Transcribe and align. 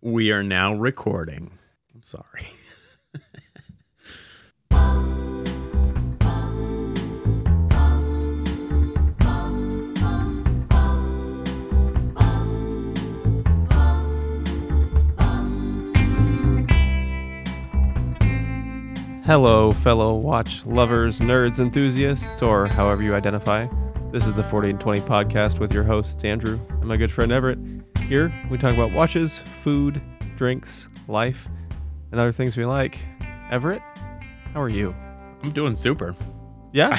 We 0.00 0.30
are 0.30 0.44
now 0.44 0.74
recording. 0.74 1.50
I'm 1.92 2.02
sorry. 2.04 2.46
Hello, 19.24 19.72
fellow 19.72 20.14
watch 20.14 20.64
lovers, 20.64 21.20
nerds, 21.20 21.58
enthusiasts, 21.58 22.40
or 22.40 22.68
however 22.68 23.02
you 23.02 23.14
identify. 23.14 23.66
This 24.12 24.26
is 24.26 24.32
the 24.32 24.44
40 24.44 24.70
and 24.70 24.80
20 24.80 25.00
podcast 25.00 25.58
with 25.58 25.72
your 25.72 25.82
hosts, 25.82 26.24
Andrew 26.24 26.60
and 26.68 26.84
my 26.84 26.96
good 26.96 27.10
friend 27.12 27.32
Everett. 27.32 27.58
Here, 28.08 28.32
we 28.50 28.56
talk 28.56 28.72
about 28.72 28.90
watches, 28.92 29.40
food, 29.62 30.00
drinks, 30.36 30.88
life, 31.08 31.46
and 32.10 32.18
other 32.18 32.32
things 32.32 32.56
we 32.56 32.64
like. 32.64 32.98
Everett, 33.50 33.82
how 34.54 34.62
are 34.62 34.70
you? 34.70 34.96
I'm 35.42 35.50
doing 35.50 35.76
super. 35.76 36.14
Yeah? 36.72 36.98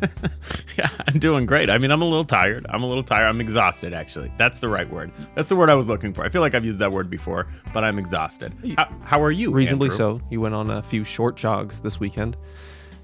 yeah, 0.78 0.90
I'm 1.08 1.18
doing 1.18 1.44
great. 1.44 1.70
I 1.70 1.78
mean, 1.78 1.90
I'm 1.90 2.02
a 2.02 2.04
little 2.04 2.24
tired. 2.24 2.66
I'm 2.68 2.84
a 2.84 2.86
little 2.86 3.02
tired. 3.02 3.26
I'm 3.26 3.40
exhausted, 3.40 3.94
actually. 3.94 4.32
That's 4.38 4.60
the 4.60 4.68
right 4.68 4.88
word. 4.88 5.10
That's 5.34 5.48
the 5.48 5.56
word 5.56 5.70
I 5.70 5.74
was 5.74 5.88
looking 5.88 6.14
for. 6.14 6.24
I 6.24 6.28
feel 6.28 6.40
like 6.40 6.54
I've 6.54 6.64
used 6.64 6.78
that 6.78 6.92
word 6.92 7.10
before, 7.10 7.48
but 7.72 7.82
I'm 7.82 7.98
exhausted. 7.98 8.54
How, 8.76 8.88
how 9.02 9.22
are 9.24 9.32
you? 9.32 9.50
Reasonably 9.50 9.86
Andrew? 9.88 10.20
so. 10.20 10.26
You 10.30 10.40
went 10.40 10.54
on 10.54 10.70
a 10.70 10.84
few 10.84 11.02
short 11.02 11.36
jogs 11.36 11.80
this 11.80 11.98
weekend. 11.98 12.36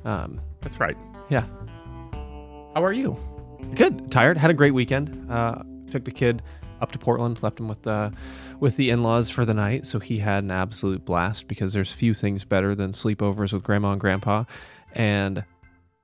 Um, 0.04 0.40
That's 0.60 0.78
right. 0.78 0.96
yeah, 1.30 1.46
How 2.74 2.84
are 2.84 2.92
you? 2.92 3.16
good. 3.74 4.08
Tired. 4.12 4.38
Had 4.38 4.50
a 4.50 4.54
great 4.54 4.72
weekend. 4.72 5.28
Uh, 5.30 5.62
took 5.90 6.04
the 6.04 6.12
kid 6.12 6.42
up 6.80 6.92
to 6.92 6.98
Portland. 6.98 7.42
Left 7.42 7.60
him 7.60 7.68
with 7.68 7.82
the 7.82 8.12
with 8.58 8.76
the 8.76 8.90
in-laws 8.90 9.30
for 9.30 9.44
the 9.44 9.54
night. 9.54 9.86
So 9.86 9.98
he 9.98 10.18
had 10.18 10.44
an 10.44 10.50
absolute 10.50 11.04
blast 11.04 11.48
because 11.48 11.72
there's 11.72 11.92
few 11.92 12.14
things 12.14 12.44
better 12.44 12.74
than 12.74 12.92
sleepovers 12.92 13.52
with 13.52 13.62
grandma 13.62 13.92
and 13.92 14.00
grandpa. 14.00 14.44
And 14.92 15.44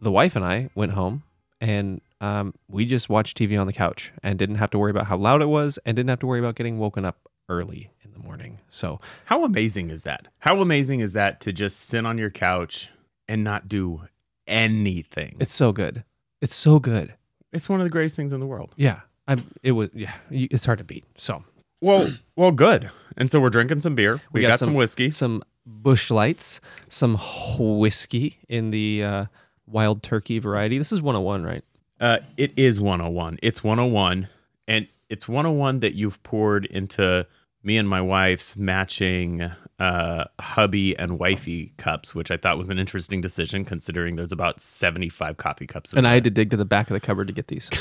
the 0.00 0.10
wife 0.10 0.36
and 0.36 0.44
I 0.44 0.70
went 0.74 0.92
home 0.92 1.22
and 1.60 2.00
um, 2.20 2.54
we 2.68 2.84
just 2.86 3.08
watched 3.08 3.36
TV 3.36 3.60
on 3.60 3.66
the 3.66 3.72
couch 3.72 4.10
and 4.22 4.38
didn't 4.38 4.56
have 4.56 4.70
to 4.70 4.78
worry 4.78 4.90
about 4.90 5.06
how 5.06 5.16
loud 5.16 5.42
it 5.42 5.48
was 5.48 5.78
and 5.84 5.96
didn't 5.96 6.08
have 6.10 6.20
to 6.20 6.26
worry 6.26 6.38
about 6.38 6.54
getting 6.54 6.78
woken 6.78 7.04
up 7.04 7.18
early 7.48 7.90
in 8.04 8.12
the 8.12 8.18
morning. 8.18 8.58
So 8.68 9.00
How 9.26 9.44
amazing 9.44 9.90
is 9.90 10.02
that? 10.04 10.28
How 10.38 10.60
amazing 10.60 11.00
is 11.00 11.12
that 11.12 11.40
to 11.42 11.52
just 11.52 11.80
sit 11.80 12.06
on 12.06 12.16
your 12.18 12.30
couch 12.30 12.90
and 13.28 13.44
not 13.44 13.68
do 13.68 14.02
anything? 14.46 15.36
it's 15.40 15.52
so 15.52 15.72
good. 15.72 16.04
It's 16.40 16.54
so 16.54 16.78
good. 16.78 17.14
It's 17.52 17.68
one 17.68 17.80
of 17.80 17.84
the 17.84 17.90
greatest 17.90 18.16
things 18.16 18.32
in 18.32 18.40
the 18.40 18.46
world. 18.46 18.74
Yeah. 18.76 19.00
I 19.28 19.36
it 19.62 19.72
was 19.72 19.90
yeah. 19.94 20.12
It's 20.30 20.64
hard 20.66 20.78
to 20.78 20.84
beat. 20.84 21.04
So 21.16 21.44
Well, 21.80 22.10
well, 22.36 22.50
good. 22.52 22.90
And 23.16 23.30
so 23.30 23.40
we're 23.40 23.50
drinking 23.50 23.80
some 23.80 23.94
beer. 23.94 24.14
We, 24.32 24.38
We 24.38 24.42
got, 24.42 24.48
got 24.50 24.58
some, 24.58 24.68
some- 24.68 24.74
whiskey. 24.74 25.10
some 25.10 25.42
Busch 25.66 26.10
Lights, 26.10 26.60
some 26.88 27.16
whiskey 27.58 28.38
in 28.48 28.70
the 28.70 29.02
uh, 29.02 29.24
wild 29.66 30.02
turkey 30.02 30.38
variety. 30.38 30.78
This 30.78 30.92
is 30.92 31.02
101, 31.02 31.42
right? 31.44 31.64
Uh, 32.00 32.18
it 32.36 32.52
is 32.56 32.78
101. 32.78 33.38
It's 33.42 33.64
101, 33.64 34.28
and 34.68 34.86
it's 35.08 35.26
101 35.26 35.80
that 35.80 35.94
you've 35.94 36.22
poured 36.22 36.66
into 36.66 37.26
me 37.64 37.78
and 37.78 37.88
my 37.88 38.00
wife's 38.00 38.56
matching 38.56 39.50
uh, 39.78 40.24
hubby 40.40 40.96
and 40.96 41.18
wifey 41.18 41.72
cups, 41.76 42.14
which 42.14 42.30
I 42.30 42.36
thought 42.36 42.56
was 42.56 42.70
an 42.70 42.78
interesting 42.78 43.20
decision 43.20 43.64
considering 43.64 44.16
there's 44.16 44.32
about 44.32 44.60
75 44.60 45.36
coffee 45.36 45.66
cups. 45.66 45.92
In 45.92 45.98
And 45.98 46.08
I 46.08 46.14
had 46.14 46.24
to 46.24 46.30
dig 46.30 46.50
to 46.50 46.56
the 46.56 46.64
back 46.64 46.88
of 46.88 46.94
the 46.94 47.00
cupboard 47.00 47.26
to 47.26 47.32
get 47.34 47.48
these. 47.48 47.70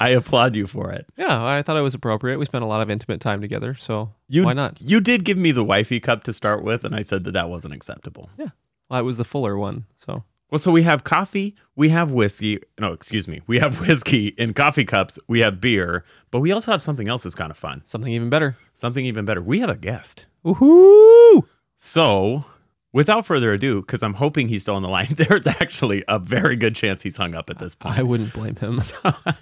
I 0.00 0.10
applaud 0.10 0.56
you 0.56 0.66
for 0.66 0.90
it. 0.90 1.06
yeah, 1.16 1.44
I 1.44 1.62
thought 1.62 1.76
it 1.76 1.82
was 1.82 1.94
appropriate. 1.94 2.38
We 2.38 2.44
spent 2.44 2.64
a 2.64 2.66
lot 2.66 2.80
of 2.82 2.90
intimate 2.90 3.20
time 3.20 3.40
together, 3.40 3.74
so 3.74 4.12
You, 4.28 4.44
why 4.44 4.52
not? 4.52 4.80
You 4.80 5.00
did 5.00 5.24
give 5.24 5.38
me 5.38 5.52
the 5.52 5.64
wifey 5.64 6.00
cup 6.00 6.24
to 6.24 6.32
start 6.32 6.64
with, 6.64 6.84
and 6.84 6.94
I 6.94 7.02
said 7.02 7.24
that 7.24 7.32
that 7.32 7.48
wasn't 7.48 7.74
acceptable. 7.74 8.28
Yeah, 8.36 8.48
well, 8.90 9.00
it 9.00 9.04
was 9.04 9.18
the 9.18 9.24
fuller 9.24 9.56
one, 9.56 9.84
so 9.96 10.24
Well, 10.52 10.58
so 10.58 10.70
we 10.70 10.82
have 10.82 11.02
coffee, 11.02 11.54
we 11.76 11.88
have 11.88 12.10
whiskey. 12.12 12.58
No, 12.78 12.92
excuse 12.92 13.26
me. 13.26 13.40
We 13.46 13.58
have 13.58 13.80
whiskey 13.86 14.28
in 14.36 14.52
coffee 14.52 14.84
cups, 14.84 15.18
we 15.26 15.40
have 15.40 15.62
beer, 15.62 16.04
but 16.30 16.40
we 16.40 16.52
also 16.52 16.70
have 16.72 16.82
something 16.82 17.08
else 17.08 17.22
that's 17.22 17.34
kind 17.34 17.50
of 17.50 17.56
fun. 17.56 17.80
something 17.86 18.12
even 18.12 18.28
better. 18.28 18.58
Something 18.74 19.06
even 19.06 19.24
better. 19.24 19.40
We 19.40 19.60
have 19.60 19.70
a 19.70 19.76
guest. 19.76 20.26
Woohoo! 20.44 21.44
So, 21.78 22.44
without 22.92 23.24
further 23.24 23.54
ado, 23.54 23.80
because 23.80 24.02
I'm 24.02 24.12
hoping 24.12 24.48
he's 24.48 24.60
still 24.60 24.74
on 24.74 24.82
the 24.82 24.90
line, 24.90 25.08
there's 25.16 25.46
actually 25.46 26.04
a 26.06 26.18
very 26.18 26.56
good 26.56 26.74
chance 26.74 27.00
he's 27.00 27.16
hung 27.16 27.34
up 27.34 27.48
at 27.48 27.58
this 27.58 27.74
point. 27.74 27.98
I 27.98 28.02
wouldn't 28.02 28.34
blame 28.34 28.56
him. 28.56 28.78
I- 29.04 29.14
uh, 29.24 29.34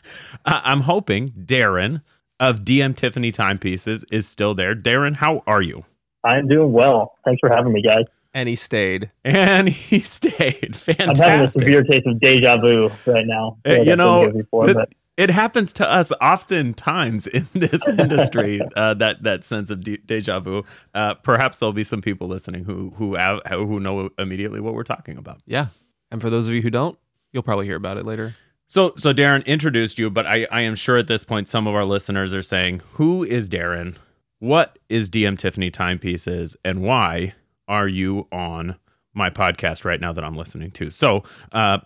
I'm 0.44 0.82
hoping 0.82 1.30
Darren 1.32 2.02
of 2.38 2.60
DM 2.60 2.94
Tiffany 2.94 3.32
Timepieces 3.32 4.04
is 4.12 4.28
still 4.28 4.54
there. 4.54 4.76
Darren, 4.76 5.16
how 5.16 5.42
are 5.48 5.60
you? 5.60 5.84
I'm 6.22 6.46
doing 6.46 6.70
well. 6.70 7.16
Thanks 7.24 7.40
for 7.40 7.48
having 7.48 7.72
me, 7.72 7.82
guys. 7.82 8.04
And 8.32 8.48
he 8.48 8.56
stayed. 8.56 9.10
And 9.24 9.68
he 9.68 10.00
stayed. 10.00 10.76
Fantastic. 10.76 11.24
I'm 11.24 11.30
having 11.30 11.46
a 11.46 11.50
severe 11.50 11.82
taste 11.82 12.06
of 12.06 12.20
deja 12.20 12.56
vu 12.58 12.90
right 13.06 13.26
now. 13.26 13.58
Uh, 13.66 13.70
I 13.70 13.74
feel 13.74 13.78
like 13.78 13.88
you 13.88 13.96
know, 13.96 14.30
before, 14.30 14.64
th- 14.66 14.76
but 14.76 14.94
it 15.16 15.28
happens 15.28 15.72
to 15.74 15.90
us 15.90 16.12
oftentimes 16.20 17.26
in 17.26 17.46
this 17.54 17.86
industry. 17.86 18.60
uh, 18.76 18.94
that 18.94 19.22
that 19.22 19.44
sense 19.44 19.70
of 19.70 19.82
de- 19.84 19.98
deja 19.98 20.40
vu. 20.40 20.64
Uh, 20.94 21.14
perhaps 21.14 21.58
there'll 21.58 21.72
be 21.72 21.84
some 21.84 22.00
people 22.00 22.28
listening 22.28 22.64
who 22.64 22.90
who 22.96 23.14
have, 23.16 23.40
who 23.46 23.80
know 23.80 24.10
immediately 24.18 24.60
what 24.60 24.74
we're 24.74 24.82
talking 24.82 25.18
about. 25.18 25.40
Yeah. 25.46 25.66
And 26.10 26.20
for 26.20 26.30
those 26.30 26.48
of 26.48 26.54
you 26.54 26.62
who 26.62 26.70
don't, 26.70 26.98
you'll 27.32 27.42
probably 27.42 27.66
hear 27.66 27.76
about 27.76 27.98
it 27.98 28.06
later. 28.06 28.34
So 28.66 28.94
so 28.96 29.12
Darren 29.12 29.44
introduced 29.46 29.98
you, 29.98 30.10
but 30.10 30.26
I 30.26 30.46
I 30.50 30.62
am 30.62 30.74
sure 30.74 30.96
at 30.96 31.08
this 31.08 31.24
point 31.24 31.48
some 31.48 31.66
of 31.66 31.74
our 31.74 31.84
listeners 31.84 32.32
are 32.32 32.42
saying, 32.42 32.80
"Who 32.92 33.24
is 33.24 33.50
Darren? 33.50 33.96
What 34.38 34.78
is 34.88 35.10
DM 35.10 35.36
Tiffany 35.36 35.70
Timepieces, 35.70 36.56
and 36.64 36.80
why 36.80 37.34
are 37.70 37.88
you 37.88 38.26
on 38.30 38.76
my 39.14 39.30
podcast 39.30 39.84
right 39.86 40.00
now 40.00 40.12
that 40.12 40.22
I'm 40.22 40.36
listening 40.36 40.70
to?" 40.72 40.90
So. 40.90 41.22
uh 41.52 41.78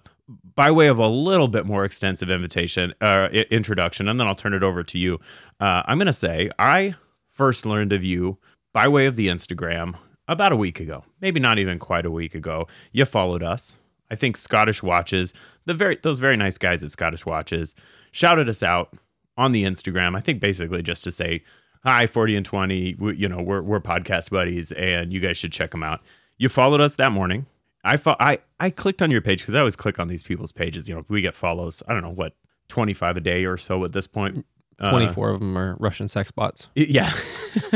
by 0.56 0.70
way 0.70 0.86
of 0.86 0.98
a 0.98 1.06
little 1.06 1.48
bit 1.48 1.66
more 1.66 1.84
extensive 1.84 2.30
invitation 2.30 2.94
uh, 3.02 3.28
introduction, 3.50 4.08
and 4.08 4.18
then 4.18 4.26
I'll 4.26 4.34
turn 4.34 4.54
it 4.54 4.62
over 4.62 4.82
to 4.82 4.98
you. 4.98 5.20
Uh, 5.60 5.82
I'm 5.84 5.98
going 5.98 6.06
to 6.06 6.14
say 6.14 6.50
I 6.58 6.94
first 7.30 7.66
learned 7.66 7.92
of 7.92 8.02
you 8.02 8.38
by 8.72 8.88
way 8.88 9.04
of 9.04 9.16
the 9.16 9.28
Instagram 9.28 9.96
about 10.26 10.52
a 10.52 10.56
week 10.56 10.80
ago, 10.80 11.04
maybe 11.20 11.40
not 11.40 11.58
even 11.58 11.78
quite 11.78 12.06
a 12.06 12.10
week 12.10 12.34
ago. 12.34 12.66
You 12.92 13.04
followed 13.04 13.42
us. 13.42 13.76
I 14.10 14.16
think 14.16 14.36
Scottish 14.36 14.82
Watches, 14.82 15.34
the 15.64 15.74
very 15.74 15.98
those 16.02 16.18
very 16.20 16.36
nice 16.36 16.58
guys 16.58 16.82
at 16.84 16.90
Scottish 16.90 17.26
Watches, 17.26 17.74
shouted 18.10 18.48
us 18.48 18.62
out 18.62 18.96
on 19.36 19.52
the 19.52 19.64
Instagram. 19.64 20.16
I 20.16 20.20
think 20.20 20.40
basically 20.40 20.82
just 20.82 21.04
to 21.04 21.10
say 21.10 21.42
hi, 21.84 22.06
40 22.06 22.36
and 22.36 22.46
20. 22.46 22.96
We, 22.98 23.16
you 23.16 23.28
know, 23.28 23.40
we're 23.40 23.62
we're 23.62 23.80
podcast 23.80 24.30
buddies, 24.30 24.72
and 24.72 25.12
you 25.12 25.20
guys 25.20 25.36
should 25.36 25.52
check 25.52 25.70
them 25.70 25.82
out. 25.82 26.00
You 26.38 26.48
followed 26.48 26.80
us 26.80 26.96
that 26.96 27.12
morning. 27.12 27.46
I 27.84 27.96
fo- 27.96 28.16
I 28.18 28.38
I 28.58 28.70
clicked 28.70 29.02
on 29.02 29.10
your 29.10 29.20
page 29.20 29.40
because 29.40 29.54
I 29.54 29.58
always 29.58 29.76
click 29.76 29.98
on 29.98 30.08
these 30.08 30.22
people's 30.22 30.52
pages. 30.52 30.88
You 30.88 30.96
know, 30.96 31.04
we 31.08 31.20
get 31.20 31.34
follows. 31.34 31.82
I 31.86 31.92
don't 31.92 32.02
know 32.02 32.10
what 32.10 32.34
25 32.68 33.18
a 33.18 33.20
day 33.20 33.44
or 33.44 33.56
so 33.56 33.84
at 33.84 33.92
this 33.92 34.06
point. 34.06 34.44
Uh, 34.80 34.90
24 34.90 35.30
of 35.30 35.40
them 35.40 35.56
are 35.56 35.76
Russian 35.78 36.08
sex 36.08 36.30
bots. 36.30 36.68
Yeah, 36.74 37.12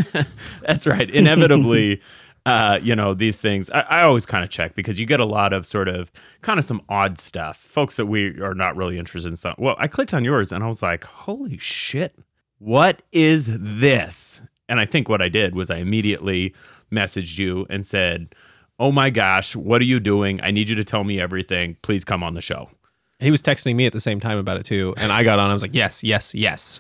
that's 0.62 0.86
right. 0.86 1.08
Inevitably, 1.08 2.00
uh, 2.46 2.80
you 2.82 2.96
know, 2.96 3.14
these 3.14 3.40
things, 3.40 3.70
I, 3.70 3.80
I 3.82 4.02
always 4.02 4.26
kind 4.26 4.42
of 4.42 4.50
check 4.50 4.74
because 4.74 4.98
you 4.98 5.06
get 5.06 5.20
a 5.20 5.24
lot 5.24 5.52
of 5.52 5.64
sort 5.64 5.86
of 5.86 6.10
kind 6.42 6.58
of 6.58 6.64
some 6.64 6.82
odd 6.88 7.18
stuff. 7.18 7.56
Folks 7.56 7.96
that 7.96 8.06
we 8.06 8.40
are 8.40 8.54
not 8.54 8.74
really 8.74 8.98
interested 8.98 9.28
in. 9.28 9.36
Some, 9.36 9.54
well, 9.58 9.76
I 9.78 9.86
clicked 9.86 10.12
on 10.12 10.24
yours 10.24 10.50
and 10.50 10.64
I 10.64 10.66
was 10.66 10.82
like, 10.82 11.04
holy 11.04 11.58
shit, 11.58 12.18
what 12.58 13.02
is 13.12 13.48
this? 13.50 14.40
And 14.68 14.80
I 14.80 14.86
think 14.86 15.08
what 15.08 15.22
I 15.22 15.28
did 15.28 15.54
was 15.54 15.70
I 15.70 15.76
immediately 15.76 16.54
messaged 16.92 17.38
you 17.38 17.66
and 17.70 17.86
said, 17.86 18.34
oh 18.78 18.92
my 18.92 19.10
gosh, 19.10 19.56
what 19.56 19.80
are 19.80 19.86
you 19.86 20.00
doing? 20.00 20.40
I 20.42 20.50
need 20.50 20.68
you 20.68 20.76
to 20.76 20.84
tell 20.84 21.04
me 21.04 21.20
everything. 21.20 21.76
Please 21.82 22.04
come 22.04 22.22
on 22.22 22.34
the 22.34 22.40
show. 22.40 22.70
He 23.18 23.30
was 23.30 23.42
texting 23.42 23.74
me 23.74 23.86
at 23.86 23.92
the 23.92 24.00
same 24.00 24.20
time 24.20 24.38
about 24.38 24.58
it 24.58 24.64
too. 24.64 24.94
And 24.96 25.10
I 25.10 25.24
got 25.24 25.38
on. 25.38 25.50
I 25.50 25.52
was 25.52 25.62
like, 25.62 25.74
yes, 25.74 26.04
yes, 26.04 26.34
yes. 26.34 26.78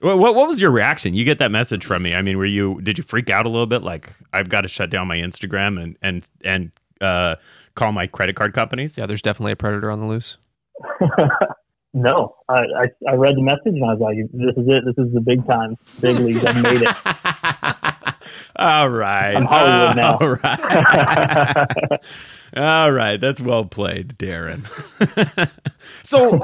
What, 0.00 0.18
what 0.18 0.34
what 0.34 0.46
was 0.46 0.60
your 0.60 0.70
reaction? 0.70 1.14
You 1.14 1.24
get 1.24 1.38
that 1.38 1.50
message 1.50 1.84
from 1.84 2.02
me. 2.02 2.14
I 2.14 2.22
mean, 2.22 2.36
were 2.36 2.44
you 2.44 2.80
did 2.82 2.98
you 2.98 3.04
freak 3.04 3.30
out 3.30 3.46
a 3.46 3.48
little 3.48 3.66
bit? 3.66 3.82
Like 3.82 4.12
I've 4.32 4.48
got 4.48 4.60
to 4.60 4.68
shut 4.68 4.90
down 4.90 5.08
my 5.08 5.16
Instagram 5.16 5.82
and 5.82 5.96
and 6.02 6.30
and 6.44 6.70
uh, 7.00 7.36
call 7.74 7.90
my 7.92 8.06
credit 8.06 8.36
card 8.36 8.52
companies. 8.52 8.96
Yeah, 8.96 9.06
there's 9.06 9.22
definitely 9.22 9.52
a 9.52 9.56
predator 9.56 9.90
on 9.90 10.00
the 10.00 10.06
loose. 10.06 10.36
no, 11.94 12.34
I, 12.48 12.60
I 12.60 12.84
I 13.10 13.14
read 13.14 13.36
the 13.36 13.42
message 13.42 13.74
and 13.74 13.84
I 13.84 13.94
was 13.94 14.00
like, 14.00 14.16
"This 14.32 14.56
is 14.56 14.68
it. 14.68 14.84
This 14.84 15.06
is 15.06 15.12
the 15.12 15.20
big 15.20 15.46
time, 15.46 15.76
big 16.00 16.16
leagues. 16.18 16.44
I've 16.44 16.62
made 16.62 16.82
it." 16.82 16.96
All 18.56 18.88
right. 18.90 19.34
I'm 19.34 19.44
Hollywood 19.44 19.96
now. 19.96 20.16
All 20.20 20.36
right. 20.42 22.00
All 22.56 22.92
right. 22.92 23.20
That's 23.20 23.40
well 23.40 23.64
played, 23.64 24.18
Darren. 24.18 24.66
so, 26.02 26.38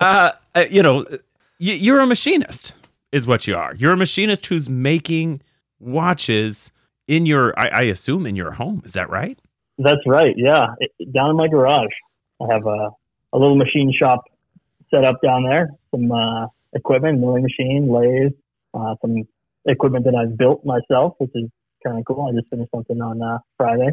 uh, 0.00 0.32
uh, 0.54 0.64
you 0.70 0.82
know, 0.82 1.04
y- 1.10 1.18
you're 1.58 2.00
a 2.00 2.06
machinist, 2.06 2.72
is 3.12 3.26
what 3.26 3.46
you 3.46 3.54
are. 3.56 3.74
You're 3.74 3.92
a 3.92 3.96
machinist 3.96 4.46
who's 4.46 4.68
making 4.68 5.42
watches 5.78 6.72
in 7.06 7.26
your, 7.26 7.58
I, 7.58 7.68
I 7.68 7.82
assume, 7.82 8.26
in 8.26 8.34
your 8.34 8.52
home. 8.52 8.82
Is 8.84 8.92
that 8.94 9.08
right? 9.10 9.38
That's 9.78 10.00
right. 10.06 10.34
Yeah, 10.36 10.68
it, 10.80 11.12
down 11.12 11.30
in 11.30 11.36
my 11.36 11.48
garage, 11.48 11.92
I 12.40 12.52
have 12.52 12.66
a 12.66 12.90
a 13.34 13.38
little 13.38 13.56
machine 13.56 13.92
shop 13.96 14.24
set 14.90 15.04
up 15.04 15.16
down 15.22 15.44
there. 15.44 15.70
Some 15.90 16.10
uh, 16.10 16.46
equipment, 16.74 17.20
milling 17.20 17.42
machine, 17.42 17.88
lathe, 17.90 18.32
uh, 18.74 18.94
some 19.00 19.24
equipment 19.66 20.04
that 20.04 20.14
I've 20.14 20.36
built 20.36 20.64
myself, 20.64 21.14
which 21.18 21.30
is 21.34 21.48
kind 21.84 21.98
of 21.98 22.04
cool. 22.06 22.28
I 22.30 22.38
just 22.38 22.50
finished 22.50 22.70
something 22.74 23.00
on 23.00 23.22
uh, 23.22 23.38
Friday. 23.56 23.90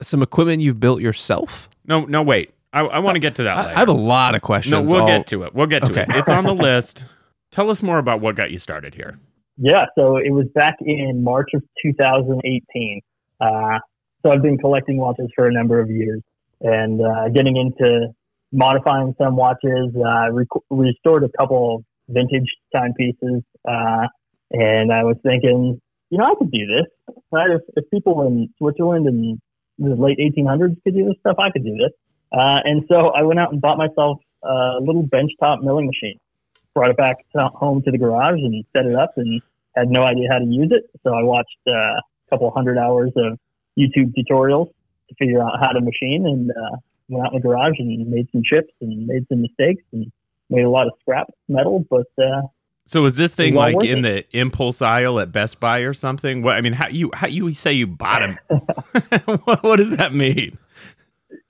Some 0.00 0.22
equipment 0.22 0.62
you've 0.62 0.80
built 0.80 1.00
yourself? 1.00 1.68
No, 1.86 2.04
no, 2.04 2.22
wait. 2.22 2.52
I, 2.72 2.80
I 2.80 2.98
want 3.00 3.16
to 3.16 3.20
get 3.20 3.34
to 3.36 3.42
that. 3.44 3.56
I, 3.56 3.62
later. 3.64 3.76
I 3.76 3.78
have 3.80 3.88
a 3.88 3.92
lot 3.92 4.34
of 4.34 4.42
no, 4.42 4.46
questions. 4.46 4.90
we'll 4.90 5.02
I'll- 5.02 5.06
get 5.06 5.26
to 5.28 5.42
it. 5.44 5.54
We'll 5.54 5.66
get 5.66 5.84
to 5.84 5.90
Okay. 5.92 6.02
it. 6.02 6.08
It's 6.16 6.30
on 6.30 6.44
the 6.44 6.54
list. 6.68 7.06
Tell 7.50 7.68
us 7.70 7.82
more 7.82 7.98
about 7.98 8.20
what 8.20 8.34
got 8.34 8.50
you 8.50 8.58
started 8.58 8.94
here. 8.94 9.18
Yeah, 9.58 9.84
so 9.94 10.16
it 10.16 10.30
was 10.30 10.46
back 10.54 10.76
in 10.80 11.22
March 11.22 11.50
of 11.54 11.62
2018. 11.84 13.00
Uh, 13.40 13.78
so 14.22 14.30
I've 14.32 14.40
been 14.42 14.56
collecting 14.56 14.96
watches 14.96 15.28
for 15.36 15.46
a 15.46 15.52
number 15.52 15.78
of 15.78 15.90
years 15.90 16.22
and 16.62 17.00
uh, 17.02 17.28
getting 17.28 17.56
into 17.56 18.08
modifying 18.52 19.14
some 19.18 19.36
watches. 19.36 19.90
Uh, 19.96 20.32
rec- 20.32 20.62
restored 20.70 21.24
a 21.24 21.28
couple 21.38 21.84
vintage 22.08 22.48
timepieces, 22.74 23.42
uh, 23.68 24.06
and 24.50 24.92
I 24.92 25.04
was 25.04 25.16
thinking, 25.22 25.80
you 26.10 26.18
know, 26.18 26.24
I 26.24 26.34
could 26.38 26.50
do 26.50 26.66
this. 26.66 27.16
Right? 27.30 27.50
If, 27.50 27.62
if 27.76 27.90
people 27.90 28.26
in 28.26 28.48
Switzerland 28.58 29.06
in 29.06 29.40
the 29.78 29.94
late 29.94 30.18
1800s 30.18 30.76
could 30.84 30.94
do 30.94 31.06
this 31.06 31.16
stuff, 31.20 31.36
I 31.38 31.50
could 31.50 31.64
do 31.64 31.76
this. 31.76 31.92
Uh, 32.32 32.60
and 32.64 32.84
so 32.90 33.08
I 33.08 33.22
went 33.22 33.40
out 33.40 33.52
and 33.52 33.60
bought 33.60 33.78
myself 33.78 34.18
a 34.42 34.78
little 34.80 35.06
benchtop 35.06 35.62
milling 35.62 35.86
machine. 35.86 36.18
Brought 36.74 36.90
it 36.90 36.96
back 36.96 37.16
to, 37.36 37.48
home 37.54 37.82
to 37.82 37.90
the 37.90 37.98
garage 37.98 38.38
and 38.38 38.64
set 38.74 38.86
it 38.86 38.94
up, 38.94 39.12
and 39.16 39.42
had 39.76 39.88
no 39.88 40.02
idea 40.04 40.28
how 40.30 40.38
to 40.38 40.44
use 40.44 40.70
it. 40.70 40.88
So 41.02 41.14
I 41.14 41.22
watched 41.22 41.48
uh, 41.66 41.70
a 41.72 42.02
couple 42.30 42.50
hundred 42.50 42.78
hours 42.78 43.12
of 43.16 43.38
YouTube 43.78 44.12
tutorials 44.16 44.68
to 45.08 45.14
figure 45.18 45.42
out 45.42 45.60
how 45.60 45.72
to 45.72 45.80
machine, 45.80 46.26
and 46.26 46.50
uh, 46.50 46.76
went 47.12 47.26
out 47.26 47.32
in 47.32 47.40
the 47.40 47.42
garage 47.42 47.78
and 47.78 48.08
made 48.08 48.28
some 48.32 48.42
chips 48.44 48.72
and 48.80 49.06
made 49.06 49.26
some 49.28 49.42
mistakes 49.42 49.82
and 49.92 50.10
made 50.50 50.62
a 50.62 50.70
lot 50.70 50.86
of 50.86 50.92
scrap 51.00 51.28
metal. 51.48 51.84
But 51.88 52.06
uh, 52.22 52.42
So 52.86 53.02
was 53.02 53.16
this 53.16 53.34
thing 53.34 53.54
like 53.54 53.82
in 53.84 54.04
it. 54.04 54.30
the 54.30 54.38
impulse 54.38 54.82
aisle 54.82 55.20
at 55.20 55.32
Best 55.32 55.60
Buy 55.60 55.80
or 55.80 55.94
something? 55.94 56.42
What 56.42 56.56
I 56.56 56.60
mean, 56.60 56.74
how 56.74 56.88
you 56.88 57.10
how 57.14 57.26
you 57.26 57.52
say 57.54 57.72
you 57.72 57.86
bought 57.86 58.20
them? 58.20 58.38
what, 59.44 59.62
what 59.62 59.76
does 59.76 59.90
that 59.96 60.14
mean? 60.14 60.58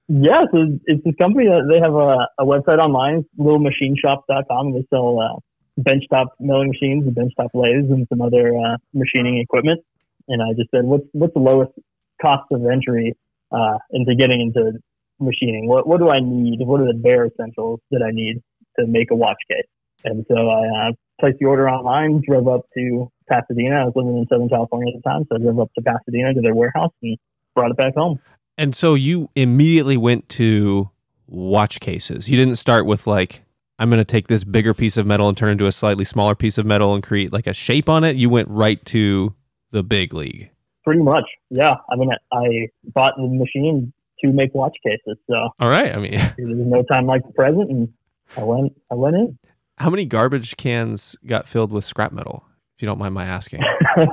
Yeah, 0.09 0.45
so 0.53 0.79
it's 0.87 1.03
this 1.05 1.15
company 1.17 1.47
that 1.47 1.69
they 1.71 1.81
have 1.81 1.95
a, 1.95 2.29
a 2.39 2.45
website 2.45 2.79
online, 2.79 3.25
littlemachineshop.com, 3.39 4.67
and 4.67 4.75
they 4.75 4.87
sell 4.91 5.19
uh, 5.19 5.39
benchtop 5.81 6.27
milling 6.39 6.69
machines 6.69 7.07
and 7.07 7.17
benchtop 7.17 7.49
lathes 7.55 7.91
and 7.91 8.07
some 8.09 8.21
other 8.21 8.55
uh, 8.57 8.77
machining 8.93 9.39
equipment. 9.39 9.81
And 10.29 10.43
I 10.43 10.53
just 10.57 10.71
said, 10.71 10.85
what's 10.85 11.07
what's 11.13 11.33
the 11.35 11.41
lowest 11.41 11.73
cost 12.21 12.45
of 12.51 12.67
entry 12.67 13.17
uh, 13.51 13.79
into 13.91 14.15
getting 14.15 14.41
into 14.41 14.79
machining? 15.23 15.69
What 15.69 15.87
what 15.87 15.99
do 15.99 16.11
I 16.11 16.21
need? 16.21 16.59
What 16.61 16.81
are 16.81 16.87
the 16.87 16.99
bare 16.99 17.27
essentials 17.27 17.81
that 17.91 18.03
I 18.03 18.11
need 18.13 18.43
to 18.79 18.87
make 18.87 19.11
a 19.11 19.15
watch 19.15 19.39
case? 19.49 19.67
And 20.05 20.25
so 20.29 20.35
I 20.35 20.89
uh, 20.89 20.93
placed 21.21 21.39
the 21.39 21.47
order 21.47 21.69
online, 21.69 22.23
drove 22.27 22.49
up 22.49 22.63
to 22.77 23.11
Pasadena. 23.29 23.83
I 23.83 23.85
was 23.85 23.93
living 23.95 24.19
in 24.19 24.27
Southern 24.29 24.49
California 24.49 24.93
at 24.95 25.03
the 25.03 25.09
time, 25.09 25.25
so 25.29 25.37
I 25.37 25.39
drove 25.39 25.61
up 25.61 25.71
to 25.75 25.83
Pasadena 25.83 26.35
to 26.35 26.41
their 26.41 26.55
warehouse 26.55 26.93
and 27.03 27.17
brought 27.55 27.71
it 27.71 27.77
back 27.77 27.95
home. 27.95 28.19
And 28.59 28.75
so 28.75 28.95
you 28.95 29.31
immediately 29.35 29.97
went 29.97 30.29
to 30.31 30.91
watch 31.27 31.81
cases. 31.81 32.29
You 32.29 32.37
didn't 32.37 32.57
start 32.57 32.85
with 32.85 33.07
like, 33.07 33.43
I'm 33.79 33.89
going 33.89 34.01
to 34.01 34.05
take 34.05 34.29
this 34.29 34.45
bigger 34.45 34.75
piece 34.75 34.97
of 34.97 35.07
metal 35.07 35.29
and 35.29 35.37
turn 35.37 35.49
it 35.49 35.53
into 35.53 35.67
a 35.67 35.73
slightly 35.73 36.05
smaller 36.05 36.35
piece 36.35 36.59
of 36.59 36.67
metal 36.67 36.95
and 36.95 37.03
create 37.03 37.33
like 37.33 37.47
a 37.47 37.55
shape 37.55 37.89
on 37.89 38.05
it. 38.05 38.17
You 38.17 38.29
went 38.29 38.49
right 38.49 38.85
to 38.87 39.35
the 39.71 39.83
big 39.83 40.13
league. 40.13 40.51
Pretty 40.85 41.01
much, 41.01 41.25
yeah. 41.51 41.77
I 41.91 41.97
mean, 41.97 42.11
I 42.33 42.37
I 42.37 42.69
bought 42.93 43.15
the 43.17 43.29
machine 43.29 43.93
to 44.23 44.33
make 44.33 44.55
watch 44.55 44.77
cases, 44.85 45.19
so 45.29 45.51
All 45.61 45.69
right. 45.69 45.95
I 45.95 45.99
mean, 45.99 46.13
there's 46.37 46.37
no 46.39 46.83
time 46.85 47.07
like 47.07 47.23
the 47.27 47.33
present, 47.33 47.71
and 47.71 47.93
I 48.37 48.45
went 48.45 48.73
I 48.91 48.95
went 48.95 49.17
in. 49.17 49.39
how 49.79 49.91
many 49.91 50.05
garbage 50.05 50.57
cans 50.57 51.17
got 51.27 51.47
filled 51.49 51.73
with 51.73 51.85
scrap 51.85 52.13
metal? 52.13 52.45
If 52.77 52.83
you 52.83 52.87
don't 52.87 52.99
mind 52.99 53.15
my 53.15 53.25
asking. 53.25 53.63
uh, 53.97 54.07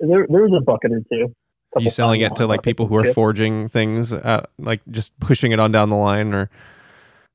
there 0.00 0.26
there 0.28 0.42
was 0.42 0.52
a 0.56 0.62
bucket 0.62 0.92
or 0.92 1.02
two. 1.10 1.34
Are 1.74 1.82
you 1.82 1.90
selling 1.90 2.20
it 2.20 2.36
to 2.36 2.46
like 2.46 2.62
people 2.62 2.86
who 2.86 2.96
are 2.96 3.12
forging 3.14 3.68
things, 3.68 4.12
uh, 4.12 4.44
like 4.58 4.82
just 4.90 5.18
pushing 5.20 5.52
it 5.52 5.60
on 5.60 5.72
down 5.72 5.88
the 5.88 5.96
line, 5.96 6.34
or 6.34 6.50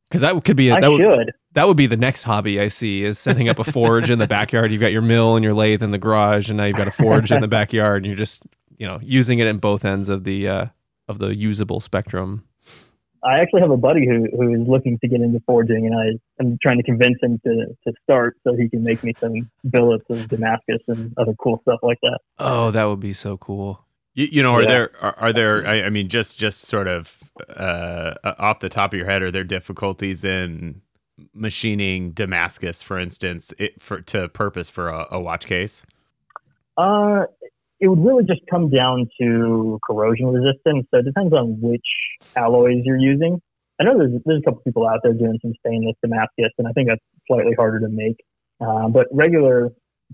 because 0.08 0.22
that 0.22 0.44
could 0.46 0.56
be 0.56 0.70
a, 0.70 0.76
I 0.76 0.80
that 0.80 0.92
would 0.92 1.02
should. 1.02 1.32
that 1.54 1.68
would 1.68 1.78
be 1.78 1.88
the 1.88 1.98
next 1.98 2.24
hobby 2.24 2.62
I 2.62 2.68
see 2.68 3.04
is 3.04 3.18
setting 3.18 3.50
up 3.50 3.58
a 3.58 3.64
forge 3.64 4.12
in 4.12 4.20
the 4.20 4.28
backyard. 4.28 4.72
You've 4.72 4.82
got 4.82 4.92
your 4.92 5.02
mill 5.02 5.36
and 5.36 5.44
your 5.44 5.56
lathe 5.56 5.82
in 5.82 5.90
the 5.92 5.98
garage, 5.98 6.50
and 6.50 6.58
now 6.58 6.66
you've 6.66 6.78
got 6.78 6.88
a 6.88 6.92
forge 6.92 7.32
in 7.32 7.42
the 7.42 7.48
backyard, 7.48 8.04
and 8.04 8.06
you're 8.06 8.18
just 8.18 8.44
you 8.78 8.86
know 8.86 9.00
using 9.02 9.40
it 9.40 9.48
in 9.48 9.58
both 9.58 9.84
ends 9.84 10.08
of 10.08 10.24
the 10.24 10.48
uh, 10.48 10.66
of 11.08 11.20
the 11.20 11.36
usable 11.38 11.80
spectrum. 11.80 12.44
I 13.24 13.40
actually 13.40 13.62
have 13.62 13.72
a 13.72 13.78
buddy 13.78 14.08
who 14.08 14.28
who 14.38 14.54
is 14.54 14.68
looking 14.68 15.00
to 15.00 15.08
get 15.08 15.22
into 15.22 15.42
forging, 15.46 15.88
and 15.88 15.96
I 15.96 16.42
am 16.44 16.58
trying 16.62 16.78
to 16.78 16.84
convince 16.84 17.18
him 17.22 17.40
to 17.46 17.76
to 17.86 17.94
start 18.04 18.38
so 18.44 18.56
he 18.56 18.70
can 18.70 18.84
make 18.84 19.04
me 19.04 19.14
some 19.20 19.50
billets 19.70 20.06
of 20.10 20.28
Damascus 20.30 20.82
and 20.88 21.14
other 21.18 21.34
cool 21.42 21.60
stuff 21.64 21.80
like 21.82 22.00
that. 22.04 22.20
Oh, 22.38 22.72
that 22.72 22.86
would 22.86 23.00
be 23.00 23.14
so 23.14 23.36
cool. 23.38 23.84
You, 24.14 24.28
you 24.32 24.44
know, 24.44 24.54
are 24.54 24.62
Yeah. 24.62 24.68
there 24.70 24.92
are, 25.02 25.16
are 25.18 25.34
there? 25.34 25.66
I, 25.66 25.84
I 25.84 25.90
mean, 25.90 26.10
just 26.10 26.38
just 26.38 26.62
sort 26.62 26.88
of 26.88 27.24
uh, 27.50 28.14
off 28.24 28.60
the 28.60 28.70
top 28.70 28.94
of 28.94 28.98
your 28.98 29.08
head, 29.08 29.24
are 29.24 29.32
there 29.32 29.44
difficulties 29.44 30.24
in 30.24 30.82
machining 31.34 32.12
Damascus, 32.12 32.84
for 32.84 33.00
instance, 33.00 33.52
it, 33.58 33.82
for 33.82 34.02
to 34.02 34.30
purpose 34.30 34.70
for 34.70 34.90
a, 34.90 35.08
a 35.12 35.20
watch 35.20 35.48
case? 35.48 35.84
Uh, 36.78 37.26
it 37.80 37.88
would 37.88 38.00
really 38.04 38.24
just 38.24 38.42
come 38.50 38.70
down 38.70 39.08
to 39.22 39.80
corrosion 39.88 40.28
resistance. 40.28 40.88
So 40.92 41.00
it 41.00 41.06
depends 41.06 41.34
on 41.34 41.60
which 41.62 41.86
alloys 42.36 42.78
you're 42.84 42.98
using. 42.98 43.40
I 43.80 43.84
know 43.84 43.98
there's 43.98 44.14
there's 44.26 44.40
a 44.42 44.46
couple 44.46 44.62
people 44.64 44.88
out 44.88 45.00
there 45.04 45.14
doing 45.14 45.38
some 45.42 45.54
stainless 45.60 45.96
Damascus, 46.02 46.52
and 46.58 46.68
I 46.68 46.72
think 46.72 46.90
that's 46.90 47.02
slightly 47.28 47.54
harder 47.58 47.80
to 47.82 47.90
make. 47.90 48.18
Uh, 48.60 48.88
but 48.90 49.06
regular 49.12 49.70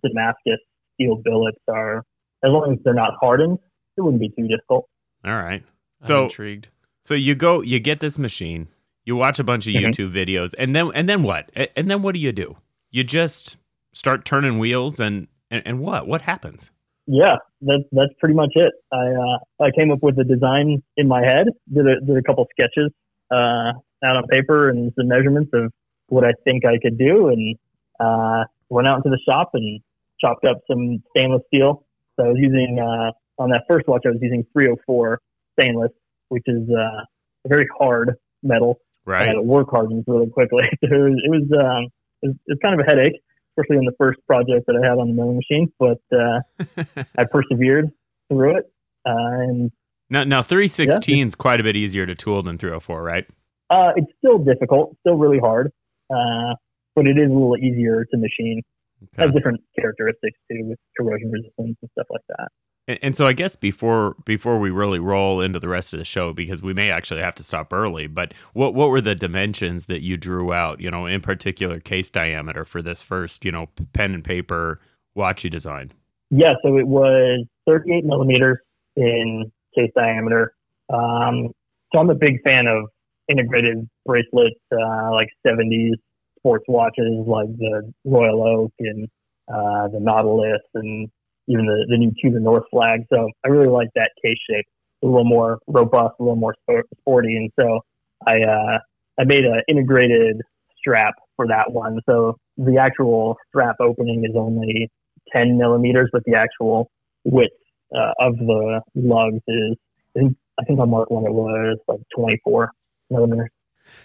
Damascus 0.05 0.59
steel 0.95 1.15
billets 1.23 1.57
are, 1.69 1.99
as 2.43 2.49
long 2.51 2.73
as 2.73 2.79
they're 2.83 2.93
not 2.93 3.13
hardened, 3.21 3.57
it 3.97 4.01
wouldn't 4.01 4.19
be 4.21 4.29
too 4.29 4.47
difficult. 4.47 4.87
All 5.23 5.31
right. 5.35 5.63
I'm 6.01 6.07
So- 6.07 6.23
intrigued. 6.25 6.67
So 7.01 7.13
you 7.13 7.35
go, 7.35 7.61
you 7.61 7.79
get 7.79 7.99
this 7.99 8.17
machine, 8.17 8.67
you 9.05 9.15
watch 9.17 9.37
a 9.39 9.43
bunch 9.43 9.67
of 9.67 9.73
Mhm. 9.73 9.85
YouTube 9.87 10.11
videos, 10.13 10.53
and 10.57 10.73
then 10.75 10.91
and 10.95 11.07
then 11.07 11.23
what? 11.23 11.49
And 11.75 11.89
then 11.89 12.01
what 12.01 12.13
do 12.15 12.19
you 12.21 12.31
do? 12.33 12.57
You 12.91 13.03
just 13.03 13.57
start 13.93 14.25
turning 14.25 14.57
wheels, 14.59 14.99
and 14.99 15.27
and, 15.51 15.61
and 15.65 15.79
what? 15.79 16.07
What 16.07 16.21
happens? 16.23 16.71
Yeah, 17.05 17.35
that's 17.61 17.83
that's 17.91 18.13
pretty 18.19 18.35
much 18.35 18.51
it. 18.55 18.73
I 18.91 19.07
uh, 19.07 19.65
I 19.65 19.71
came 19.77 19.91
up 19.91 19.99
with 20.01 20.15
the 20.15 20.23
design 20.23 20.81
in 20.95 21.07
my 21.07 21.21
head, 21.25 21.47
did 21.73 21.85
a, 21.85 21.99
did 21.99 22.17
a 22.17 22.23
couple 22.23 22.47
sketches 22.51 22.91
uh, 23.31 23.73
out 24.05 24.17
on 24.17 24.27
paper 24.27 24.69
and 24.69 24.91
some 24.97 25.09
measurements 25.09 25.51
of 25.53 25.71
what 26.07 26.23
I 26.23 26.31
think 26.45 26.65
I 26.65 26.77
could 26.81 26.97
do, 26.97 27.27
and 27.27 27.57
uh, 27.99 28.45
went 28.69 28.87
out 28.87 28.97
into 28.97 29.09
the 29.09 29.19
shop 29.27 29.51
and 29.53 29.81
chopped 30.21 30.45
up 30.45 30.59
some 30.69 31.03
stainless 31.15 31.41
steel. 31.47 31.85
So 32.15 32.25
I 32.25 32.27
was 32.29 32.37
using 32.39 32.79
uh, 32.79 33.11
on 33.41 33.49
that 33.49 33.63
first 33.67 33.87
watch, 33.87 34.03
I 34.05 34.09
was 34.09 34.19
using 34.21 34.45
304 34.53 35.19
stainless, 35.59 35.91
which 36.29 36.43
is 36.47 36.69
uh, 36.69 37.03
a 37.45 37.47
very 37.47 37.67
hard 37.77 38.15
metal. 38.41 38.79
Right. 39.05 39.27
and 39.27 39.37
it 39.37 39.43
work 39.43 39.67
hardens 39.69 40.05
really 40.07 40.29
quickly. 40.29 40.63
It 40.81 40.89
was 40.89 41.19
it 41.21 41.29
was, 41.29 41.43
um, 41.59 41.89
it 42.21 42.27
was 42.27 42.35
it 42.47 42.51
was 42.53 42.59
kind 42.61 42.79
of 42.79 42.87
a 42.87 42.89
headache, 42.89 43.19
especially 43.57 43.77
in 43.77 43.85
the 43.85 43.95
first 43.97 44.19
project 44.27 44.65
that 44.67 44.75
I 44.81 44.87
had 44.87 44.97
on 44.97 45.09
the 45.09 45.13
milling 45.13 45.37
machine. 45.37 45.71
But 45.79 46.01
uh, 46.11 47.03
I 47.17 47.25
persevered 47.25 47.91
through 48.29 48.57
it, 48.57 48.71
uh, 49.05 49.11
and 49.15 49.71
now, 50.09 50.23
now 50.23 50.41
three 50.41 50.67
sixteen 50.67 51.27
is 51.27 51.35
quite 51.35 51.59
a 51.59 51.63
bit 51.63 51.75
easier 51.75 52.05
to 52.05 52.15
tool 52.15 52.43
than 52.43 52.57
three 52.57 52.69
hundred 52.69 52.81
four, 52.81 53.03
right? 53.03 53.25
uh, 53.73 53.91
it's 53.95 54.11
still 54.17 54.37
difficult, 54.37 54.95
still 55.01 55.15
really 55.15 55.39
hard, 55.39 55.71
uh, 56.13 56.53
but 56.95 57.07
it 57.07 57.17
is 57.17 57.29
a 57.29 57.33
little 57.33 57.57
easier 57.57 58.05
to 58.05 58.17
machine. 58.17 58.61
It 59.01 59.09
has 59.17 59.33
different 59.33 59.61
characteristics 59.79 60.37
too, 60.49 60.59
with 60.63 60.79
corrosion 60.97 61.31
resistance 61.31 61.77
and 61.81 61.89
stuff 61.91 62.07
like 62.09 62.21
that. 62.29 62.49
And, 62.87 62.99
and 63.01 63.15
so 63.15 63.25
I 63.25 63.33
guess 63.33 63.55
before 63.55 64.15
before 64.25 64.59
we 64.59 64.69
really 64.69 64.99
roll 64.99 65.41
into 65.41 65.59
the 65.59 65.69
rest 65.69 65.93
of 65.93 65.99
the 65.99 66.05
show, 66.05 66.33
because 66.33 66.61
we 66.61 66.73
may 66.73 66.91
actually 66.91 67.21
have 67.21 67.35
to 67.35 67.43
stop 67.43 67.71
early, 67.71 68.07
but 68.07 68.33
what 68.53 68.73
what 68.73 68.89
were 68.89 69.01
the 69.01 69.15
dimensions 69.15 69.85
that 69.87 70.01
you 70.01 70.17
drew 70.17 70.53
out? 70.53 70.79
You 70.79 70.91
know, 70.91 71.05
in 71.05 71.21
particular, 71.21 71.79
case 71.79 72.09
diameter 72.09 72.65
for 72.65 72.81
this 72.81 73.01
first, 73.01 73.45
you 73.45 73.51
know, 73.51 73.69
pen 73.93 74.13
and 74.13 74.23
paper 74.23 74.79
watch 75.15 75.43
you 75.43 75.49
designed. 75.49 75.93
Yeah, 76.29 76.53
so 76.63 76.77
it 76.77 76.87
was 76.87 77.45
38 77.67 78.05
millimeters 78.05 78.57
in 78.95 79.51
case 79.75 79.91
diameter. 79.95 80.53
Um, 80.91 81.51
so 81.93 81.99
I'm 81.99 82.09
a 82.09 82.15
big 82.15 82.41
fan 82.43 82.67
of 82.67 82.85
integrated 83.29 83.87
bracelets, 84.05 84.59
uh, 84.71 85.11
like 85.11 85.27
70s 85.45 85.93
sports 86.39 86.65
watches, 86.67 87.23
like 87.25 87.55
the 87.57 87.93
Royal 88.03 88.43
Oak 88.43 88.73
and 88.79 89.07
uh, 89.47 89.87
the 89.89 89.99
Nautilus, 89.99 90.61
and 90.73 91.09
even 91.47 91.65
the, 91.65 91.85
the 91.89 91.97
new 91.97 92.11
the 92.31 92.39
North 92.39 92.63
flag. 92.71 93.01
So 93.11 93.29
I 93.45 93.49
really 93.49 93.67
like 93.67 93.89
that 93.95 94.11
case 94.23 94.37
shape, 94.49 94.65
a 95.03 95.07
little 95.07 95.25
more 95.25 95.59
robust, 95.67 96.15
a 96.19 96.23
little 96.23 96.35
more 96.35 96.55
sporty. 96.99 97.35
And 97.35 97.51
so 97.59 97.81
I 98.25 98.41
uh, 98.41 98.79
I 99.19 99.23
made 99.25 99.45
an 99.45 99.61
integrated 99.67 100.41
strap 100.77 101.15
for 101.35 101.47
that 101.47 101.71
one. 101.71 101.99
So 102.07 102.37
the 102.57 102.77
actual 102.77 103.37
strap 103.49 103.77
opening 103.79 104.25
is 104.25 104.35
only 104.35 104.89
10 105.31 105.57
millimeters, 105.57 106.09
but 106.11 106.23
the 106.25 106.35
actual 106.35 106.89
width 107.23 107.53
uh, 107.95 108.11
of 108.19 108.37
the 108.37 108.81
lugs 108.95 109.41
is, 109.47 109.75
I 110.15 110.19
think, 110.19 110.37
I 110.59 110.63
think 110.65 110.79
on 110.79 110.89
Mark 110.89 111.09
one 111.09 111.25
it 111.25 111.33
was 111.33 111.77
like 111.87 111.99
24 112.15 112.71
millimeters. 113.09 113.49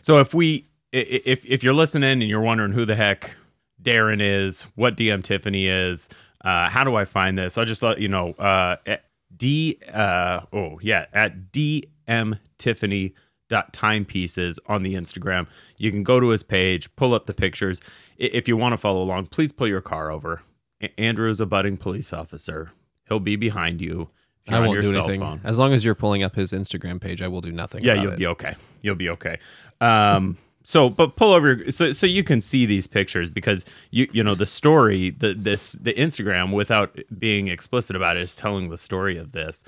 So 0.03 0.19
if 0.19 0.35
we 0.35 0.67
if 0.93 1.45
if 1.45 1.63
you're 1.63 1.75
listening 1.75 2.11
and 2.11 2.23
you're 2.23 2.41
wondering 2.41 2.73
who 2.73 2.85
the 2.85 2.97
heck 2.97 3.37
Darren 3.83 4.21
is, 4.21 4.63
what 4.75 4.97
DM 4.97 5.23
Tiffany 5.23 5.67
is. 5.67 6.09
Uh, 6.45 6.69
how 6.69 6.85
do 6.85 6.95
I 6.95 7.05
find 7.05 7.37
this? 7.39 7.59
I'll 7.59 7.65
just 7.65 7.83
let 7.83 8.01
you 8.01 8.09
know. 8.09 8.31
Uh, 8.33 8.77
D, 9.37 9.79
uh, 9.93 10.41
oh 10.53 10.79
yeah, 10.83 11.07
at 11.13 11.53
DM 11.53 12.39
Tiffany 12.59 13.15
dot 13.49 13.73
timepieces 13.73 14.59
on 14.67 14.83
the 14.83 14.95
Instagram. 14.95 15.47
You 15.77 15.91
can 15.91 16.03
go 16.03 16.21
to 16.21 16.29
his 16.29 16.43
page, 16.43 16.95
pull 16.97 17.15
up 17.15 17.27
the 17.27 17.35
pictures. 17.35 17.81
If 18.19 18.47
you 18.49 18.57
want 18.57 18.73
to 18.75 18.77
follow 18.79 19.03
along, 19.03 19.27
please 19.27 19.53
pull 19.53 19.69
your 19.69 19.81
car 19.81 20.11
over. 20.11 20.43
Andrew 20.97 21.29
is 21.29 21.41
a 21.41 21.47
budding 21.47 21.77
police 21.77 22.13
officer. 22.13 22.71
He'll 23.09 23.21
be 23.21 23.37
behind 23.37 23.81
you. 23.81 24.11
if 24.45 24.53
you're 24.53 24.63
I 24.63 24.67
won't 24.67 24.73
your 24.75 24.83
do 24.83 24.93
cell 24.93 25.05
anything. 25.05 25.21
phone. 25.21 25.41
As 25.45 25.59
long 25.59 25.73
as 25.73 25.85
you're 25.85 25.95
pulling 25.95 26.23
up 26.23 26.35
his 26.37 26.53
Instagram 26.53 27.01
page, 27.01 27.23
I 27.23 27.29
will 27.29 27.41
do 27.41 27.53
nothing. 27.53 27.85
Yeah, 27.85 27.95
you'll 27.95 28.13
it. 28.13 28.19
be 28.19 28.27
okay. 28.27 28.55
You'll 28.83 28.95
be 28.95 29.09
okay. 29.11 29.39
Um, 29.81 30.37
so, 30.65 30.91
but 30.91 31.17
pull 31.17 31.33
over 31.33 31.71
so 31.71 31.93
so 31.93 32.07
you 32.07 32.23
can 32.23 32.41
see 32.41 32.67
these 32.67 32.87
pictures 32.87 33.31
because 33.31 33.65
you 33.91 34.09
you 34.13 34.23
know 34.23 34.35
the 34.35 34.47
story 34.47 35.11
the 35.11 35.35
this 35.35 35.73
the 35.73 35.95
Instagram 35.95 36.53
without 36.53 36.99
being 37.19 37.49
explicit 37.49 37.97
about 37.97 38.17
it 38.17 38.21
is 38.21 38.37
telling 38.37 38.69
the 38.69 38.79
story 38.79 39.17
of 39.17 39.33
this 39.33 39.65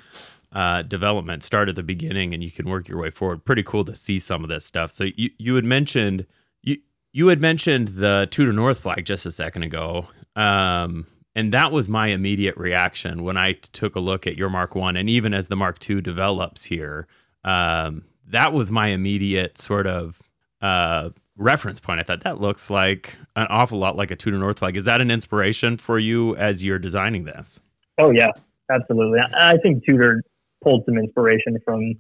uh, 0.53 0.83
development. 0.83 1.43
Start 1.43 1.69
at 1.69 1.77
the 1.77 1.83
beginning 1.83 2.35
and 2.35 2.43
you 2.43 2.51
can 2.51 2.69
work 2.69 2.89
your 2.89 2.99
way 2.99 3.11
forward. 3.11 3.45
Pretty 3.45 3.63
cool 3.63 3.85
to 3.85 3.95
see 3.95 4.19
some 4.19 4.43
of 4.45 4.51
this 4.51 4.65
stuff. 4.65 4.91
So 4.91 5.05
you 5.17 5.31
you 5.39 5.55
had 5.55 5.65
mentioned 5.65 6.27
you 6.63 6.79
you 7.13 7.29
had 7.29 7.41
mentioned 7.41 7.89
the 7.89 8.29
Tudor 8.31 8.53
North 8.53 8.81
flag 8.81 9.05
just 9.05 9.27
a 9.27 9.31
second 9.31 9.63
ago. 9.63 10.09
Um, 10.37 11.07
and 11.35 11.53
that 11.53 11.73
was 11.73 11.89
my 11.89 12.09
immediate 12.09 12.57
reaction 12.57 13.23
when 13.23 13.37
I 13.37 13.53
took 13.53 13.95
a 13.95 14.01
look 14.01 14.27
at 14.27 14.37
your 14.37 14.51
Mark 14.51 14.75
One, 14.75 14.97
and 14.97 15.09
even 15.09 15.33
as 15.33 15.49
the 15.49 15.57
Mark 15.57 15.79
Two 15.79 16.01
develops 16.01 16.65
here, 16.65 17.07
um, 17.45 18.05
that 18.27 18.53
was 18.53 18.71
my 18.71 18.89
immediate 18.89 19.57
sort 19.57 19.87
of 19.87 20.21
uh, 20.63 21.11
reference 21.37 21.81
point. 21.81 22.01
I 22.01 22.03
thought 22.03 22.23
that 22.25 22.41
looks 22.41 22.71
like 22.71 23.17
an 23.37 23.47
awful 23.51 23.79
lot 23.79 23.97
like 23.97 24.11
a 24.11 24.17
Tudor 24.17 24.39
North 24.39 24.59
flag. 24.59 24.77
Is 24.77 24.85
that 24.85 25.01
an 25.01 25.11
inspiration 25.11 25.77
for 25.77 25.99
you 25.99 26.37
as 26.37 26.63
you're 26.65 26.79
designing 26.79 27.25
this? 27.25 27.61
Oh 27.99 28.11
yeah, 28.11 28.31
absolutely. 28.71 29.19
I 29.21 29.53
I 29.53 29.57
think 29.59 29.85
Tudor 29.85 30.23
pulled 30.63 30.85
some 30.87 30.99
inspiration 30.99 31.57
from 31.65 31.95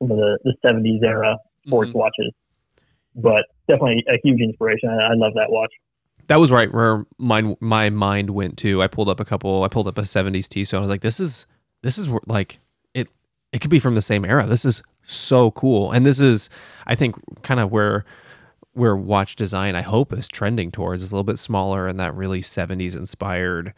some 0.00 0.10
of 0.12 0.16
the, 0.18 0.38
the 0.44 0.54
70s 0.64 1.02
era 1.04 1.36
sports 1.66 1.90
Mhm. 1.90 1.94
watches, 1.94 2.32
but 3.14 3.44
definitely 3.68 4.04
a 4.08 4.18
huge 4.22 4.40
inspiration. 4.40 4.88
I, 4.90 5.12
I 5.12 5.14
love 5.14 5.32
that 5.34 5.50
watch. 5.50 5.72
That 6.28 6.40
was 6.40 6.50
right 6.50 6.72
where 6.72 7.04
my 7.18 7.56
my 7.60 7.90
mind 7.90 8.30
went 8.30 8.56
to. 8.58 8.82
I 8.82 8.88
pulled 8.88 9.08
up 9.08 9.20
a 9.20 9.24
couple. 9.24 9.62
I 9.62 9.68
pulled 9.68 9.88
up 9.88 9.98
a 9.98 10.02
'70s 10.02 10.48
T. 10.48 10.64
So 10.64 10.76
I 10.76 10.80
was 10.80 10.90
like, 10.90 11.00
"This 11.00 11.20
is 11.20 11.46
this 11.82 11.98
is 11.98 12.08
like 12.26 12.58
it. 12.94 13.08
It 13.52 13.60
could 13.60 13.70
be 13.70 13.78
from 13.78 13.94
the 13.94 14.02
same 14.02 14.24
era. 14.24 14.44
This 14.46 14.64
is 14.64 14.82
so 15.06 15.50
cool." 15.52 15.92
And 15.92 16.04
this 16.04 16.20
is, 16.20 16.50
I 16.86 16.94
think, 16.94 17.16
kind 17.42 17.60
of 17.60 17.70
where 17.70 18.04
where 18.72 18.94
watch 18.94 19.36
design 19.36 19.74
I 19.74 19.82
hope 19.82 20.12
is 20.12 20.28
trending 20.28 20.70
towards. 20.70 21.02
Is 21.02 21.12
a 21.12 21.14
little 21.14 21.24
bit 21.24 21.38
smaller 21.38 21.88
and 21.88 21.98
that 22.00 22.14
really 22.14 22.42
'70s 22.42 22.96
inspired 22.96 23.72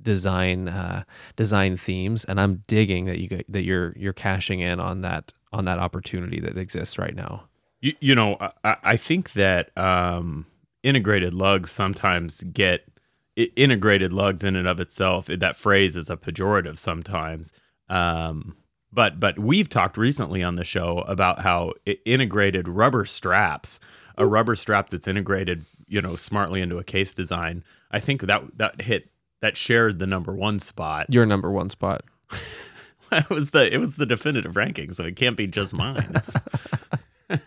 design 0.00 0.68
uh, 0.68 1.04
design 1.36 1.76
themes. 1.76 2.24
And 2.24 2.40
I'm 2.40 2.62
digging 2.66 3.04
that 3.06 3.18
you 3.18 3.28
get, 3.28 3.50
that 3.50 3.64
you're 3.64 3.94
you're 3.96 4.12
cashing 4.12 4.60
in 4.60 4.80
on 4.80 5.02
that 5.02 5.32
on 5.52 5.64
that 5.66 5.78
opportunity 5.78 6.40
that 6.40 6.58
exists 6.58 6.98
right 6.98 7.14
now. 7.14 7.44
You, 7.80 7.94
you 8.00 8.14
know, 8.14 8.36
I, 8.64 8.76
I 8.82 8.96
think 8.96 9.32
that 9.32 9.76
um, 9.76 10.46
integrated 10.82 11.34
lugs 11.34 11.70
sometimes 11.70 12.42
get 12.44 12.86
integrated 13.36 14.12
lugs 14.12 14.44
in 14.44 14.56
and 14.56 14.68
of 14.68 14.80
itself. 14.80 15.26
That 15.26 15.56
phrase 15.56 15.96
is 15.96 16.10
a 16.10 16.16
pejorative 16.16 16.78
sometimes. 16.78 17.52
Um, 17.88 18.56
but 18.94 19.18
but 19.18 19.38
we've 19.38 19.68
talked 19.68 19.96
recently 19.96 20.42
on 20.42 20.56
the 20.56 20.64
show 20.64 20.98
about 21.08 21.40
how 21.40 21.72
integrated 22.04 22.68
rubber 22.68 23.04
straps, 23.04 23.80
a 24.16 24.26
rubber 24.26 24.54
strap 24.54 24.90
that's 24.90 25.08
integrated, 25.08 25.64
you 25.86 26.00
know, 26.00 26.16
smartly 26.16 26.60
into 26.60 26.78
a 26.78 26.84
case 26.84 27.12
design. 27.12 27.64
I 27.90 28.00
think 28.00 28.22
that 28.22 28.42
that 28.56 28.80
hit 28.82 29.10
that 29.40 29.56
shared 29.56 29.98
the 29.98 30.06
number 30.06 30.34
one 30.34 30.58
spot. 30.58 31.06
Your 31.10 31.26
number 31.26 31.50
one 31.50 31.70
spot. 31.70 32.02
it 33.12 33.30
was 33.30 33.50
the 33.50 33.72
it 33.72 33.78
was 33.78 33.96
the 33.96 34.06
definitive 34.06 34.56
ranking, 34.56 34.92
so 34.92 35.04
it 35.04 35.16
can't 35.16 35.36
be 35.36 35.46
just 35.46 35.74
mine. 35.74 36.14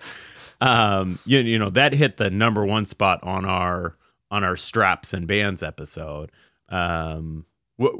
Um, 0.59 1.19
you, 1.25 1.39
you 1.39 1.59
know 1.59 1.69
that 1.71 1.93
hit 1.93 2.17
the 2.17 2.31
number 2.31 2.65
one 2.65 2.85
spot 2.85 3.19
on 3.23 3.45
our 3.45 3.95
on 4.31 4.43
our 4.43 4.55
straps 4.55 5.13
and 5.13 5.27
bands 5.27 5.61
episode. 5.61 6.31
Um, 6.69 7.45
what 7.77 7.93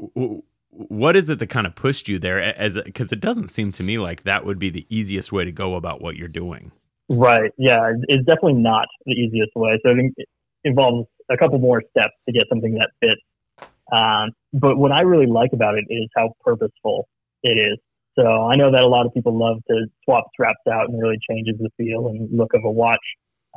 what 0.70 1.16
is 1.16 1.28
it 1.28 1.38
that 1.38 1.48
kind 1.48 1.66
of 1.66 1.74
pushed 1.74 2.08
you 2.08 2.18
there? 2.18 2.40
As 2.40 2.78
because 2.84 3.12
it 3.12 3.20
doesn't 3.20 3.48
seem 3.48 3.72
to 3.72 3.82
me 3.82 3.98
like 3.98 4.24
that 4.24 4.44
would 4.44 4.58
be 4.58 4.70
the 4.70 4.86
easiest 4.88 5.32
way 5.32 5.44
to 5.44 5.52
go 5.52 5.74
about 5.74 6.00
what 6.00 6.16
you're 6.16 6.28
doing. 6.28 6.72
Right. 7.08 7.50
Yeah. 7.56 7.92
It's 8.08 8.24
definitely 8.26 8.60
not 8.60 8.86
the 9.06 9.12
easiest 9.12 9.52
way. 9.56 9.78
So 9.84 9.92
it 9.92 10.28
involves 10.64 11.08
a 11.30 11.36
couple 11.36 11.58
more 11.58 11.82
steps 11.90 12.14
to 12.26 12.32
get 12.32 12.44
something 12.48 12.74
that 12.74 12.90
fits. 13.00 13.68
Um, 13.92 14.32
but 14.52 14.76
what 14.76 14.92
I 14.92 15.00
really 15.02 15.26
like 15.26 15.50
about 15.54 15.74
it 15.76 15.84
is 15.88 16.08
how 16.14 16.34
purposeful 16.44 17.08
it 17.42 17.58
is. 17.58 17.78
So 18.18 18.46
I 18.46 18.56
know 18.56 18.70
that 18.70 18.82
a 18.82 18.88
lot 18.88 19.06
of 19.06 19.14
people 19.14 19.38
love 19.38 19.58
to 19.68 19.86
swap 20.04 20.24
straps 20.32 20.60
out 20.70 20.88
and 20.88 21.00
really 21.00 21.18
changes 21.30 21.54
the 21.58 21.70
feel 21.76 22.08
and 22.08 22.28
look 22.36 22.52
of 22.52 22.64
a 22.64 22.70
watch. 22.70 22.98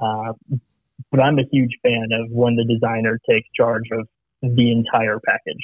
Uh, 0.01 0.33
but 1.11 1.19
I'm 1.19 1.39
a 1.39 1.43
huge 1.51 1.75
fan 1.83 2.09
of 2.13 2.29
when 2.29 2.55
the 2.55 2.63
designer 2.63 3.19
takes 3.29 3.47
charge 3.55 3.89
of 3.91 4.07
the 4.41 4.71
entire 4.71 5.19
package. 5.25 5.61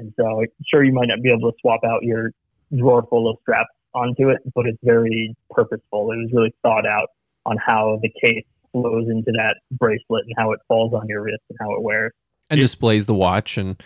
And 0.00 0.12
so 0.18 0.44
sure, 0.66 0.84
you 0.84 0.92
might 0.92 1.08
not 1.08 1.22
be 1.22 1.30
able 1.30 1.52
to 1.52 1.56
swap 1.60 1.80
out 1.84 2.02
your 2.02 2.30
drawer 2.76 3.06
full 3.08 3.30
of 3.30 3.36
straps 3.42 3.70
onto 3.94 4.30
it, 4.30 4.38
but 4.54 4.66
it's 4.66 4.78
very 4.82 5.36
purposeful. 5.50 6.12
It 6.12 6.16
was 6.16 6.30
really 6.32 6.54
thought 6.62 6.86
out 6.86 7.08
on 7.46 7.56
how 7.64 7.98
the 8.02 8.10
case 8.22 8.44
flows 8.72 9.08
into 9.08 9.32
that 9.32 9.56
bracelet 9.72 10.24
and 10.26 10.34
how 10.36 10.52
it 10.52 10.60
falls 10.68 10.94
on 10.94 11.06
your 11.08 11.22
wrist 11.22 11.42
and 11.48 11.58
how 11.60 11.74
it 11.74 11.82
wears. 11.82 12.12
and 12.50 12.60
displays 12.60 13.06
the 13.06 13.14
watch 13.14 13.58
and 13.58 13.82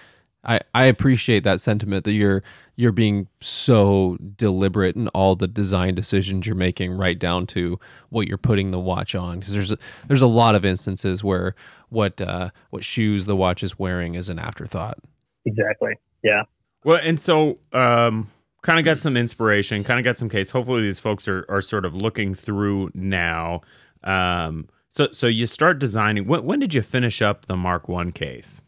I, 0.47 0.61
I 0.75 0.85
appreciate 0.85 1.43
that 1.45 1.61
sentiment 1.61 2.05
that 2.05 2.13
you're 2.13 2.43
you're 2.77 2.93
being 2.93 3.29
so 3.41 4.19
deliberate 4.37 4.97
in 4.97 5.09
all 5.09 5.37
the 5.37 5.47
design 5.47 5.95
decisions 5.95 6.47
you're 6.47 6.57
making 6.57 6.93
right 6.93 7.19
down 7.19 7.47
to 7.49 7.79
what 8.11 8.27
you're 8.27 8.37
putting 8.37 8.71
the 8.71 8.81
watch 8.81 9.15
on 9.15 9.39
because 9.39 9.55
there's 9.55 9.73
a, 9.73 9.79
there's 10.09 10.23
a 10.23 10.27
lot 10.27 10.55
of 10.55 10.65
instances 10.65 11.23
where 11.23 11.55
what 11.89 12.21
uh, 12.21 12.51
what 12.71 12.85
shoes 12.85 13.27
the 13.27 13.37
watch 13.37 13.63
is 13.63 13.79
wearing 13.79 14.17
is 14.17 14.29
an 14.29 14.39
afterthought. 14.39 14.99
Exactly. 15.47 15.93
Yeah. 16.23 16.43
Well, 16.85 17.01
and 17.03 17.21
so 17.21 17.59
um, 17.73 18.29
kind 18.63 18.79
of 18.79 18.85
got 18.85 18.99
some 18.99 19.17
inspiration, 19.17 19.85
kind 19.85 19.99
of 19.99 20.05
got 20.05 20.17
some 20.17 20.29
case. 20.29 20.51
Hopefully, 20.51 20.83
these 20.83 21.01
folks 21.01 21.29
are 21.29 21.45
are 21.49 21.63
sort 21.63 21.85
of 21.85 21.95
looking 21.95 22.35
through 22.35 22.91
now. 22.95 23.63
Um, 24.03 24.69
so 24.89 25.09
so 25.13 25.27
you 25.27 25.47
start 25.47 25.79
designing. 25.79 26.27
When, 26.27 26.45
when 26.45 26.61
did 26.61 26.75
you 26.75 26.83
finish 26.83 27.23
up 27.23 27.47
the 27.47 27.57
Mark 27.57 27.89
One 27.89 28.13
case? 28.13 28.63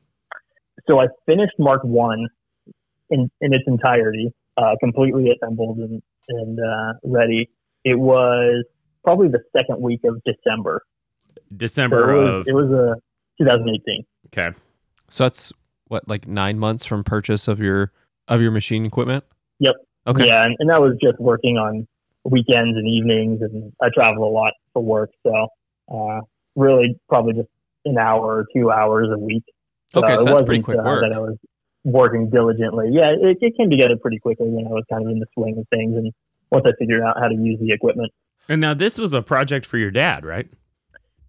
So 0.86 1.00
I 1.00 1.06
finished 1.26 1.54
Mark 1.58 1.82
One 1.82 2.28
in, 3.10 3.30
in 3.40 3.52
its 3.52 3.64
entirety, 3.66 4.32
uh, 4.56 4.76
completely 4.80 5.30
assembled 5.30 5.78
and, 5.78 6.02
and 6.28 6.58
uh, 6.58 6.92
ready. 7.04 7.50
It 7.84 7.98
was 7.98 8.64
probably 9.04 9.28
the 9.28 9.40
second 9.56 9.80
week 9.80 10.00
of 10.04 10.20
December. 10.24 10.82
So 11.34 11.42
December 11.56 12.14
it 12.14 12.18
was, 12.18 12.40
of 12.40 12.48
it 12.48 12.54
was 12.54 12.72
uh, 12.72 13.00
2018. 13.42 14.04
okay. 14.26 14.56
So 15.08 15.24
that's 15.24 15.52
what 15.88 16.08
like 16.08 16.26
nine 16.26 16.58
months 16.58 16.84
from 16.84 17.04
purchase 17.04 17.48
of 17.48 17.60
your 17.60 17.92
of 18.28 18.40
your 18.40 18.50
machine 18.50 18.84
equipment. 18.86 19.24
Yep. 19.58 19.74
Okay. 20.06 20.26
Yeah, 20.26 20.44
and, 20.44 20.56
and 20.58 20.70
that 20.70 20.80
was 20.80 20.96
just 21.02 21.18
working 21.18 21.58
on 21.58 21.86
weekends 22.24 22.76
and 22.76 22.88
evenings, 22.88 23.40
and 23.42 23.72
I 23.82 23.88
travel 23.94 24.28
a 24.28 24.30
lot 24.30 24.52
for 24.72 24.82
work, 24.82 25.10
so 25.24 25.48
uh, 25.92 26.20
really 26.54 26.98
probably 27.08 27.34
just 27.34 27.48
an 27.84 27.98
hour 27.98 28.24
or 28.24 28.46
two 28.54 28.70
hours 28.70 29.08
a 29.12 29.18
week. 29.18 29.44
Okay, 29.94 30.14
it 30.14 30.18
so 30.18 30.24
that's 30.24 30.42
pretty 30.42 30.62
quick 30.62 30.78
uh, 30.78 30.82
work. 30.82 31.02
That 31.02 31.12
I 31.12 31.20
was 31.20 31.36
working 31.84 32.30
diligently. 32.30 32.90
Yeah, 32.90 33.10
it, 33.10 33.38
it 33.40 33.56
came 33.56 33.70
together 33.70 33.96
pretty 33.96 34.18
quickly 34.18 34.48
when 34.48 34.66
I 34.66 34.70
was 34.70 34.84
kind 34.90 35.04
of 35.04 35.10
in 35.10 35.18
the 35.18 35.26
swing 35.34 35.56
of 35.58 35.66
things, 35.68 35.96
and 35.96 36.12
once 36.50 36.64
I 36.66 36.72
figured 36.78 37.02
out 37.02 37.16
how 37.18 37.28
to 37.28 37.34
use 37.34 37.58
the 37.60 37.72
equipment, 37.72 38.12
And 38.48 38.60
now 38.60 38.74
this 38.74 38.98
was 38.98 39.12
a 39.12 39.22
project 39.22 39.66
for 39.66 39.78
your 39.78 39.90
dad, 39.90 40.24
right? 40.24 40.48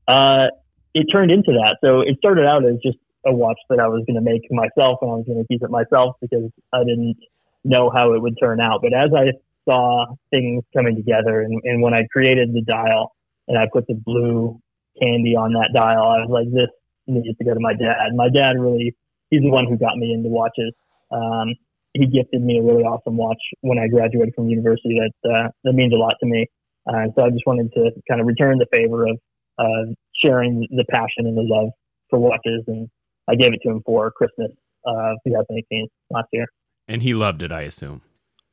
uh, 0.07 0.47
it 0.93 1.05
turned 1.11 1.31
into 1.31 1.51
that. 1.53 1.77
So 1.83 2.01
it 2.01 2.17
started 2.17 2.45
out 2.45 2.65
as 2.65 2.75
just 2.83 2.97
a 3.27 3.33
watch 3.33 3.59
that 3.69 3.79
I 3.79 3.87
was 3.87 4.03
going 4.07 4.15
to 4.15 4.21
make 4.21 4.41
myself, 4.49 4.99
and 5.01 5.11
I 5.11 5.15
was 5.15 5.25
going 5.27 5.39
to 5.39 5.47
keep 5.47 5.61
it 5.61 5.69
myself 5.69 6.15
because 6.21 6.49
I 6.73 6.79
didn't 6.79 7.17
know 7.63 7.91
how 7.93 8.13
it 8.13 8.21
would 8.21 8.37
turn 8.41 8.59
out. 8.59 8.81
But 8.81 8.93
as 8.93 9.11
I 9.15 9.31
saw 9.65 10.05
things 10.31 10.63
coming 10.75 10.95
together, 10.95 11.41
and, 11.41 11.59
and 11.63 11.81
when 11.81 11.93
I 11.93 12.07
created 12.11 12.53
the 12.53 12.61
dial 12.61 13.15
and 13.47 13.57
I 13.57 13.67
put 13.71 13.85
the 13.87 13.95
blue 13.95 14.59
candy 15.01 15.35
on 15.35 15.53
that 15.53 15.71
dial, 15.73 16.03
I 16.03 16.25
was 16.25 16.29
like, 16.29 16.47
this 16.51 16.71
needs 17.05 17.37
to 17.37 17.43
go 17.43 17.53
to 17.53 17.59
my 17.59 17.73
dad. 17.73 18.15
My 18.15 18.29
dad 18.29 18.59
really, 18.59 18.95
he's 19.29 19.41
the 19.41 19.51
one 19.51 19.67
who 19.67 19.77
got 19.77 19.97
me 19.97 20.13
into 20.13 20.29
watches. 20.29 20.73
Um, 21.11 21.55
he 21.93 22.05
gifted 22.05 22.41
me 22.43 22.59
a 22.59 22.63
really 22.63 22.83
awesome 22.83 23.17
watch 23.17 23.41
when 23.61 23.79
I 23.79 23.87
graduated 23.87 24.33
from 24.35 24.49
university. 24.49 24.99
That 24.99 25.29
uh, 25.29 25.49
that 25.63 25.73
means 25.73 25.93
a 25.93 25.97
lot 25.97 26.15
to 26.19 26.25
me. 26.25 26.47
Uh, 26.87 27.07
so 27.15 27.23
I 27.23 27.29
just 27.29 27.45
wanted 27.45 27.71
to 27.73 27.91
kind 28.07 28.21
of 28.21 28.27
return 28.27 28.59
the 28.59 28.67
favor 28.71 29.07
of 29.07 29.17
uh, 29.57 29.91
sharing 30.23 30.67
the 30.69 30.85
passion 30.89 31.25
and 31.25 31.35
the 31.35 31.41
love 31.41 31.69
for 32.09 32.19
watches, 32.19 32.63
and 32.67 32.89
I 33.29 33.35
gave 33.35 33.53
it 33.53 33.59
to 33.63 33.69
him 33.69 33.81
for 33.85 34.11
Christmas 34.11 34.51
uh, 34.85 35.13
2018 35.27 35.87
last 36.11 36.27
year. 36.31 36.45
And 36.87 37.01
he 37.01 37.13
loved 37.13 37.41
it, 37.41 37.51
I 37.51 37.61
assume. 37.61 38.01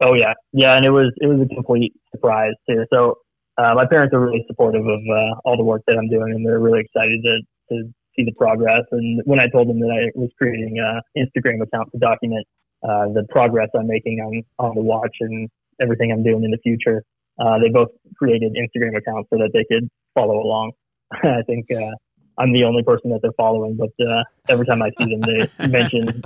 Oh 0.00 0.14
yeah, 0.14 0.34
yeah, 0.52 0.76
and 0.76 0.84
it 0.84 0.90
was 0.90 1.12
it 1.18 1.26
was 1.26 1.40
a 1.40 1.54
complete 1.54 1.94
surprise 2.10 2.52
too. 2.68 2.84
So 2.92 3.18
uh, 3.56 3.74
my 3.74 3.86
parents 3.86 4.12
are 4.12 4.20
really 4.20 4.44
supportive 4.48 4.84
of 4.84 5.00
uh, 5.08 5.40
all 5.44 5.56
the 5.56 5.62
work 5.62 5.82
that 5.86 5.96
I'm 5.96 6.08
doing, 6.08 6.32
and 6.34 6.44
they're 6.44 6.58
really 6.58 6.80
excited 6.80 7.22
to 7.22 7.40
to 7.70 7.94
see 8.16 8.24
the 8.24 8.34
progress. 8.36 8.82
And 8.90 9.22
when 9.24 9.38
I 9.38 9.46
told 9.46 9.68
them 9.68 9.78
that 9.80 9.90
I 9.90 10.18
was 10.18 10.30
creating 10.36 10.78
a 10.78 11.00
Instagram 11.18 11.62
account 11.62 11.90
to 11.92 11.98
document 11.98 12.44
uh, 12.82 13.06
the 13.14 13.24
progress 13.30 13.68
I'm 13.78 13.86
making 13.86 14.18
on 14.18 14.42
on 14.58 14.74
the 14.74 14.82
watch 14.82 15.16
and 15.20 15.48
everything 15.80 16.10
I'm 16.10 16.24
doing 16.24 16.42
in 16.42 16.50
the 16.50 16.58
future, 16.62 17.04
uh, 17.38 17.58
they 17.58 17.68
both 17.68 17.88
created 18.16 18.56
Instagram 18.58 18.96
accounts 18.96 19.30
so 19.32 19.38
that 19.38 19.50
they 19.52 19.64
could 19.72 19.88
follow 20.14 20.40
along. 20.40 20.72
I 21.12 21.42
think 21.46 21.66
uh, 21.70 21.94
I'm 22.38 22.52
the 22.52 22.64
only 22.64 22.82
person 22.82 23.10
that 23.10 23.20
they're 23.22 23.32
following, 23.36 23.76
but 23.76 23.90
uh, 24.06 24.24
every 24.48 24.66
time 24.66 24.82
I 24.82 24.90
see 24.98 25.16
them, 25.16 25.20
they 25.20 25.48
mention 25.68 26.22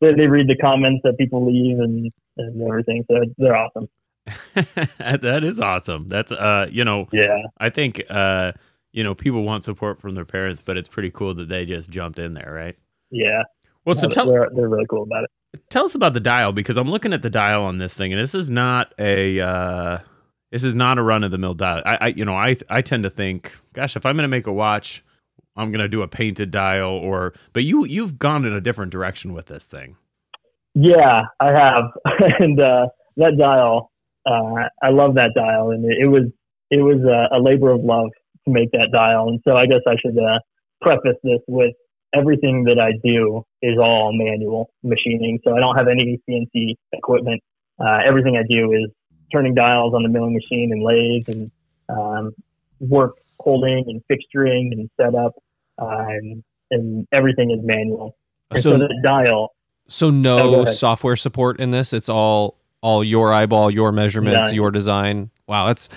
they, 0.00 0.14
they 0.14 0.26
read 0.26 0.48
the 0.48 0.56
comments 0.56 1.02
that 1.04 1.16
people 1.18 1.44
leave 1.46 1.78
and, 1.78 2.10
and 2.38 2.62
everything. 2.62 3.04
So 3.10 3.20
they're 3.38 3.56
awesome. 3.56 3.88
that 4.54 5.44
is 5.44 5.60
awesome. 5.60 6.08
That's 6.08 6.32
uh, 6.32 6.68
you 6.70 6.84
know, 6.84 7.06
Yeah, 7.12 7.42
I 7.58 7.70
think 7.70 8.02
uh, 8.10 8.52
you 8.92 9.04
know, 9.04 9.14
people 9.14 9.42
want 9.42 9.64
support 9.64 10.00
from 10.00 10.14
their 10.14 10.24
parents, 10.24 10.62
but 10.64 10.76
it's 10.76 10.88
pretty 10.88 11.10
cool 11.10 11.34
that 11.34 11.48
they 11.48 11.64
just 11.66 11.90
jumped 11.90 12.18
in 12.18 12.34
there, 12.34 12.52
right? 12.52 12.76
yeah. 13.10 13.42
Well, 13.84 13.94
so 13.94 14.06
No, 14.06 14.10
tell 14.10 14.26
they're 14.26 14.48
they're 14.54 14.68
really 14.68 14.86
cool 14.86 15.02
about 15.02 15.24
it. 15.24 15.30
tell 15.68 15.84
us 15.84 15.94
about 15.94 16.14
the 16.14 16.20
dial 16.20 16.52
because 16.52 16.78
I'm 16.78 16.88
looking 16.90 17.12
at 17.12 17.20
the 17.20 17.28
dial 17.28 17.64
on 17.64 17.76
this 17.78 17.92
thing, 17.94 18.12
and 18.12 18.20
this 18.20 18.34
is 18.34 18.48
not 18.48 18.94
a 18.98 19.40
uh, 19.40 19.98
this 20.50 20.64
is 20.64 20.74
not 20.74 20.96
a 20.96 21.02
run 21.02 21.22
of 21.22 21.30
the 21.30 21.36
mill 21.38 21.52
dial. 21.54 21.82
I, 21.84 21.98
I 22.00 22.06
you 22.08 22.24
know 22.24 22.34
I 22.34 22.56
I 22.70 22.80
tend 22.80 23.02
to 23.02 23.10
think, 23.10 23.54
gosh, 23.74 23.94
if 23.94 24.06
I'm 24.06 24.16
going 24.16 24.22
to 24.24 24.28
make 24.28 24.46
a 24.46 24.52
watch, 24.54 25.04
I'm 25.56 25.70
going 25.70 25.82
to 25.82 25.88
do 25.88 26.02
a 26.02 26.08
painted 26.08 26.50
dial, 26.50 26.90
or 26.90 27.32
but 27.52 27.64
you 27.64 27.84
you've 27.84 28.18
gone 28.18 28.44
in 28.44 28.52
a 28.52 28.60
different 28.60 28.92
direction 28.92 29.32
with 29.32 29.46
this 29.46 29.66
thing. 29.66 29.96
Yeah, 30.74 31.22
I 31.38 31.52
have, 31.52 31.84
and 32.40 32.60
uh, 32.60 32.88
that 33.16 33.36
dial, 33.38 33.92
uh, 34.26 34.68
I 34.82 34.90
love 34.90 35.14
that 35.14 35.30
dial, 35.36 35.70
and 35.70 35.84
it, 35.84 35.98
it 36.02 36.06
was 36.06 36.24
it 36.70 36.82
was 36.82 37.00
a, 37.04 37.36
a 37.36 37.40
labor 37.40 37.70
of 37.70 37.82
love 37.82 38.10
to 38.44 38.52
make 38.52 38.72
that 38.72 38.90
dial, 38.92 39.28
and 39.28 39.40
so 39.46 39.56
I 39.56 39.66
guess 39.66 39.80
I 39.86 39.94
should 40.04 40.18
uh, 40.18 40.40
preface 40.80 41.18
this 41.22 41.40
with 41.46 41.74
everything 42.14 42.64
that 42.64 42.78
I 42.78 42.92
do 43.04 43.44
is 43.62 43.78
all 43.78 44.12
manual 44.12 44.70
machining, 44.82 45.38
so 45.44 45.56
I 45.56 45.60
don't 45.60 45.76
have 45.76 45.88
any 45.88 46.20
CNC 46.28 46.74
equipment. 46.92 47.42
Uh, 47.78 47.98
everything 48.04 48.36
I 48.36 48.42
do 48.48 48.72
is 48.72 48.90
turning 49.32 49.54
dials 49.54 49.94
on 49.94 50.02
the 50.02 50.08
milling 50.08 50.34
machine 50.34 50.70
and 50.72 50.82
lathes, 50.82 51.28
and 51.28 51.50
um, 51.88 52.32
work 52.80 53.14
holding 53.38 53.84
and 53.88 54.02
fixturing 54.10 54.72
and 54.72 54.90
setup, 55.00 55.34
uh, 55.78 56.06
and, 56.70 57.06
everything 57.12 57.50
is 57.50 57.60
manual. 57.62 58.16
And 58.50 58.60
so, 58.60 58.72
So, 58.72 58.78
the 58.78 59.00
dial 59.02 59.54
so 59.86 60.06
Oh, 60.08 60.10
no 60.10 60.62
ahead. 60.62 60.74
software 60.74 61.16
support 61.16 61.60
in 61.60 61.70
this. 61.70 61.92
It's 61.92 62.08
all 62.08 62.56
all 62.80 63.02
your 63.02 63.32
eyeball, 63.32 63.70
your 63.70 63.92
measurements, 63.92 64.46
None. 64.46 64.54
your 64.54 64.70
design. 64.70 65.30
Wow, 65.46 65.66
that's 65.66 65.88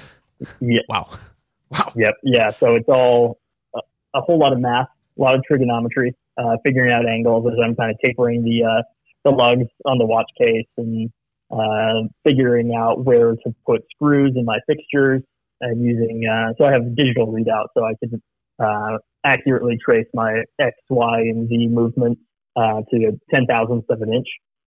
Yeah. 0.61 0.81
wow, 0.87 1.09
wow. 1.71 1.91
Yep. 1.95 2.13
Yeah. 2.23 2.49
So 2.51 2.75
it's 2.75 2.87
all 2.89 3.39
a, 3.75 3.79
a 4.15 4.21
whole 4.21 4.37
lot 4.39 4.53
of 4.53 4.59
math, 4.59 4.87
a 5.17 5.21
lot 5.21 5.35
of 5.35 5.43
trigonometry, 5.43 6.15
uh, 6.37 6.57
figuring 6.63 6.91
out 6.91 7.05
angles 7.07 7.45
as 7.51 7.57
I'm 7.63 7.75
kind 7.75 7.91
of 7.91 7.97
tapering 8.03 8.43
the 8.43 8.63
uh, 8.63 8.83
the 9.23 9.31
lugs 9.31 9.67
on 9.85 9.97
the 9.97 10.05
watch 10.05 10.29
case 10.37 10.67
and 10.77 11.09
uh, 11.51 12.07
figuring 12.23 12.73
out 12.75 13.03
where 13.05 13.35
to 13.35 13.55
put 13.65 13.83
screws 13.95 14.33
in 14.35 14.45
my 14.45 14.59
fixtures 14.67 15.21
and 15.61 15.83
using. 15.83 16.25
Uh, 16.27 16.53
so 16.57 16.65
I 16.65 16.71
have 16.71 16.83
a 16.83 16.89
digital 16.89 17.27
readout, 17.27 17.67
so 17.73 17.83
I 17.83 17.93
can 17.99 18.21
uh, 18.59 18.97
accurately 19.23 19.77
trace 19.83 20.07
my 20.13 20.43
X, 20.59 20.75
Y, 20.89 21.19
and 21.21 21.47
Z 21.49 21.67
movements 21.67 22.21
uh, 22.55 22.81
to 22.91 22.97
a 23.07 23.11
ten 23.35 23.45
thousandths 23.45 23.87
of 23.89 24.01
an 24.01 24.13
inch. 24.13 24.27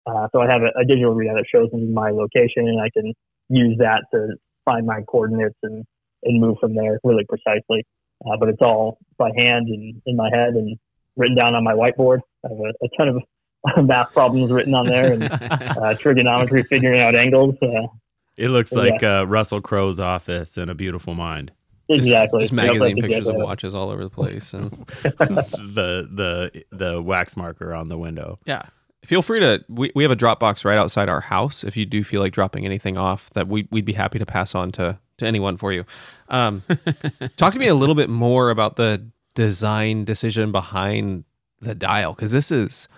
Uh, 0.07 0.28
so 0.33 0.40
I 0.40 0.50
have 0.50 0.62
a, 0.62 0.71
a 0.81 0.85
digital 0.85 1.14
readout 1.14 1.35
that 1.37 1.47
shows 1.52 1.69
me 1.73 1.87
my 1.87 2.11
location, 2.11 2.69
and 2.69 2.81
I 2.81 2.88
can 2.90 3.12
use 3.49 3.76
that 3.78 4.02
to 4.12 4.28
find 4.64 4.87
my 4.87 5.00
coordinates 5.09 5.57
and 5.62 5.85
and 6.25 6.40
move 6.40 6.57
from 6.61 6.75
there 6.75 6.99
really 7.05 7.25
precisely. 7.28 7.85
Uh, 8.25 8.37
but 8.38 8.49
it's 8.49 8.62
all 8.62 8.99
by 9.19 9.31
hand 9.37 9.69
and 9.69 10.00
in 10.07 10.16
my 10.16 10.31
head 10.33 10.55
and 10.55 10.76
written 11.16 11.37
down 11.37 11.55
on 11.55 11.62
my 11.62 11.73
whiteboard. 11.75 12.21
I 12.45 12.49
have 12.49 12.59
a, 12.59 12.85
a 12.85 12.88
ton 12.97 13.09
of 13.09 13.85
math 13.87 14.12
problems 14.12 14.50
written 14.50 14.75
on 14.75 14.87
there 14.87 15.12
and 15.12 15.25
uh, 15.83 15.95
trigonometry, 16.00 16.64
figuring 16.71 17.00
out 17.00 17.14
angles. 17.14 17.55
Uh, 17.62 17.89
It 18.37 18.49
looks 18.49 18.73
Yeah. 18.73 18.78
like 18.80 19.02
uh, 19.02 19.26
Russell 19.26 19.60
Crowe's 19.60 20.00
office 20.00 20.56
in 20.56 20.69
A 20.69 20.75
Beautiful 20.75 21.15
Mind. 21.15 21.52
Just- 21.90 22.06
exactly. 22.06 22.40
Just, 22.40 22.52
Yep, 22.52 22.56
magazine 22.66 22.80
that's 22.96 23.00
pictures 23.06 23.18
exactly 23.18 23.42
of 23.42 23.46
watches 23.46 23.75
all 23.75 23.90
over 23.90 24.02
the 24.04 24.10
place, 24.10 24.52
and 24.54 24.70
the 25.02 26.08
the 26.10 26.64
the 26.72 27.02
wax 27.02 27.36
marker 27.36 27.72
on 27.75 27.88
the 27.88 27.99
window. 27.99 28.38
yeah. 28.46 28.62
Feel 29.04 29.22
free 29.22 29.38
to. 29.38 29.64
We, 29.68 29.92
we 29.94 30.02
have 30.02 30.10
a 30.10 30.16
Dropbox 30.16 30.64
right 30.64 30.76
outside 30.76 31.08
our 31.08 31.20
house. 31.20 31.62
If 31.62 31.76
you 31.76 31.86
do 31.86 32.02
feel 32.02 32.20
like 32.20 32.32
dropping 32.32 32.64
anything 32.64 32.99
off, 32.99 33.30
that 33.34 33.46
we 33.46 33.68
we'd 33.70 33.84
be 33.84 33.92
happy 33.92 34.18
to 34.18 34.26
pass 34.26 34.52
on 34.52 34.72
to 34.72 34.99
to 35.18 35.26
anyone 35.26 35.56
for 35.56 35.72
you. 35.72 35.84
Um, 36.28 36.64
talk 37.36 37.52
to 37.52 37.58
me 37.60 37.68
a 37.68 37.75
little 37.76 37.94
bit 37.94 38.10
more 38.10 38.50
about 38.50 38.75
the 38.75 39.06
design 39.36 40.04
decision 40.04 40.50
behind 40.50 41.22
the 41.60 41.75
dial 41.76 42.14
because 42.14 42.32
this 42.32 42.50
is 42.50 42.88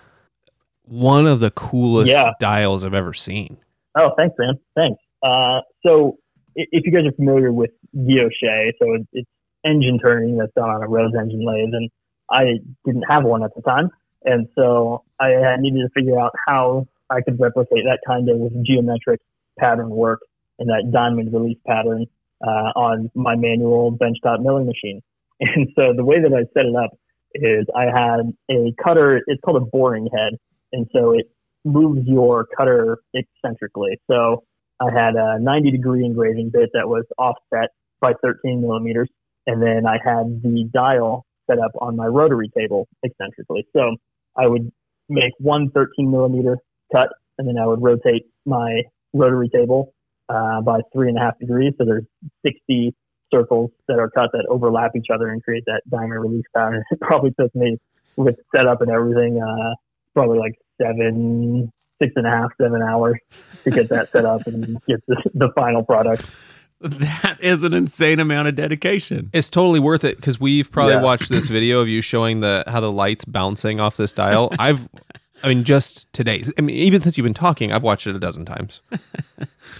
one 0.85 1.27
of 1.27 1.41
the 1.41 1.51
coolest 1.51 2.11
Yeah. 2.11 2.25
dials 2.39 2.83
I've 2.83 2.95
ever 2.95 3.13
seen. 3.13 3.57
Oh, 3.95 4.11
thanks, 4.17 4.35
man. 4.39 4.55
Thanks. 4.75 4.99
Uh, 5.21 5.61
so, 5.85 6.17
i- 6.17 6.28
if 6.55 6.85
you 6.85 6.91
guys 6.91 7.05
are 7.05 7.11
familiar 7.13 7.51
with 7.51 7.71
guilloche, 7.95 8.71
so 8.79 8.97
it's 9.13 9.29
engine 9.65 9.99
turning 9.99 10.37
that's 10.37 10.53
done 10.55 10.69
on 10.69 10.83
a 10.83 10.87
Rose 10.87 11.13
engine 11.19 11.45
lathe, 11.45 11.73
and 11.73 11.89
I 12.31 12.59
didn't 12.85 13.03
have 13.09 13.23
one 13.23 13.43
at 13.43 13.51
the 13.55 13.61
time, 13.61 13.89
and 14.23 14.47
so 14.55 15.03
I 15.19 15.55
needed 15.59 15.81
to 15.81 15.89
figure 15.93 16.19
out 16.19 16.31
how 16.47 16.87
I 17.09 17.21
could 17.21 17.39
replicate 17.39 17.85
that 17.85 17.99
kind 18.05 18.29
of 18.29 18.63
geometric 18.63 19.19
pattern 19.57 19.89
work 19.89 20.19
and 20.59 20.69
that 20.69 20.91
diamond 20.91 21.33
release 21.33 21.57
pattern 21.65 22.05
uh, 22.45 22.71
on 22.75 23.09
my 23.15 23.35
manual 23.35 23.91
benchtop 23.91 24.41
milling 24.41 24.65
machine. 24.65 25.01
And 25.41 25.69
so 25.73 25.93
the 25.95 26.03
way 26.03 26.17
that 26.21 26.33
I 26.33 26.43
set 26.53 26.65
it 26.65 26.75
up 26.75 26.91
is 27.33 27.65
I 27.73 27.85
had 27.85 28.33
a 28.51 28.73
cutter. 28.83 29.21
It's 29.25 29.39
called 29.39 29.55
a 29.55 29.65
boring 29.65 30.09
head, 30.13 30.37
and 30.73 30.85
so 30.91 31.13
it 31.17 31.31
moves 31.63 32.05
your 32.05 32.45
cutter 32.57 32.97
eccentrically. 33.15 34.01
So 34.11 34.43
I 34.81 34.91
had 34.91 35.15
a 35.15 35.39
90 35.39 35.71
degree 35.71 36.05
engraving 36.05 36.51
bit 36.51 36.69
that 36.73 36.87
was 36.87 37.05
offset 37.17 37.69
by 38.01 38.13
13 38.21 38.61
millimeters, 38.61 39.09
and 39.45 39.61
then 39.61 39.85
I 39.85 39.97
had 40.03 40.41
the 40.41 40.69
dial 40.73 41.25
set 41.49 41.59
up 41.59 41.71
on 41.81 41.95
my 41.95 42.05
rotary 42.05 42.49
table 42.57 42.87
eccentrically. 43.03 43.67
So 43.75 43.95
I 44.37 44.47
would 44.47 44.71
make 45.09 45.33
one 45.39 45.71
13 45.71 46.09
millimeter 46.09 46.57
cut, 46.93 47.09
and 47.37 47.47
then 47.47 47.57
I 47.61 47.65
would 47.65 47.81
rotate 47.81 48.23
my 48.45 48.83
rotary 49.13 49.49
table 49.49 49.93
uh, 50.29 50.61
by 50.61 50.79
three 50.93 51.09
and 51.09 51.17
a 51.17 51.21
half 51.21 51.39
degrees. 51.39 51.73
So 51.77 51.85
there's 51.85 52.05
60 52.45 52.93
circles 53.33 53.71
that 53.87 53.99
are 53.99 54.09
cut 54.09 54.29
that 54.33 54.45
overlap 54.49 54.91
each 54.95 55.07
other 55.13 55.29
and 55.29 55.43
create 55.43 55.63
that 55.67 55.81
diamond 55.89 56.21
release 56.21 56.45
pattern. 56.55 56.83
It 56.91 56.99
probably 57.01 57.31
took 57.39 57.53
me 57.55 57.77
with 58.15 58.35
setup 58.55 58.81
and 58.81 58.91
everything, 58.91 59.41
uh, 59.41 59.75
probably 60.13 60.39
like 60.39 60.55
seven, 60.81 61.71
six 62.01 62.13
and 62.15 62.25
a 62.25 62.29
half, 62.29 62.51
seven 62.61 62.81
hours 62.81 63.19
to 63.63 63.71
get 63.71 63.89
that 63.89 64.11
set 64.11 64.25
up 64.25 64.45
and 64.47 64.77
get 64.87 65.05
the, 65.07 65.17
the 65.33 65.49
final 65.55 65.83
product. 65.83 66.29
That 66.81 67.37
is 67.41 67.63
an 67.63 67.73
insane 67.73 68.19
amount 68.21 68.47
of 68.47 68.55
dedication. 68.55 69.29
It's 69.33 69.49
totally 69.49 69.81
worth 69.81 70.05
it 70.05 70.15
because 70.15 70.39
we've 70.39 70.71
probably 70.71 70.93
Yeah. 70.93 71.01
watched 71.03 71.27
this 71.29 71.49
video 71.49 71.81
of 71.81 71.89
you 71.89 72.01
showing 72.01 72.39
the 72.39 72.63
how 72.67 72.79
the 72.79 72.91
lights 72.91 73.25
bouncing 73.25 73.79
off 73.81 73.97
this 73.97 74.13
dial. 74.13 74.49
I've, 74.59 74.87
I 75.43 75.49
mean, 75.49 75.65
just 75.65 76.11
today. 76.13 76.43
I 76.57 76.61
mean, 76.61 76.77
even 76.77 77.01
since 77.01 77.17
you've 77.17 77.25
been 77.25 77.33
talking, 77.33 77.73
I've 77.73 77.83
watched 77.83 78.07
it 78.07 78.15
a 78.15 78.19
dozen 78.19 78.45
times. 78.45 78.81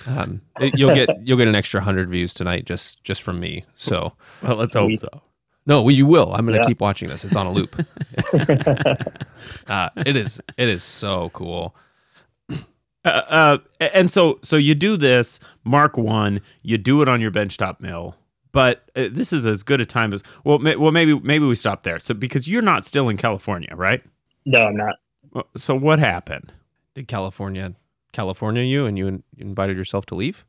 Um, 0.08 0.42
it- 0.60 0.78
you'll 0.78 0.94
get 0.96 1.10
you'll 1.26 1.38
get 1.38 1.48
an 1.48 1.56
extra 1.56 1.82
hundred 1.82 2.10
views 2.10 2.34
tonight 2.34 2.66
just 2.66 3.04
just 3.04 3.22
from 3.22 3.40
me. 3.40 3.66
So 3.76 4.14
Well, 4.42 4.56
let's 4.56 4.74
hope 4.74 4.92
so. 4.98 5.08
no, 5.66 5.82
well, 5.82 5.92
you 5.94 6.06
will. 6.06 6.34
I'm 6.34 6.46
gonna 6.46 6.58
Yeah. 6.58 6.64
keep 6.68 6.80
watching 6.80 7.10
this. 7.10 7.26
It's 7.26 7.36
on 7.36 7.46
a 7.48 7.52
loop. 7.52 7.76
It's 8.14 8.40
uh, 9.68 9.90
it 9.98 10.16
is 10.16 10.42
it 10.58 10.70
is 10.70 10.84
so 10.84 11.30
cool. 11.34 11.76
Uh, 13.06 13.08
uh, 13.30 13.58
and 13.80 14.12
so 14.12 14.40
so 14.42 14.56
you 14.58 14.76
do 14.76 14.98
this 14.98 15.40
Mark 15.64 15.98
One. 15.98 16.42
You 16.62 16.78
do 16.78 17.02
it 17.02 17.10
on 17.10 17.22
your 17.22 17.32
benchtop 17.32 17.80
mill, 17.80 18.16
but 18.52 18.90
uh, 18.96 19.08
this 19.12 19.32
is 19.32 19.46
as 19.46 19.64
good 19.64 19.80
a 19.80 19.86
time 19.86 20.14
as 20.14 20.22
well. 20.44 20.60
May, 20.60 20.76
well, 20.76 20.92
maybe 20.92 21.18
maybe 21.20 21.46
we 21.46 21.56
stop 21.56 21.84
there. 21.84 22.00
So 22.00 22.14
because 22.14 22.48
you're 22.48 22.62
not 22.62 22.84
still 22.84 23.08
in 23.10 23.18
California, 23.18 23.74
right? 23.76 24.04
No, 24.46 24.68
I'm 24.68 24.76
not. 24.76 24.96
So 25.56 25.76
what 25.76 26.00
happened? 26.00 26.52
Did 26.94 27.08
California 27.08 27.74
California 28.12 28.64
you 28.64 28.86
and 28.86 28.98
you, 28.98 29.08
in- 29.08 29.24
you 29.36 29.46
invited 29.46 29.78
yourself 29.78 30.06
to 30.08 30.16
leave? 30.16 30.46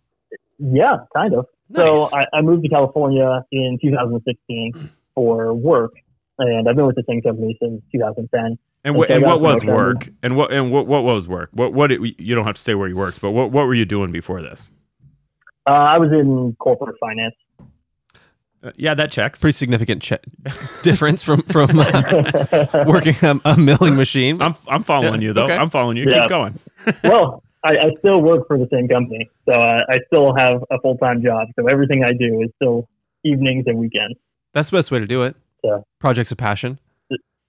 Yeah, 0.58 0.96
kind 1.14 1.34
of. 1.34 1.46
Nice. 1.68 1.96
So 1.96 2.18
I, 2.18 2.26
I 2.38 2.42
moved 2.42 2.64
to 2.64 2.68
California 2.68 3.44
in 3.52 3.78
2016 3.80 4.90
for 5.14 5.54
work, 5.54 5.92
and 6.38 6.68
I've 6.68 6.76
been 6.76 6.86
with 6.86 6.96
the 6.96 7.04
same 7.08 7.22
company 7.22 7.56
since 7.60 7.82
2010. 7.92 8.58
And 8.82 8.94
what 8.94 9.10
and 9.10 9.22
what 9.22 9.40
was 9.40 9.60
promoted. 9.60 9.96
work? 9.96 10.08
And 10.22 10.36
what 10.36 10.52
and 10.52 10.72
what 10.72 10.86
what 10.86 11.04
was 11.04 11.28
work? 11.28 11.50
What 11.52 11.72
what 11.74 11.92
it, 11.92 12.00
you 12.18 12.34
don't 12.34 12.44
have 12.44 12.54
to 12.54 12.60
say 12.60 12.74
where 12.74 12.88
you 12.88 12.96
worked, 12.96 13.20
but 13.20 13.30
what 13.32 13.50
what 13.50 13.66
were 13.66 13.74
you 13.74 13.84
doing 13.84 14.10
before 14.10 14.40
this? 14.40 14.70
Uh, 15.66 15.72
I 15.72 15.98
was 15.98 16.10
in 16.12 16.56
corporate 16.58 16.96
finance. 16.98 17.34
Uh, 18.62 18.72
yeah, 18.76 18.94
that 18.94 19.10
checks. 19.10 19.40
Pretty 19.40 19.56
significant 19.56 20.02
che- 20.02 20.18
difference 20.82 21.22
from 21.22 21.42
from 21.42 21.78
uh, 21.78 22.84
working 22.86 23.16
a, 23.22 23.38
a 23.44 23.56
milling 23.56 23.96
machine. 23.96 24.40
I'm 24.40 24.54
I'm 24.66 24.82
following 24.82 25.20
you 25.20 25.32
though. 25.32 25.44
Okay. 25.44 25.56
I'm 25.56 25.68
following 25.68 25.96
you. 25.98 26.06
Yeah. 26.08 26.22
Keep 26.22 26.28
going. 26.30 26.58
well, 27.04 27.42
I, 27.62 27.76
I 27.76 27.90
still 27.98 28.22
work 28.22 28.46
for 28.46 28.56
the 28.58 28.68
same 28.72 28.88
company, 28.88 29.28
so 29.46 29.52
uh, 29.52 29.80
I 29.88 29.98
still 30.06 30.34
have 30.34 30.64
a 30.70 30.80
full 30.80 30.96
time 30.96 31.22
job. 31.22 31.48
So 31.58 31.66
everything 31.66 32.02
I 32.04 32.12
do 32.12 32.40
is 32.40 32.50
still 32.56 32.88
evenings 33.24 33.64
and 33.66 33.78
weekends. 33.78 34.18
That's 34.52 34.70
the 34.70 34.78
best 34.78 34.90
way 34.90 34.98
to 34.98 35.06
do 35.06 35.22
it. 35.22 35.36
Yeah. 35.62 35.80
Projects 35.98 36.32
of 36.32 36.38
passion. 36.38 36.78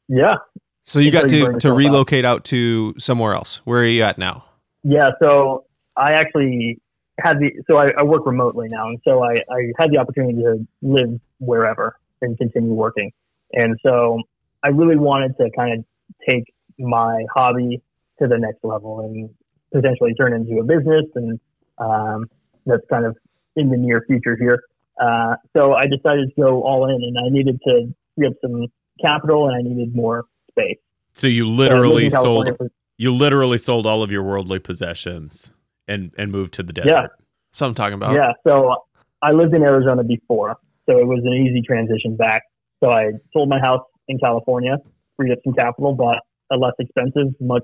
Yeah. 0.10 0.36
So 0.84 1.00
you 1.00 1.12
got 1.12 1.24
you 1.24 1.30
to, 1.30 1.36
to 1.36 1.44
yourself 1.44 1.65
out. 1.65 1.78
relocate 1.78 2.26
out 2.26 2.44
to 2.46 2.96
somewhere 2.98 3.34
else. 3.34 3.62
Where 3.65 3.82
are 3.82 3.86
you 3.86 4.04
at 4.04 4.17
now? 4.17 4.46
Yeah, 4.84 5.12
so 5.22 5.65
I 5.96 6.13
actually 6.13 6.80
had 7.20 7.39
the 7.39 7.52
so 7.67 7.78
I, 7.78 7.91
I 7.98 8.04
work 8.04 8.26
remotely 8.26 8.67
now, 8.70 8.88
and 8.88 9.00
so 9.04 9.24
I, 9.24 9.44
I 9.50 9.72
had 9.78 9.91
the 9.91 9.98
opportunity 9.98 10.41
to 10.41 10.65
live 10.82 11.20
wherever 11.39 11.98
and 12.22 12.38
continue 12.38 12.74
working. 12.74 13.12
And 13.54 13.78
so 13.86 14.20
I 14.63 14.70
really 14.70 14.98
wanted 14.98 15.38
to 15.38 15.50
kind 15.56 15.80
of 15.80 15.86
take 16.28 16.54
my 16.80 17.26
hobby 17.34 17.82
to 18.20 18.28
the 18.28 18.38
next 18.38 18.63
level 18.63 19.02
and 19.02 19.30
potentially 19.74 20.13
turn 20.15 20.34
into 20.34 20.60
a 20.60 20.63
business, 20.63 21.06
and 21.15 21.39
um, 21.78 22.30
that's 22.65 22.84
kind 22.89 23.06
of 23.06 23.17
in 23.56 23.70
the 23.70 23.78
near 23.78 24.04
future 24.08 24.38
here. 24.39 24.63
Uh, 25.00 25.36
so 25.56 25.74
I 25.74 25.84
decided 25.84 26.30
to 26.36 26.41
go 26.41 26.63
all 26.63 26.86
in, 26.89 27.04
and 27.04 27.17
I 27.17 27.30
needed 27.30 27.60
to 27.65 27.94
free 28.15 28.28
up 28.28 28.34
some 28.41 28.67
capital, 29.04 29.48
and 29.48 29.56
I 29.56 29.62
needed 29.62 29.96
more 29.96 30.26
space. 30.52 30.78
So 31.14 31.28
you 31.28 31.44
So 31.44 31.48
I 31.48 31.50
lived 31.50 31.60
literally 31.60 32.06
in 32.06 32.12
sold 32.12 32.58
for- 32.58 32.72
you 32.98 33.12
literally 33.12 33.58
sold 33.58 33.88
all 33.88 34.04
of 34.04 34.12
your 34.12 34.24
worldly 34.24 34.60
possessions 34.60 35.52
and 35.88 36.12
and 36.18 36.32
moved 36.32 36.54
to 36.56 36.64
the 36.64 36.74
desert. 36.74 36.90
Yeah. 36.90 37.08
So 37.52 37.66
I'm 37.66 37.74
talking 37.74 37.96
about. 37.96 38.14
Yeah, 38.14 38.32
so 38.46 38.76
I 39.22 39.32
lived 39.32 39.54
in 39.54 39.64
Arizona 39.64 40.04
before, 40.04 40.58
so 40.86 40.98
it 41.00 41.06
was 41.08 41.20
an 41.26 41.34
easy 41.34 41.62
transition 41.62 42.16
back. 42.16 42.44
So 42.82 42.92
I 42.92 43.12
sold 43.34 43.50
my 43.50 43.60
house 43.60 43.82
in 44.08 44.18
California, 44.20 44.78
freed 45.18 45.32
up 45.32 45.40
some 45.44 45.54
capital, 45.54 45.94
bought 45.94 46.20
a 46.52 46.58
less 46.58 46.74
expensive, 46.80 47.34
much 47.40 47.64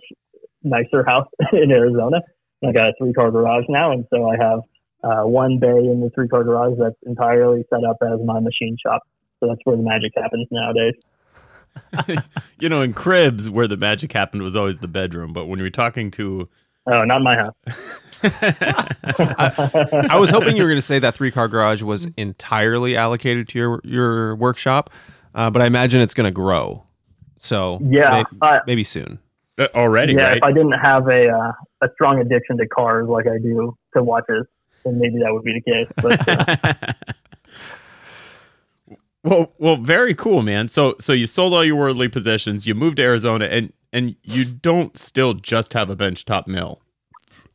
nicer 0.63 1.03
house 1.05 1.27
in 1.53 1.71
Arizona. 1.71 2.17
I 2.67 2.71
got 2.71 2.89
a 2.89 2.93
three 2.97 3.13
car 3.13 3.31
garage 3.31 3.65
now, 3.69 3.91
and 3.91 4.05
so 4.11 4.29
I 4.29 4.35
have 4.37 4.59
uh, 5.03 5.27
one 5.27 5.59
bay 5.59 5.77
in 5.77 6.01
the 6.01 6.09
three 6.15 6.27
car 6.27 6.43
garage 6.43 6.73
that's 6.79 6.95
entirely 7.05 7.63
set 7.69 7.83
up 7.83 7.97
as 8.01 8.19
my 8.25 8.39
machine 8.39 8.75
shop. 8.83 9.03
So 9.39 9.47
that's 9.47 9.61
where 9.63 9.77
the 9.77 9.83
magic 9.83 10.13
happens 10.15 10.47
nowadays. 10.49 10.95
You 12.59 12.69
know, 12.69 12.81
in 12.81 12.93
cribs 12.93 13.49
where 13.49 13.67
the 13.67 13.77
magic 13.77 14.11
happened 14.13 14.41
was 14.41 14.55
always 14.55 14.79
the 14.79 14.87
bedroom, 14.87 15.31
but 15.33 15.45
when 15.45 15.59
you're 15.59 15.69
talking 15.69 16.09
to 16.11 16.49
Oh, 16.89 17.03
not 17.03 17.21
my 17.21 17.35
house. 17.35 17.53
I 20.09 20.17
was 20.19 20.29
hoping 20.29 20.55
you 20.57 20.63
were 20.63 20.69
going 20.69 20.77
to 20.77 20.81
say 20.81 20.99
that 20.99 21.15
three 21.15 21.31
car 21.31 21.47
garage 21.47 21.83
was 21.83 22.07
entirely 22.17 22.95
allocated 22.97 23.47
to 23.49 23.59
your 23.59 23.81
your 23.83 24.35
workshop, 24.35 24.89
uh, 25.35 25.49
but 25.49 25.61
I 25.61 25.65
imagine 25.65 26.01
it's 26.01 26.13
going 26.13 26.25
to 26.27 26.31
grow. 26.31 26.83
So 27.37 27.79
Yeah, 27.83 28.23
may- 28.41 28.47
uh, 28.47 28.59
maybe 28.65 28.83
soon. 28.83 29.19
Uh, 29.59 29.67
already, 29.75 30.13
yeah. 30.13 30.23
right? 30.29 30.37
If 30.37 30.43
I 30.43 30.51
didn't 30.51 30.73
have 30.73 31.07
a 31.07 31.29
uh, 31.29 31.51
a 31.81 31.89
strong 31.93 32.19
addiction 32.19 32.57
to 32.57 32.67
cars 32.67 33.07
like 33.07 33.27
I 33.27 33.37
do 33.37 33.75
to 33.95 34.03
watches, 34.03 34.45
then 34.85 34.97
maybe 34.99 35.19
that 35.19 35.31
would 35.33 35.43
be 35.43 35.53
the 35.53 35.61
case. 35.61 35.87
But 36.01 36.27
uh, 36.27 36.93
well, 39.27 39.53
well, 39.57 39.75
very 39.77 40.15
cool, 40.15 40.41
man. 40.41 40.67
So, 40.69 40.95
so 40.99 41.13
you 41.13 41.27
sold 41.27 41.53
all 41.53 41.63
your 41.63 41.75
worldly 41.75 42.07
possessions, 42.07 42.65
you 42.67 42.75
moved 42.75 42.97
to 42.97 43.03
Arizona, 43.03 43.45
and 43.45 43.73
and 43.93 44.15
you 44.23 44.45
don't 44.45 44.97
still 44.97 45.33
just 45.33 45.73
have 45.73 45.89
a 45.89 45.95
benchtop 45.95 46.47
mill. 46.47 46.81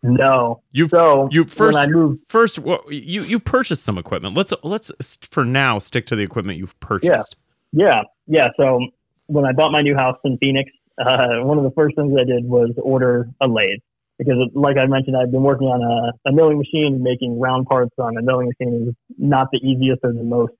no. 0.02 0.62
You 0.72 0.88
So 0.88 1.28
you 1.30 1.44
first 1.44 1.74
when 1.74 1.88
I 1.88 1.90
moved, 1.90 2.20
first 2.28 2.58
well, 2.58 2.82
you 2.88 3.22
you 3.22 3.38
purchased 3.38 3.84
some 3.84 3.98
equipment. 3.98 4.36
Let's 4.36 4.52
let's 4.62 4.90
for 5.30 5.44
now 5.44 5.78
stick 5.78 6.06
to 6.06 6.16
the 6.16 6.22
equipment 6.22 6.58
you've 6.58 6.78
purchased. 6.80 7.36
yeah, 7.72 8.02
yeah. 8.26 8.48
So 8.56 8.80
when 9.26 9.44
I 9.44 9.52
bought 9.52 9.72
my 9.72 9.82
new 9.82 9.94
house 9.94 10.18
in 10.24 10.36
Phoenix, 10.38 10.70
uh, 10.98 11.28
one 11.40 11.58
of 11.58 11.64
the 11.64 11.72
first 11.72 11.96
things 11.96 12.12
I 12.18 12.24
did 12.24 12.44
was 12.44 12.70
order 12.82 13.28
a 13.40 13.48
lathe 13.48 13.80
because, 14.18 14.36
like 14.54 14.76
I 14.76 14.86
mentioned, 14.86 15.16
I've 15.16 15.30
been 15.30 15.42
working 15.42 15.68
on 15.68 15.80
a, 15.82 16.28
a 16.28 16.32
milling 16.32 16.58
machine, 16.58 17.02
making 17.02 17.40
round 17.40 17.66
parts 17.66 17.94
on 17.98 18.16
a 18.16 18.22
milling 18.22 18.48
machine 18.48 18.88
is 18.88 18.94
not 19.18 19.48
the 19.52 19.58
easiest 19.58 20.00
or 20.04 20.12
the 20.12 20.22
most 20.22 20.52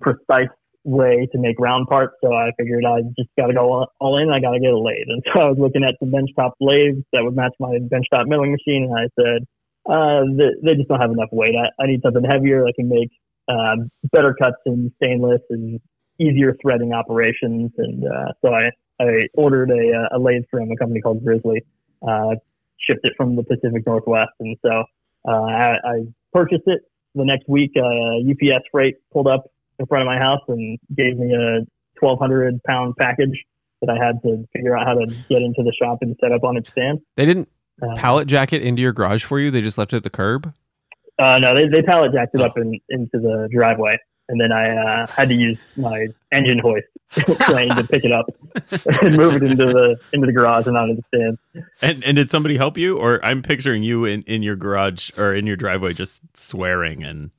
precise 0.00 0.48
way 0.84 1.28
to 1.32 1.38
make 1.38 1.58
round 1.58 1.88
parts. 1.88 2.14
So 2.22 2.32
I 2.32 2.50
figured 2.58 2.84
I 2.84 3.02
just 3.16 3.28
got 3.38 3.48
to 3.48 3.54
go 3.54 3.86
all- 4.00 4.18
in. 4.18 4.30
I 4.30 4.40
got 4.40 4.52
to 4.52 4.60
get 4.60 4.72
a 4.72 4.78
lathe, 4.78 5.08
and 5.08 5.22
so 5.32 5.40
I 5.40 5.48
was 5.48 5.58
looking 5.58 5.84
at 5.84 5.96
some 6.00 6.10
benchtop 6.10 6.52
lathes 6.60 7.04
that 7.12 7.22
would 7.22 7.36
match 7.36 7.52
my 7.60 7.78
benchtop 7.78 8.26
milling 8.26 8.52
machine, 8.52 8.88
and 8.90 8.94
I 8.94 9.08
said, 9.20 9.46
uh, 9.88 10.22
they, 10.36 10.50
they 10.62 10.74
just 10.76 10.88
don't 10.88 11.00
have 11.00 11.10
enough 11.10 11.30
weight. 11.32 11.54
I, 11.56 11.82
I 11.82 11.86
need 11.86 12.00
something 12.02 12.24
heavier 12.24 12.62
that 12.64 12.74
can 12.76 12.88
make 12.88 13.10
um, 13.48 13.90
better 14.12 14.34
cuts 14.34 14.56
in 14.66 14.92
stainless 15.02 15.40
and 15.50 15.80
easier 16.20 16.56
threading 16.62 16.92
operations. 16.92 17.72
And 17.78 18.04
uh, 18.04 18.32
so 18.44 18.52
I, 18.52 18.70
I 19.00 19.26
ordered 19.34 19.70
a, 19.70 20.16
a 20.16 20.18
lathe 20.18 20.42
from 20.50 20.70
a 20.70 20.76
company 20.76 21.00
called 21.00 21.24
Grizzly, 21.24 21.62
uh, 22.06 22.34
shipped 22.78 23.04
it 23.04 23.14
from 23.16 23.36
the 23.36 23.42
Pacific 23.42 23.84
Northwest. 23.86 24.30
And 24.38 24.56
so 24.64 24.84
uh, 25.26 25.30
I, 25.30 25.74
I 25.84 26.00
purchased 26.32 26.64
it. 26.66 26.82
The 27.14 27.24
next 27.24 27.48
week, 27.48 27.72
uh, 27.76 28.30
UPS 28.30 28.64
freight 28.70 28.96
pulled 29.12 29.26
up 29.26 29.46
in 29.80 29.86
front 29.86 30.02
of 30.02 30.06
my 30.06 30.18
house 30.18 30.40
and 30.46 30.78
gave 30.96 31.16
me 31.18 31.34
a 31.34 31.60
1,200 32.00 32.62
pound 32.64 32.94
package 32.96 33.36
that 33.80 33.90
I 33.90 33.96
had 34.04 34.22
to 34.22 34.46
figure 34.54 34.76
out 34.76 34.86
how 34.86 34.94
to 34.94 35.06
get 35.28 35.42
into 35.42 35.62
the 35.64 35.72
shop 35.80 35.98
and 36.02 36.14
set 36.20 36.30
up 36.32 36.44
on 36.44 36.56
its 36.56 36.68
stand. 36.70 37.00
They 37.16 37.24
didn't 37.26 37.48
Uh, 37.82 37.94
pallet 37.96 38.28
jack 38.28 38.52
it 38.52 38.62
into 38.62 38.82
your 38.82 38.92
garage 38.92 39.24
for 39.24 39.40
you. 39.40 39.50
They 39.50 39.62
just 39.62 39.78
left 39.78 39.92
it 39.94 39.96
at 39.96 40.02
the 40.02 40.10
curb. 40.10 40.52
Uh, 41.18 41.38
no, 41.38 41.54
they, 41.54 41.66
they 41.66 41.82
pallet 41.82 42.12
jacked 42.12 42.34
it 42.34 42.40
Oh. 42.42 42.44
up 42.44 42.56
in, 42.58 42.78
into 42.90 43.18
the 43.18 43.48
driveway, 43.52 43.98
and 44.28 44.38
then 44.40 44.52
I 44.52 44.68
uh, 44.76 45.06
had 45.06 45.28
to 45.28 45.34
use 45.34 45.58
my 45.76 46.06
engine 46.32 46.58
hoist 46.58 46.86
crane 47.40 47.74
to 47.74 47.84
pick 47.86 48.04
it 48.04 48.12
up 48.12 48.26
and 49.02 49.16
move 49.16 49.34
it 49.36 49.42
into 49.42 49.64
the 49.66 49.96
into 50.12 50.26
the 50.26 50.32
garage 50.32 50.66
and 50.66 50.76
onto 50.76 50.96
the 50.96 51.02
stand. 51.08 51.38
And 51.82 52.04
and 52.04 52.16
did 52.16 52.28
somebody 52.30 52.56
help 52.58 52.76
you, 52.78 52.98
or 52.98 53.18
I'm 53.24 53.40
picturing 53.42 53.82
you 53.82 54.04
in 54.04 54.22
in 54.22 54.42
your 54.42 54.56
garage 54.56 55.10
or 55.18 55.34
in 55.34 55.46
your 55.46 55.56
driveway 55.56 55.92
just 55.94 56.22
swearing 56.36 57.02
and 57.02 57.30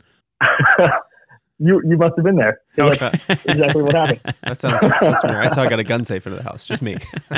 you 1.61 1.81
you 1.85 1.97
must 1.97 2.13
have 2.17 2.25
been 2.25 2.35
there. 2.37 2.59
'cause 2.77 2.97
That's 2.97 3.45
exactly 3.45 3.83
what 3.83 3.93
happened. 3.95 4.19
That 4.43 4.59
sounds, 4.59 4.81
sounds 4.81 5.21
familiar. 5.21 5.43
That's 5.43 5.55
how 5.55 5.63
I 5.63 5.67
got 5.69 5.79
a 5.79 5.83
gun 5.83 6.03
safe 6.03 6.25
into 6.25 6.37
the 6.37 6.43
house. 6.43 6.65
Just 6.65 6.81
me. 6.81 6.97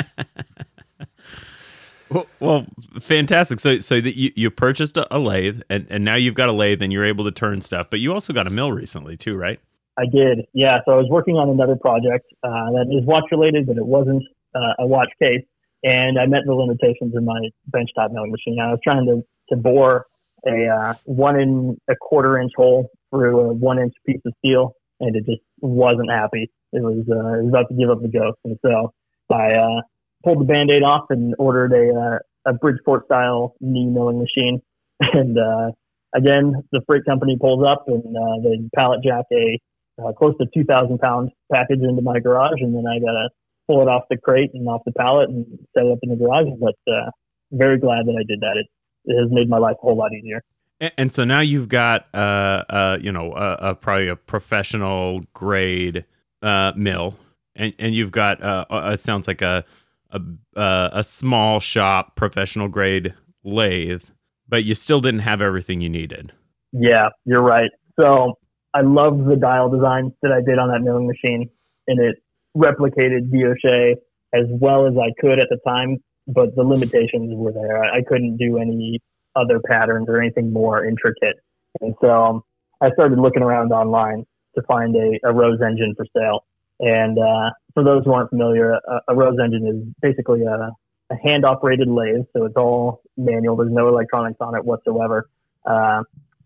Well, 2.10 2.26
well, 2.38 2.66
fantastic. 3.00 3.58
So, 3.60 3.78
so 3.78 4.00
that 4.00 4.16
you, 4.16 4.30
you 4.36 4.50
purchased 4.50 4.96
a, 4.96 5.12
a 5.14 5.18
lathe, 5.18 5.62
and, 5.70 5.86
and 5.90 6.04
now 6.04 6.14
you've 6.14 6.34
got 6.34 6.48
a 6.48 6.52
lathe, 6.52 6.80
and 6.82 6.92
you're 6.92 7.04
able 7.04 7.24
to 7.24 7.32
turn 7.32 7.60
stuff. 7.60 7.88
But 7.90 7.98
you 8.00 8.12
also 8.12 8.32
got 8.32 8.46
a 8.46 8.50
mill 8.50 8.70
recently, 8.72 9.16
too, 9.16 9.36
right? 9.36 9.58
I 9.96 10.04
did, 10.12 10.46
yeah. 10.52 10.78
So 10.84 10.92
I 10.92 10.96
was 10.96 11.06
working 11.10 11.36
on 11.36 11.48
another 11.48 11.76
project 11.76 12.26
uh, 12.44 12.70
that 12.72 12.86
is 12.96 13.04
watch 13.06 13.24
related, 13.32 13.66
but 13.66 13.78
it 13.78 13.86
wasn't 13.86 14.22
uh, 14.54 14.74
a 14.80 14.86
watch 14.86 15.08
case, 15.20 15.42
and 15.82 16.18
I 16.18 16.26
met 16.26 16.42
the 16.46 16.52
limitations 16.54 17.14
in 17.16 17.24
my 17.24 17.40
benchtop 17.74 18.12
milling 18.12 18.30
machine. 18.30 18.58
I 18.60 18.70
was 18.70 18.80
trying 18.84 19.06
to 19.06 19.22
to 19.48 19.56
bore 19.56 20.06
a 20.46 20.66
uh, 20.68 20.94
one 21.04 21.36
and 21.40 21.76
a 21.88 21.96
quarter 21.96 22.38
inch 22.38 22.52
hole 22.56 22.90
through 23.14 23.40
a 23.40 23.52
one 23.52 23.78
inch 23.78 23.94
piece 24.06 24.20
of 24.26 24.32
steel, 24.38 24.74
and 25.00 25.14
it 25.14 25.24
just 25.24 25.42
wasn't 25.60 26.10
happy. 26.10 26.50
It 26.72 26.82
was 26.82 27.04
uh, 27.08 27.38
it 27.38 27.44
was 27.44 27.48
about 27.48 27.68
to 27.68 27.74
give 27.74 27.90
up 27.90 28.02
the 28.02 28.08
ghost, 28.08 28.38
and 28.44 28.58
so 28.64 28.92
I 29.32 29.52
uh, 29.52 29.80
pulled 30.24 30.40
the 30.40 30.44
band-aid 30.44 30.82
off 30.82 31.06
and 31.10 31.34
ordered 31.38 31.72
a 31.72 31.94
uh, 31.94 32.18
a 32.50 32.54
Bridgeport 32.54 33.06
style 33.06 33.54
knee 33.60 33.86
milling 33.86 34.18
machine, 34.18 34.60
and 35.00 35.38
uh, 35.38 35.70
again 36.14 36.54
the 36.72 36.80
freight 36.86 37.04
company 37.04 37.38
pulls 37.40 37.64
up 37.64 37.84
and 37.86 38.02
uh, 38.16 38.42
they 38.42 38.58
pallet 38.76 39.00
jack 39.04 39.26
a 39.32 39.58
uh, 40.02 40.12
close 40.12 40.34
to 40.38 40.46
2,000 40.52 40.98
pound 40.98 41.30
package 41.52 41.80
into 41.80 42.02
my 42.02 42.18
garage, 42.18 42.60
and 42.60 42.74
then 42.74 42.84
I 42.86 42.98
gotta 42.98 43.28
pull 43.68 43.80
it 43.80 43.88
off 43.88 44.02
the 44.10 44.16
crate 44.16 44.50
and 44.54 44.68
off 44.68 44.82
the 44.84 44.92
pallet 44.92 45.30
and 45.30 45.46
set 45.74 45.86
it 45.86 45.92
up 45.92 45.98
in 46.02 46.10
the 46.10 46.16
garage. 46.16 46.48
But 46.60 46.74
uh, 46.92 47.10
very 47.52 47.78
glad 47.78 48.06
that 48.06 48.16
I 48.18 48.24
did 48.26 48.40
that. 48.40 48.56
It, 48.56 48.66
it 49.06 49.20
has 49.20 49.30
made 49.30 49.48
my 49.48 49.58
life 49.58 49.76
a 49.78 49.86
whole 49.86 49.96
lot 49.96 50.12
easier. 50.12 50.42
And, 50.80 51.12
so 51.12 51.24
now 51.24 51.40
you've 51.40 51.68
got, 51.68 52.08
uh, 52.12 52.64
uh, 52.68 52.98
you 53.00 53.12
know, 53.12 53.32
a, 53.32 53.70
a 53.70 53.74
probably 53.74 54.08
a 54.08 54.16
professional 54.16 55.22
grade 55.32 56.04
uh, 56.42 56.72
mill, 56.76 57.16
and 57.54 57.72
and 57.78 57.94
you've 57.94 58.10
got, 58.10 58.42
uh, 58.42 58.64
uh, 58.68 58.90
it 58.92 59.00
sounds 59.00 59.28
like 59.28 59.40
a 59.40 59.64
a 60.10 60.20
uh, 60.58 60.90
a 60.92 61.04
small 61.04 61.60
shop 61.60 62.16
professional 62.16 62.68
grade 62.68 63.14
lathe, 63.44 64.04
but 64.48 64.64
you 64.64 64.74
still 64.74 65.00
didn't 65.00 65.20
have 65.20 65.40
everything 65.40 65.80
you 65.80 65.88
needed. 65.88 66.32
Yeah, 66.72 67.10
you're 67.24 67.42
right. 67.42 67.70
So 67.98 68.38
I 68.74 68.80
love 68.80 69.24
the 69.24 69.36
dial 69.36 69.70
design 69.70 70.12
that 70.22 70.32
I 70.32 70.40
did 70.40 70.58
on 70.58 70.70
that 70.70 70.80
milling 70.80 71.06
machine, 71.06 71.48
and 71.86 72.00
it 72.00 72.16
replicated 72.56 73.32
guilloche 73.32 73.94
as 74.34 74.46
well 74.50 74.86
as 74.86 74.94
I 74.98 75.12
could 75.20 75.38
at 75.38 75.46
the 75.48 75.58
time, 75.66 75.98
but 76.26 76.54
the 76.56 76.62
limitations 76.62 77.32
were 77.34 77.52
there. 77.52 77.84
I, 77.84 77.98
I 77.98 78.02
couldn't 78.02 78.36
do 78.36 78.58
any 78.58 79.00
other 79.36 79.60
patterns 79.60 80.06
or 80.08 80.20
anything 80.20 80.52
more 80.52 80.84
intricate. 80.84 81.36
And 81.80 81.94
so 82.00 82.24
um, 82.24 82.42
I 82.80 82.90
started 82.92 83.18
looking 83.18 83.42
around 83.42 83.72
online 83.72 84.26
to 84.54 84.62
find 84.62 84.94
a, 84.96 85.18
a 85.24 85.32
Rose 85.32 85.60
engine 85.60 85.94
for 85.96 86.06
sale. 86.16 86.44
And 86.80 87.18
uh, 87.18 87.50
for 87.74 87.82
those 87.84 88.04
who 88.04 88.12
aren't 88.12 88.30
familiar, 88.30 88.72
a, 88.72 89.00
a 89.08 89.14
Rose 89.14 89.38
engine 89.42 89.66
is 89.66 89.94
basically 90.00 90.42
a, 90.42 90.70
a 91.10 91.16
hand 91.22 91.44
operated 91.44 91.88
lathe. 91.88 92.24
So 92.36 92.44
it's 92.44 92.56
all 92.56 93.02
manual, 93.16 93.56
there's 93.56 93.72
no 93.72 93.88
electronics 93.88 94.38
on 94.40 94.54
it 94.56 94.64
whatsoever. 94.64 95.28
Uh, 95.64 96.02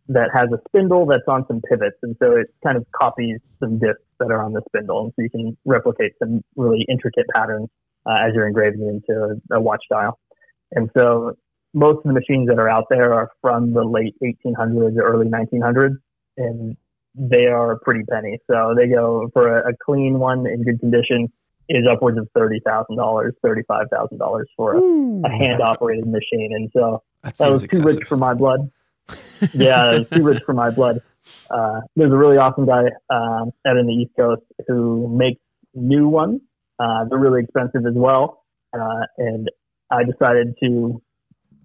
that 0.08 0.30
has 0.32 0.48
a 0.52 0.58
spindle 0.68 1.04
that's 1.04 1.28
on 1.28 1.46
some 1.46 1.60
pivots, 1.68 1.96
and 2.02 2.16
so 2.18 2.32
it 2.32 2.46
kind 2.64 2.78
of 2.78 2.86
copies 2.92 3.40
some 3.60 3.78
discs 3.78 4.00
that 4.18 4.30
are 4.30 4.42
on 4.42 4.54
the 4.54 4.62
spindle, 4.68 5.04
and 5.04 5.12
so 5.14 5.22
you 5.22 5.28
can 5.28 5.56
replicate 5.66 6.12
some 6.18 6.42
really 6.56 6.86
intricate 6.88 7.26
patterns 7.34 7.68
uh, 8.06 8.14
as 8.14 8.32
you're 8.34 8.46
engraving 8.46 8.88
into 8.88 9.38
a, 9.50 9.56
a 9.56 9.60
watch 9.60 9.82
dial. 9.90 10.18
And 10.72 10.88
so 10.96 11.36
most 11.74 11.98
of 11.98 12.02
the 12.04 12.12
machines 12.12 12.48
that 12.48 12.58
are 12.58 12.68
out 12.68 12.84
there 12.90 13.12
are 13.14 13.30
from 13.40 13.72
the 13.72 13.84
late 13.84 14.14
1800s 14.22 14.96
or 14.96 15.02
early 15.02 15.26
1900s, 15.28 15.96
and 16.36 16.76
they 17.14 17.46
are 17.46 17.72
a 17.72 17.78
pretty 17.80 18.04
penny. 18.04 18.38
So 18.50 18.74
they 18.76 18.88
go 18.88 19.28
for 19.32 19.58
a, 19.58 19.70
a 19.70 19.72
clean 19.84 20.18
one 20.18 20.46
in 20.46 20.62
good 20.64 20.80
condition. 20.80 21.32
is 21.68 21.84
upwards 21.90 22.16
of 22.18 22.28
thirty 22.34 22.60
thousand 22.64 22.96
dollars, 22.96 23.34
thirty 23.42 23.62
five 23.68 23.86
thousand 23.92 24.18
dollars 24.18 24.48
for 24.56 24.74
a, 24.76 24.80
a 25.26 25.28
hand 25.30 25.60
operated 25.60 26.06
machine, 26.06 26.50
and 26.54 26.70
so 26.74 27.02
That, 27.22 27.36
that 27.38 27.50
was 27.52 27.62
seems 27.62 27.70
too 27.72 27.76
excessive. 27.78 27.96
rich 28.00 28.08
for 28.08 28.16
my 28.16 28.34
blood. 28.34 28.70
yeah, 29.54 29.92
it 29.92 29.98
was 30.00 30.08
too 30.10 30.22
rich 30.22 30.42
for 30.44 30.52
my 30.54 30.70
blood. 30.70 31.00
Uh, 31.50 31.80
there's 31.96 32.12
a 32.12 32.16
really 32.16 32.36
awesome 32.38 32.64
guy 32.66 32.84
um, 33.10 33.50
out 33.66 33.76
in 33.76 33.86
the 33.86 33.92
East 33.92 34.12
Coast 34.16 34.42
who 34.66 35.08
makes 35.14 35.40
new 35.74 36.08
ones. 36.08 36.40
Uh, 36.78 37.04
they're 37.08 37.18
really 37.18 37.42
expensive 37.42 37.84
as 37.86 37.94
well, 37.94 38.44
uh, 38.72 39.00
and 39.18 39.50
I 39.90 40.04
decided 40.04 40.54
to 40.62 41.02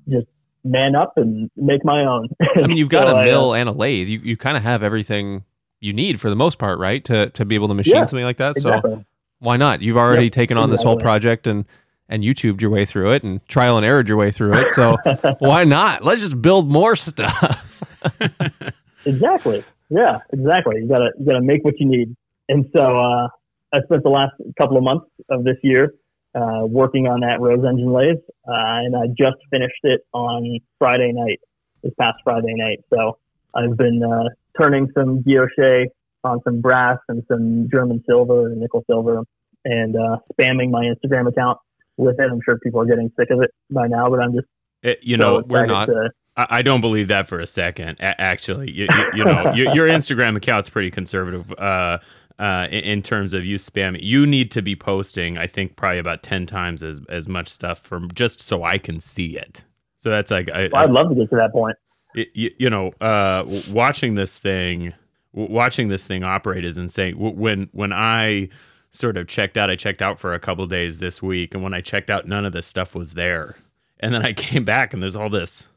just 0.09 0.27
man 0.63 0.95
up 0.95 1.13
and 1.17 1.49
make 1.55 1.83
my 1.85 2.05
own. 2.05 2.29
I 2.61 2.67
mean, 2.67 2.77
you've 2.77 2.89
got 2.89 3.07
So 3.07 3.09
a 3.09 3.15
I, 3.15 3.21
uh, 3.21 3.25
mill 3.25 3.53
and 3.53 3.69
a 3.69 3.71
lathe. 3.71 4.07
You 4.07 4.19
you 4.19 4.37
kind 4.37 4.57
of 4.57 4.63
have 4.63 4.83
everything 4.83 5.43
you 5.81 5.93
need 5.93 6.19
for 6.21 6.29
the 6.29 6.35
most 6.35 6.57
part, 6.59 6.79
right? 6.79 7.03
To 7.05 7.29
to 7.31 7.45
be 7.45 7.55
able 7.55 7.67
to 7.69 7.73
machine 7.73 8.01
Yeah, 8.01 8.07
something 8.07 8.25
like 8.25 8.37
that. 8.37 8.57
So 8.57 8.69
exactly. 8.69 9.05
why 9.39 9.57
not? 9.57 9.81
You've 9.81 9.97
already 9.97 10.29
Yep, 10.29 10.31
taken 10.31 10.57
on 10.57 10.69
this 10.69 10.83
whole 10.83 10.97
project 10.97 11.47
and 11.47 11.65
and 12.09 12.23
YouTubed 12.23 12.61
your 12.61 12.69
way 12.71 12.85
through 12.85 13.11
it 13.13 13.23
and 13.23 13.45
trial 13.47 13.77
and 13.77 13.85
errored 13.85 14.07
your 14.07 14.17
way 14.17 14.31
through 14.31 14.55
it. 14.55 14.69
So 14.69 15.01
why 15.39 15.63
not? 15.63 16.03
Let's 16.03 16.21
just 16.21 16.41
build 16.41 16.71
more 16.71 16.95
stuff. 16.95 17.81
Exactly. 19.05 19.63
Yeah, 19.89 20.19
exactly. 20.31 20.77
You 20.81 20.87
gotta 20.87 21.09
you 21.19 21.25
gotta 21.25 21.41
make 21.41 21.63
what 21.63 21.75
you 21.79 21.87
need. 21.87 22.15
And 22.49 22.65
so 22.73 22.81
uh, 22.81 23.27
I 23.73 23.81
spent 23.85 24.03
the 24.03 24.09
last 24.09 24.33
couple 24.57 24.77
of 24.77 24.83
months 24.83 25.05
of 25.29 25.43
this 25.43 25.57
year 25.63 25.93
uh, 26.36 26.65
working 26.65 27.08
on 27.08 27.19
that 27.22 27.39
Rose 27.39 27.63
engine 27.67 27.91
lathe, 27.93 28.17
uh, 28.48 28.52
and 28.84 28.96
I 28.96 29.08
just 29.08 29.38
finished 29.52 29.80
it 29.84 30.02
on 30.13 30.60
Friday 30.80 31.12
night, 31.13 31.39
this 31.84 31.93
past 32.00 32.17
Friday 32.24 32.54
night. 32.56 32.80
So 32.93 33.17
I've 33.54 33.78
been 33.78 34.02
uh, 34.04 34.30
turning 34.60 34.89
some 34.96 35.22
guilloche 35.24 35.86
on 36.24 36.39
some 36.43 36.62
brass 36.62 36.98
and 37.10 37.24
some 37.28 37.67
German 37.72 38.04
silver 38.08 38.48
and 38.48 38.60
nickel 38.62 38.84
silver, 38.89 39.22
and 39.65 39.96
uh, 39.96 40.17
spamming 40.39 40.72
my 40.72 40.86
Instagram 40.86 41.28
account 41.28 41.60
with 41.98 42.19
it. 42.19 42.30
I'm 42.32 42.39
sure 42.43 42.58
people 42.60 42.82
are 42.82 42.86
getting 42.86 43.12
sick 43.17 43.30
of 43.30 43.41
it 43.41 43.52
by 43.69 43.88
now, 43.88 44.10
but 44.10 44.19
I'm 44.19 44.34
just 44.34 44.48
It- 44.82 45.04
you 45.04 45.17
so 45.17 45.24
know, 45.39 45.43
we're 45.46 45.65
not. 45.65 45.86
to- 45.86 46.10
I, 46.36 46.48
I 46.50 46.62
don't 46.63 46.82
believe 46.82 47.10
that 47.10 47.28
for 47.28 47.39
a 47.39 47.46
second. 47.46 47.98
Actually, 48.00 48.72
you, 48.72 48.88
you, 48.89 49.06
you 49.17 49.24
know, 49.26 49.52
your, 49.56 49.76
your 49.76 49.88
Instagram 49.88 50.36
account's 50.36 50.67
pretty 50.67 50.89
conservative 50.89 51.52
uh, 51.60 52.00
uh, 52.43 52.67
in, 52.71 52.84
in 52.86 53.03
terms 53.03 53.34
of 53.34 53.45
you 53.45 53.58
spamming. 53.58 53.99
You 54.03 54.27
need 54.27 54.51
to 54.51 54.62
be 54.63 54.75
posting, 54.75 55.38
I 55.38 55.47
think, 55.47 55.77
probably 55.77 55.99
about 55.99 56.23
ten 56.23 56.45
times 56.47 56.84
as 56.84 57.01
as 57.10 57.27
much 57.29 57.49
stuff 57.49 57.79
from 57.79 58.12
just 58.13 58.41
so 58.41 58.63
I 58.63 58.77
can 58.79 58.99
see 58.99 59.38
it. 59.38 59.65
So 59.97 60.10
that's 60.12 60.32
like, 60.32 60.49
I, 60.51 60.69
well, 60.71 60.84
I'd 60.84 60.91
love 60.91 61.10
to 61.10 61.15
get 61.15 61.29
to 61.32 61.38
that 61.38 61.53
point. 61.53 61.77
y- 62.15 62.27
y- 62.38 62.51
you 62.60 62.69
know, 62.69 62.89
uh, 63.01 63.45
watching 63.71 64.15
this 64.15 64.38
thing, 64.39 64.93
watching 65.34 65.89
this 65.89 66.06
thing 66.08 66.23
operate 66.23 66.65
is 66.65 66.77
insane. 66.77 67.15
When 67.17 67.69
when 67.73 67.93
I 67.93 68.49
sort 68.91 69.17
of 69.17 69.27
checked 69.27 69.58
out, 69.58 69.69
I 69.71 69.77
checked 69.77 70.01
out 70.03 70.19
for 70.19 70.34
a 70.34 70.39
couple 70.39 70.67
days 70.67 70.99
this 70.99 71.21
week, 71.23 71.56
and 71.56 71.63
when 71.63 71.73
I 71.73 71.82
checked 71.82 72.10
out, 72.12 72.27
none 72.27 72.45
of 72.45 72.53
this 72.53 72.67
stuff 72.67 72.95
was 72.95 73.15
there. 73.15 73.58
And 74.01 74.13
then 74.13 74.25
I 74.25 74.34
came 74.47 74.65
back, 74.65 74.93
and 74.93 75.01
there's 75.03 75.15
all 75.15 75.29
this 75.32 75.69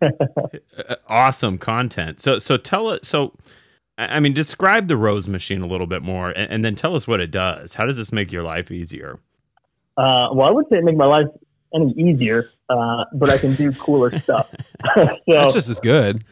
awesome 1.08 1.58
content. 1.58 2.20
So 2.20 2.38
so 2.38 2.56
tell 2.56 2.90
it. 2.92 3.04
So 3.06 3.34
I 3.98 4.16
I 4.16 4.20
mean, 4.20 4.32
describe 4.32 4.88
the 4.88 4.96
Rose 4.96 5.28
machine 5.28 5.62
a 5.62 5.66
little 5.66 5.86
bit 5.86 6.02
more, 6.02 6.30
and, 6.30 6.50
and 6.50 6.64
then 6.64 6.74
tell 6.74 6.94
us 6.94 7.06
what 7.06 7.20
it 7.20 7.30
does. 7.30 7.74
How 7.74 7.84
does 7.86 7.96
this 7.96 8.12
make 8.12 8.32
your 8.32 8.42
life 8.42 8.70
easier? 8.70 9.18
Uh, 9.96 10.28
well, 10.32 10.48
I 10.48 10.50
would 10.50 10.66
say 10.70 10.78
it 10.78 10.84
make 10.84 10.96
my 10.96 11.06
life 11.06 11.26
any 11.74 11.92
easier, 11.92 12.44
uh, 12.68 13.04
but 13.14 13.30
I 13.30 13.38
can 13.38 13.54
do 13.54 13.72
cooler 13.72 14.16
stuff. 14.22 14.50
so 14.96 15.18
That's 15.26 15.54
just 15.54 15.68
as 15.68 15.80
good. 15.80 16.24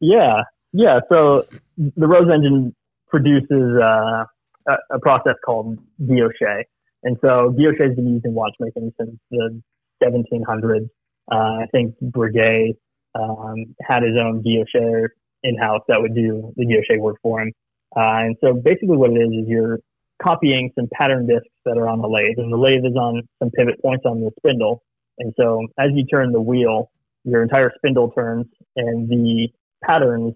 yeah, 0.00 0.42
yeah. 0.72 1.00
So 1.10 1.46
the 1.76 2.06
Rose 2.06 2.30
engine 2.32 2.74
produces 3.08 3.78
uh, 3.80 4.24
a, 4.68 4.74
a 4.90 4.98
process 5.00 5.34
called 5.44 5.78
guilloche, 6.02 6.64
and 7.04 7.16
so 7.20 7.54
guilloche 7.58 7.80
has 7.86 7.94
been 7.96 8.08
used 8.08 8.24
in 8.24 8.34
watchmaking 8.34 8.92
since 8.98 9.16
the 9.30 9.62
1700s. 10.02 10.88
Uh, 11.30 11.34
I 11.34 11.66
think 11.70 11.94
Breguet 12.02 12.76
um, 13.14 13.74
had 13.80 14.02
his 14.02 14.16
own 14.18 14.42
guilloche 14.42 15.08
in 15.42 15.56
house 15.56 15.82
that 15.88 16.00
would 16.00 16.14
do 16.14 16.52
the 16.56 16.64
guilloche 16.64 16.98
work 16.98 17.16
for 17.22 17.40
him. 17.40 17.52
Uh, 17.96 18.24
and 18.24 18.36
so 18.42 18.54
basically, 18.54 18.96
what 18.96 19.10
it 19.10 19.20
is 19.20 19.42
is 19.42 19.48
you're 19.48 19.78
copying 20.22 20.70
some 20.78 20.88
pattern 20.92 21.26
discs 21.26 21.48
that 21.64 21.76
are 21.76 21.88
on 21.88 22.00
the 22.00 22.08
lathe, 22.08 22.38
and 22.38 22.52
the 22.52 22.56
lathe 22.56 22.84
is 22.84 22.96
on 22.96 23.22
some 23.38 23.50
pivot 23.50 23.80
points 23.82 24.04
on 24.06 24.20
the 24.20 24.30
spindle. 24.38 24.82
And 25.18 25.32
so 25.38 25.66
as 25.78 25.90
you 25.94 26.04
turn 26.06 26.32
the 26.32 26.40
wheel, 26.40 26.90
your 27.24 27.42
entire 27.42 27.72
spindle 27.76 28.10
turns, 28.12 28.46
and 28.76 29.08
the 29.08 29.48
patterns 29.84 30.34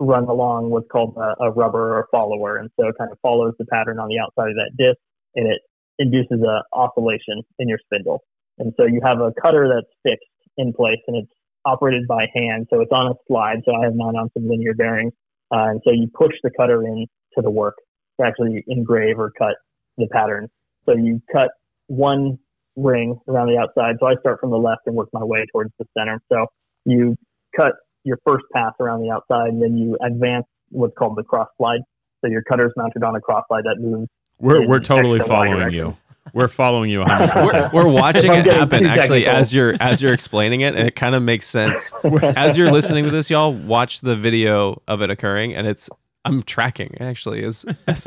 run 0.00 0.24
along 0.24 0.70
what's 0.70 0.88
called 0.90 1.16
a, 1.16 1.44
a 1.44 1.50
rubber 1.50 1.96
or 1.98 2.06
follower. 2.10 2.58
And 2.58 2.70
so 2.78 2.88
it 2.88 2.94
kind 2.98 3.10
of 3.10 3.18
follows 3.20 3.54
the 3.58 3.64
pattern 3.66 3.98
on 3.98 4.08
the 4.08 4.18
outside 4.18 4.50
of 4.50 4.56
that 4.56 4.72
disc, 4.76 4.98
and 5.34 5.50
it 5.50 5.60
induces 5.98 6.40
a 6.42 6.62
oscillation 6.72 7.42
in 7.58 7.68
your 7.68 7.78
spindle. 7.84 8.22
And 8.58 8.72
so 8.76 8.84
you 8.84 9.00
have 9.04 9.20
a 9.20 9.32
cutter 9.40 9.68
that's 9.72 9.92
fixed 10.02 10.28
in 10.56 10.72
place, 10.72 11.00
and 11.06 11.16
it's 11.16 11.32
operated 11.68 12.06
by 12.08 12.26
hand. 12.34 12.66
So 12.70 12.80
it's 12.80 12.92
on 12.92 13.12
a 13.12 13.14
slide. 13.26 13.58
So 13.64 13.74
I 13.74 13.84
have 13.84 13.94
mine 13.94 14.16
on 14.16 14.30
some 14.34 14.48
linear 14.48 14.74
bearings. 14.74 15.12
Uh, 15.50 15.76
and 15.76 15.80
so 15.84 15.90
you 15.92 16.08
push 16.14 16.34
the 16.42 16.50
cutter 16.56 16.82
in 16.82 17.06
to 17.34 17.42
the 17.42 17.50
work 17.50 17.74
to 18.20 18.26
actually 18.26 18.64
engrave 18.66 19.18
or 19.18 19.30
cut 19.38 19.56
the 19.96 20.08
pattern. 20.10 20.48
So 20.86 20.94
you 20.94 21.20
cut 21.32 21.50
one 21.86 22.38
ring 22.76 23.18
around 23.28 23.48
the 23.48 23.58
outside. 23.58 23.96
So 24.00 24.06
I 24.06 24.14
start 24.20 24.40
from 24.40 24.50
the 24.50 24.56
left 24.56 24.82
and 24.86 24.94
work 24.94 25.08
my 25.12 25.24
way 25.24 25.44
towards 25.52 25.70
the 25.78 25.86
center. 25.96 26.20
So 26.30 26.46
you 26.84 27.16
cut 27.56 27.72
your 28.04 28.18
first 28.24 28.44
pass 28.54 28.72
around 28.80 29.02
the 29.02 29.10
outside, 29.10 29.48
and 29.48 29.62
then 29.62 29.76
you 29.76 29.96
advance 30.04 30.46
what's 30.70 30.94
called 30.96 31.16
the 31.16 31.24
cross 31.24 31.48
slide. 31.58 31.80
So 32.24 32.30
your 32.30 32.42
cutter's 32.42 32.72
mounted 32.76 33.02
on 33.02 33.14
a 33.16 33.20
cross 33.20 33.44
slide 33.48 33.64
that 33.64 33.76
moves. 33.80 34.08
We're 34.40 34.66
we're 34.66 34.80
totally 34.80 35.18
following 35.18 35.72
you. 35.72 35.96
We're 36.32 36.48
following 36.48 36.90
you 36.90 37.00
100. 37.00 37.72
We're, 37.72 37.84
we're 37.84 37.92
watching 37.92 38.32
it 38.32 38.46
happen 38.46 38.86
actually 38.86 39.20
technical. 39.22 39.40
as 39.40 39.54
you're 39.54 39.74
as 39.80 40.02
you're 40.02 40.12
explaining 40.14 40.60
it, 40.62 40.74
and 40.74 40.86
it 40.88 40.94
kind 40.96 41.14
of 41.14 41.22
makes 41.22 41.46
sense. 41.46 41.92
as 42.22 42.56
you're 42.58 42.70
listening 42.70 43.04
to 43.04 43.10
this, 43.10 43.30
y'all 43.30 43.52
watch 43.52 44.00
the 44.00 44.16
video 44.16 44.80
of 44.88 45.02
it 45.02 45.10
occurring, 45.10 45.54
and 45.54 45.66
it's 45.66 45.88
I'm 46.24 46.42
tracking 46.42 46.96
actually, 47.00 47.42
as, 47.44 47.64
as 47.86 48.06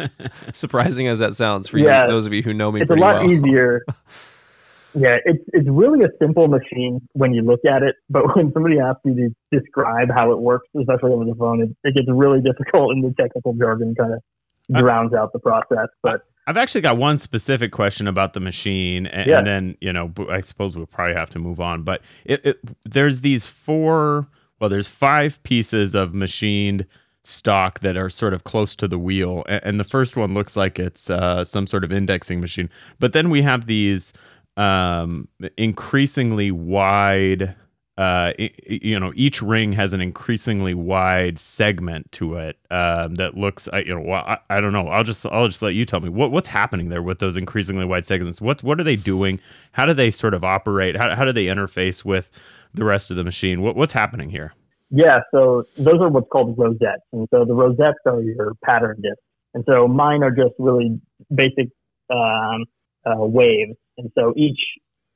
surprising 0.54 1.08
as 1.08 1.20
that 1.20 1.36
sounds 1.36 1.68
for 1.68 1.78
Yeah. 1.80 2.04
you, 2.06 2.12
those 2.12 2.26
of 2.28 2.34
you 2.34 2.44
who 2.44 2.54
know 2.54 2.72
me 2.72 2.82
It's 2.82 2.92
a 2.92 2.96
lot 2.96 3.24
well. 3.24 3.32
easier. 3.32 3.82
Yeah, 4.94 5.20
it's 5.24 5.42
it's 5.54 5.70
really 5.70 6.04
a 6.04 6.10
simple 6.22 6.50
machine 6.50 7.00
when 7.14 7.34
you 7.34 7.44
look 7.44 7.62
at 7.64 7.82
it, 7.82 7.96
but 8.10 8.36
when 8.36 8.52
somebody 8.52 8.78
asks 8.78 9.00
you 9.06 9.16
to 9.16 9.58
describe 9.58 10.10
how 10.14 10.34
it 10.34 10.40
works, 10.40 10.68
especially 10.78 11.12
over 11.12 11.24
the 11.24 11.34
phone, 11.36 11.62
it, 11.62 11.70
it 11.86 11.96
gets 11.96 12.10
really 12.12 12.42
difficult, 12.42 12.92
and 12.92 13.02
the 13.02 13.14
technical 13.18 13.54
jargon 13.54 13.96
kind 13.96 14.16
of 14.16 14.20
I- 14.76 14.82
drowns 14.82 15.14
out 15.14 15.32
the 15.32 15.40
process. 15.40 15.88
But 16.04 16.26
I've 16.48 16.58
actually 16.58 16.82
got 16.82 16.98
one 16.98 17.18
specific 17.18 17.72
question 17.72 18.08
about 18.08 18.34
the 18.34 18.40
machine, 18.40 19.06
and, 19.08 19.30
Yeah. 19.30 19.38
and 19.40 19.48
then 19.48 19.78
you 19.82 19.94
know, 19.94 20.12
I 20.30 20.42
suppose 20.42 20.76
we'll 20.76 20.86
probably 20.88 21.16
have 21.16 21.30
to 21.32 21.40
move 21.40 21.60
on. 21.62 21.84
But 21.84 22.02
it, 22.26 22.46
it, 22.46 22.60
there's 22.84 23.22
these 23.22 23.46
four, 23.48 24.28
well, 24.60 24.70
there's 24.70 24.88
five 24.88 25.42
pieces 25.44 25.94
of 25.96 26.14
machined 26.14 26.86
stock 27.24 27.82
that 27.82 27.96
are 27.96 28.10
sort 28.10 28.34
of 28.34 28.44
close 28.46 28.76
to 28.78 28.88
the 28.88 28.98
wheel, 28.98 29.44
and, 29.48 29.62
and 29.64 29.80
the 29.80 29.84
first 29.84 30.18
one 30.18 30.34
looks 30.34 30.58
like 30.58 30.80
it's 30.80 31.10
uh, 31.10 31.44
some 31.44 31.68
sort 31.68 31.84
of 31.84 31.92
indexing 31.92 32.42
machine. 32.42 32.70
But 33.00 33.14
then 33.14 33.30
we 33.30 33.42
have 33.44 33.68
these 33.68 34.12
um, 34.58 35.28
increasingly 35.58 36.52
wide. 36.52 37.56
Uh, 37.98 38.32
you 38.66 39.00
know, 39.00 39.12
each 39.16 39.42
ring 39.42 39.74
has 39.74 39.94
an 39.94 40.02
increasingly 40.02 40.74
wide 40.74 41.38
segment 41.38 42.12
to 42.14 42.36
it 42.36 42.58
um, 42.72 43.16
that 43.16 43.36
looks. 43.36 43.68
I, 43.72 43.80
you 43.80 43.94
know, 43.94 44.12
I, 44.14 44.38
I 44.50 44.62
don't 44.62 44.74
know. 44.74 44.88
I'll 44.88 45.04
just 45.04 45.26
I'll 45.26 45.48
just 45.48 45.62
let 45.62 45.76
you 45.76 45.86
tell 45.86 46.00
me 46.00 46.10
what 46.10 46.32
what's 46.32 46.48
happening 46.48 46.90
there 46.90 47.04
with 47.04 47.20
those 47.20 47.38
increasingly 47.38 47.86
wide 47.86 48.06
segments. 48.06 48.42
What 48.42 48.64
what 48.64 48.80
are 48.80 48.84
they 48.84 48.96
doing? 48.96 49.40
How 49.74 49.86
do 49.86 49.94
they 49.94 50.10
sort 50.10 50.34
of 50.34 50.44
operate? 50.44 50.96
How 50.96 51.16
how 51.16 51.26
do 51.26 51.34
they 51.34 51.46
interface 51.46 52.04
with 52.06 52.32
the 52.74 52.86
rest 52.86 53.12
of 53.12 53.18
the 53.18 53.24
machine? 53.24 53.62
What 53.62 53.76
what's 53.76 53.94
happening 53.94 54.30
here? 54.30 54.54
yeah, 54.92 55.20
so 55.34 55.64
those 55.78 56.02
are 56.02 56.10
what's 56.10 56.28
called 56.30 56.58
rosettes, 56.58 57.04
and 57.14 57.28
so 57.34 57.46
the 57.46 57.54
rosettes 57.54 58.00
are 58.06 58.22
your 58.22 58.54
pattern 58.64 58.98
discs, 59.02 59.24
and 59.54 59.64
so 59.66 59.88
mine 59.88 60.22
are 60.22 60.32
just 60.32 60.54
really 60.60 61.00
basic 61.34 61.70
um, 62.14 62.66
uh, 63.06 63.24
waves, 63.24 63.78
and 63.98 64.12
so 64.18 64.34
each 64.36 64.60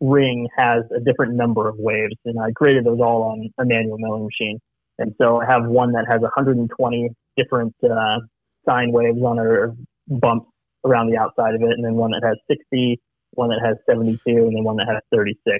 ring 0.01 0.47
has 0.57 0.83
a 0.95 0.99
different 0.99 1.35
number 1.35 1.67
of 1.67 1.75
waves, 1.77 2.15
and 2.25 2.39
I 2.39 2.51
created 2.51 2.85
those 2.85 2.99
all 2.99 3.23
on 3.23 3.49
a 3.59 3.65
manual 3.65 3.97
milling 3.97 4.25
machine. 4.25 4.59
And 4.97 5.13
so 5.19 5.41
I 5.41 5.45
have 5.45 5.65
one 5.65 5.91
that 5.93 6.05
has 6.09 6.21
120 6.21 7.09
different 7.37 7.75
uh, 7.83 8.19
sine 8.65 8.91
waves 8.91 9.19
on 9.21 9.39
or 9.39 9.75
bumps 10.07 10.49
around 10.85 11.09
the 11.09 11.17
outside 11.17 11.55
of 11.55 11.61
it, 11.61 11.71
and 11.71 11.83
then 11.83 11.95
one 11.95 12.11
that 12.11 12.21
has 12.23 12.37
60, 12.47 13.01
one 13.31 13.49
that 13.49 13.59
has 13.65 13.77
72, 13.89 14.19
and 14.25 14.55
then 14.55 14.63
one 14.63 14.77
that 14.77 14.87
has 14.87 15.01
36. 15.13 15.59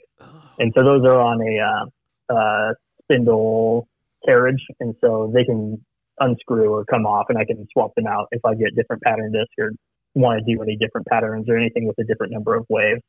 And 0.60 0.72
so 0.76 0.84
those 0.84 1.04
are 1.06 1.20
on 1.20 1.42
a 1.42 2.34
uh, 2.34 2.34
uh, 2.34 2.74
spindle 3.04 3.88
carriage, 4.26 4.64
and 4.80 4.96
so 5.02 5.32
they 5.34 5.44
can 5.44 5.84
unscrew 6.20 6.70
or 6.70 6.86
come 6.86 7.06
off, 7.06 7.26
and 7.30 7.38
I 7.38 7.46
can 7.46 7.68
swap 7.74 7.94
them 7.96 8.08
out 8.08 8.28
if 8.32 8.44
I 8.46 8.56
get 8.56 8.76
different 8.76 9.02
pattern 9.04 9.32
discs 9.32 9.54
or 9.60 9.72
want 10.14 10.40
to 10.40 10.54
do 10.54 10.62
any 10.62 10.78
different 10.78 11.08
patterns 11.08 11.50
or 11.50 11.58
anything 11.58 11.88
with 11.88 11.98
a 12.00 12.04
different 12.06 12.32
number 12.32 12.56
of 12.56 12.66
waves. 12.70 13.02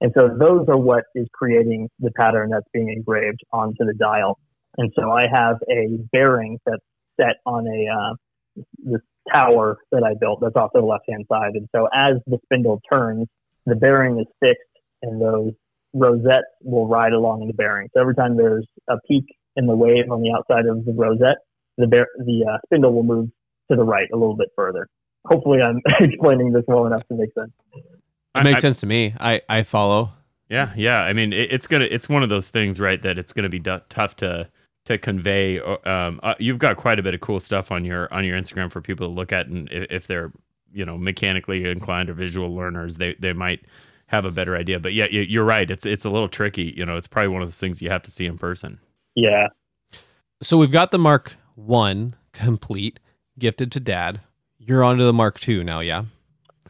And 0.00 0.12
so 0.16 0.28
those 0.28 0.66
are 0.68 0.76
what 0.76 1.04
is 1.14 1.26
creating 1.32 1.88
the 1.98 2.10
pattern 2.12 2.50
that's 2.50 2.66
being 2.72 2.88
engraved 2.88 3.40
onto 3.52 3.84
the 3.84 3.94
dial. 3.94 4.38
And 4.76 4.92
so 4.96 5.10
I 5.10 5.26
have 5.32 5.56
a 5.68 5.98
bearing 6.12 6.58
that's 6.64 6.82
set 7.20 7.36
on 7.44 7.66
a 7.66 7.88
uh, 7.92 8.62
this 8.78 9.00
tower 9.32 9.78
that 9.92 10.04
I 10.04 10.14
built 10.18 10.40
that's 10.40 10.56
off 10.56 10.72
to 10.72 10.80
the 10.80 10.86
left 10.86 11.04
hand 11.08 11.26
side. 11.28 11.54
And 11.54 11.68
so 11.74 11.88
as 11.92 12.16
the 12.26 12.38
spindle 12.44 12.80
turns, 12.90 13.26
the 13.66 13.74
bearing 13.74 14.18
is 14.18 14.26
fixed 14.40 14.62
and 15.02 15.20
those 15.20 15.52
rosettes 15.94 16.46
will 16.62 16.86
ride 16.86 17.12
along 17.12 17.46
the 17.46 17.52
bearing. 17.52 17.88
So 17.94 18.00
every 18.00 18.14
time 18.14 18.36
there's 18.36 18.66
a 18.88 18.96
peak 19.06 19.24
in 19.56 19.66
the 19.66 19.76
wave 19.76 20.10
on 20.10 20.22
the 20.22 20.32
outside 20.32 20.66
of 20.66 20.84
the 20.84 20.92
rosette, 20.92 21.38
the 21.76 21.86
bear, 21.86 22.06
the 22.18 22.46
uh, 22.48 22.58
spindle 22.66 22.92
will 22.92 23.02
move 23.02 23.28
to 23.70 23.76
the 23.76 23.84
right 23.84 24.08
a 24.12 24.16
little 24.16 24.36
bit 24.36 24.48
further. 24.56 24.88
Hopefully, 25.26 25.60
I'm 25.60 25.80
explaining 26.00 26.52
this 26.52 26.64
well 26.66 26.86
enough 26.86 27.06
to 27.08 27.14
make 27.14 27.30
sense. 27.34 27.52
It 28.34 28.44
makes 28.44 28.58
I, 28.58 28.60
sense 28.60 28.80
to 28.80 28.86
me. 28.86 29.14
I 29.18 29.42
I 29.48 29.62
follow. 29.62 30.12
Yeah, 30.48 30.72
yeah. 30.76 31.02
I 31.02 31.12
mean, 31.12 31.32
it, 31.32 31.52
it's 31.52 31.66
gonna 31.66 31.86
it's 31.90 32.08
one 32.08 32.22
of 32.22 32.28
those 32.28 32.48
things, 32.48 32.80
right? 32.80 33.00
That 33.02 33.18
it's 33.18 33.32
gonna 33.32 33.48
be 33.48 33.58
d- 33.58 33.78
tough 33.88 34.16
to 34.16 34.48
to 34.86 34.98
convey. 34.98 35.60
Um, 35.60 36.20
uh, 36.22 36.34
you've 36.38 36.58
got 36.58 36.76
quite 36.76 36.98
a 36.98 37.02
bit 37.02 37.14
of 37.14 37.20
cool 37.20 37.40
stuff 37.40 37.70
on 37.70 37.84
your 37.84 38.12
on 38.12 38.24
your 38.24 38.38
Instagram 38.38 38.70
for 38.70 38.80
people 38.80 39.06
to 39.06 39.12
look 39.12 39.32
at, 39.32 39.46
and 39.46 39.70
if, 39.70 39.86
if 39.90 40.06
they're 40.06 40.32
you 40.72 40.84
know 40.84 40.96
mechanically 40.96 41.64
inclined 41.68 42.10
or 42.10 42.14
visual 42.14 42.54
learners, 42.54 42.96
they 42.96 43.14
they 43.18 43.32
might 43.32 43.64
have 44.06 44.24
a 44.24 44.30
better 44.30 44.56
idea. 44.56 44.80
But 44.80 44.94
yeah, 44.94 45.06
you're 45.06 45.44
right. 45.44 45.70
It's 45.70 45.86
it's 45.86 46.04
a 46.04 46.10
little 46.10 46.28
tricky. 46.28 46.74
You 46.76 46.86
know, 46.86 46.96
it's 46.96 47.06
probably 47.06 47.28
one 47.28 47.42
of 47.42 47.48
those 47.48 47.58
things 47.58 47.80
you 47.82 47.90
have 47.90 48.02
to 48.02 48.10
see 48.10 48.26
in 48.26 48.38
person. 48.38 48.78
Yeah. 49.14 49.48
So 50.42 50.56
we've 50.56 50.72
got 50.72 50.90
the 50.90 50.98
Mark 50.98 51.36
One 51.54 52.16
complete, 52.32 53.00
gifted 53.38 53.72
to 53.72 53.80
Dad. 53.80 54.20
You're 54.58 54.82
onto 54.84 55.04
the 55.04 55.12
Mark 55.12 55.38
Two 55.40 55.62
now, 55.62 55.80
yeah. 55.80 56.04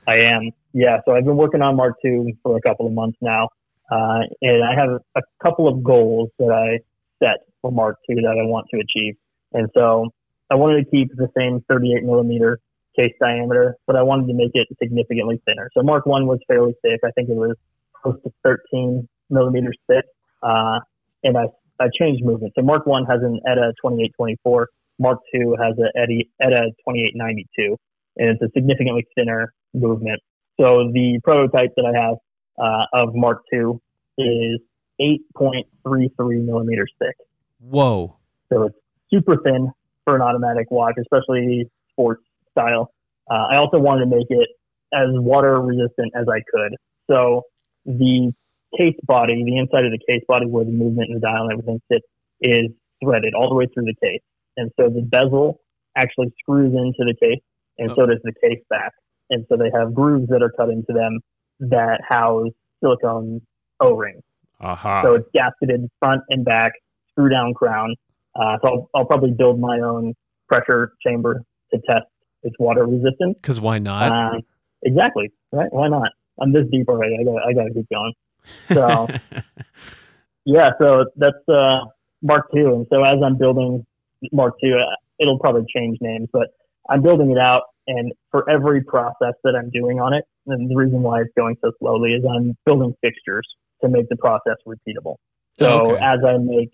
I 0.06 0.16
am. 0.16 0.50
Yeah. 0.72 0.98
So 1.04 1.14
I've 1.14 1.24
been 1.24 1.36
working 1.36 1.62
on 1.62 1.76
Mark 1.76 1.94
II 2.04 2.36
for 2.42 2.56
a 2.56 2.60
couple 2.60 2.86
of 2.86 2.92
months 2.92 3.18
now, 3.20 3.48
uh, 3.90 4.20
and 4.42 4.62
I 4.62 4.74
have 4.78 5.00
a 5.16 5.22
couple 5.42 5.68
of 5.68 5.82
goals 5.82 6.30
that 6.38 6.52
I 6.52 6.78
set 7.22 7.38
for 7.62 7.72
Mark 7.72 7.96
II 8.08 8.16
that 8.16 8.38
I 8.38 8.46
want 8.46 8.66
to 8.72 8.80
achieve. 8.80 9.14
And 9.52 9.68
so 9.74 10.10
I 10.50 10.54
wanted 10.54 10.84
to 10.84 10.90
keep 10.90 11.08
the 11.16 11.28
same 11.36 11.64
38 11.68 12.04
millimeter 12.04 12.60
case 12.96 13.12
diameter, 13.20 13.76
but 13.86 13.96
I 13.96 14.02
wanted 14.02 14.26
to 14.28 14.34
make 14.34 14.50
it 14.54 14.66
significantly 14.82 15.40
thinner. 15.46 15.70
So 15.76 15.82
Mark 15.82 16.06
One 16.06 16.26
was 16.26 16.38
fairly 16.48 16.74
thick. 16.82 17.00
I 17.04 17.10
think 17.12 17.28
it 17.28 17.36
was 17.36 17.56
close 18.02 18.16
to 18.24 18.32
13 18.44 19.08
millimeters 19.30 19.78
thick. 19.86 20.04
Uh, 20.42 20.80
and 21.22 21.36
I, 21.36 21.44
I 21.80 21.88
changed 21.98 22.24
movement. 22.24 22.52
So 22.56 22.62
Mark 22.62 22.86
One 22.86 23.04
has 23.06 23.20
an 23.22 23.40
ETA 23.46 23.72
2824. 23.82 24.68
Mark 24.98 25.18
Two 25.32 25.56
has 25.60 25.74
an 25.78 25.90
ETA 25.94 26.72
2892, 26.86 27.76
and 28.16 28.30
it's 28.30 28.42
a 28.42 28.48
significantly 28.52 29.06
thinner 29.14 29.52
movement. 29.74 30.20
So 30.60 30.90
the 30.92 31.20
prototype 31.22 31.74
that 31.76 31.86
I 31.86 32.00
have 32.00 32.16
uh, 32.58 33.04
of 33.04 33.14
Mark 33.14 33.44
II 33.52 33.78
is 34.18 34.60
8.33 35.00 36.44
millimeters 36.44 36.92
thick. 36.98 37.16
Whoa. 37.60 38.16
So 38.52 38.64
it's 38.64 38.76
super 39.10 39.36
thin 39.44 39.70
for 40.04 40.16
an 40.16 40.22
automatic 40.22 40.70
watch, 40.70 40.94
especially 41.00 41.70
sports 41.92 42.22
style. 42.50 42.92
Uh, 43.30 43.46
I 43.52 43.56
also 43.56 43.78
wanted 43.78 44.06
to 44.06 44.16
make 44.16 44.26
it 44.30 44.48
as 44.92 45.08
water 45.12 45.60
resistant 45.60 46.12
as 46.16 46.26
I 46.28 46.40
could. 46.50 46.76
So 47.08 47.42
the 47.84 48.32
case 48.76 48.96
body, 49.04 49.44
the 49.44 49.58
inside 49.58 49.84
of 49.84 49.92
the 49.92 50.00
case 50.08 50.22
body 50.26 50.46
where 50.46 50.64
the 50.64 50.72
movement 50.72 51.10
and 51.10 51.16
the 51.16 51.20
dial 51.20 51.44
and 51.44 51.52
everything 51.52 51.80
sits, 51.90 52.06
is 52.40 52.70
threaded 53.02 53.34
all 53.34 53.48
the 53.48 53.54
way 53.54 53.66
through 53.72 53.84
the 53.84 53.94
case. 54.02 54.22
And 54.56 54.70
so 54.78 54.88
the 54.88 55.02
bezel 55.02 55.60
actually 55.96 56.32
screws 56.40 56.72
into 56.74 57.04
the 57.04 57.14
case, 57.20 57.42
and 57.78 57.90
oh. 57.90 57.94
so 57.96 58.06
does 58.06 58.20
the 58.24 58.32
case 58.42 58.62
back. 58.68 58.92
And 59.30 59.44
so 59.48 59.56
they 59.56 59.70
have 59.74 59.94
grooves 59.94 60.28
that 60.28 60.42
are 60.42 60.50
cut 60.50 60.70
into 60.70 60.92
them 60.92 61.20
that 61.60 62.00
house 62.08 62.50
silicone 62.80 63.40
O 63.80 63.94
rings. 63.94 64.22
Uh-huh. 64.60 65.02
So 65.04 65.14
it's 65.14 65.28
gasketed 65.34 65.88
front 65.98 66.22
and 66.30 66.44
back, 66.44 66.72
screw 67.10 67.28
down 67.28 67.54
crown. 67.54 67.94
Uh, 68.34 68.56
so 68.62 68.68
I'll, 68.68 68.90
I'll, 68.94 69.04
probably 69.04 69.30
build 69.30 69.60
my 69.60 69.78
own 69.80 70.14
pressure 70.48 70.92
chamber 71.04 71.42
to 71.72 71.80
test 71.86 72.06
its 72.42 72.54
water 72.58 72.86
resistance. 72.86 73.36
Because 73.40 73.60
why 73.60 73.78
not? 73.78 74.12
Uh, 74.12 74.40
exactly. 74.82 75.32
Right? 75.52 75.72
Why 75.72 75.88
not? 75.88 76.10
I'm 76.40 76.52
this 76.52 76.66
deep 76.70 76.88
already. 76.88 77.16
I 77.20 77.24
got 77.24 77.42
I 77.42 77.52
got 77.52 77.64
to 77.64 77.74
keep 77.74 77.88
going. 77.88 78.12
So 78.72 79.08
yeah. 80.44 80.70
So 80.80 81.06
that's 81.16 81.48
uh, 81.48 81.80
Mark 82.22 82.48
II, 82.54 82.64
and 82.64 82.86
so 82.90 83.02
as 83.02 83.16
I'm 83.24 83.36
building 83.36 83.84
Mark 84.32 84.54
II, 84.62 84.74
uh, 84.74 84.94
it'll 85.18 85.38
probably 85.38 85.64
change 85.74 85.98
names, 86.00 86.28
but 86.32 86.48
I'm 86.88 87.02
building 87.02 87.30
it 87.30 87.38
out, 87.38 87.62
and 87.88 88.12
for 88.30 88.48
every 88.48 88.84
process 88.84 89.34
that 89.42 89.54
I'm 89.58 89.70
doing 89.70 89.98
on 89.98 90.12
it, 90.12 90.24
and 90.46 90.70
the 90.70 90.76
reason 90.76 91.02
why 91.02 91.22
it's 91.22 91.32
going 91.36 91.56
so 91.64 91.72
slowly 91.80 92.10
is 92.10 92.22
I'm 92.24 92.56
building 92.64 92.94
fixtures 93.00 93.46
to 93.82 93.88
make 93.88 94.08
the 94.08 94.16
process 94.16 94.56
repeatable. 94.66 95.16
So 95.58 95.92
okay. 95.92 96.04
as 96.04 96.18
I 96.24 96.36
make 96.38 96.70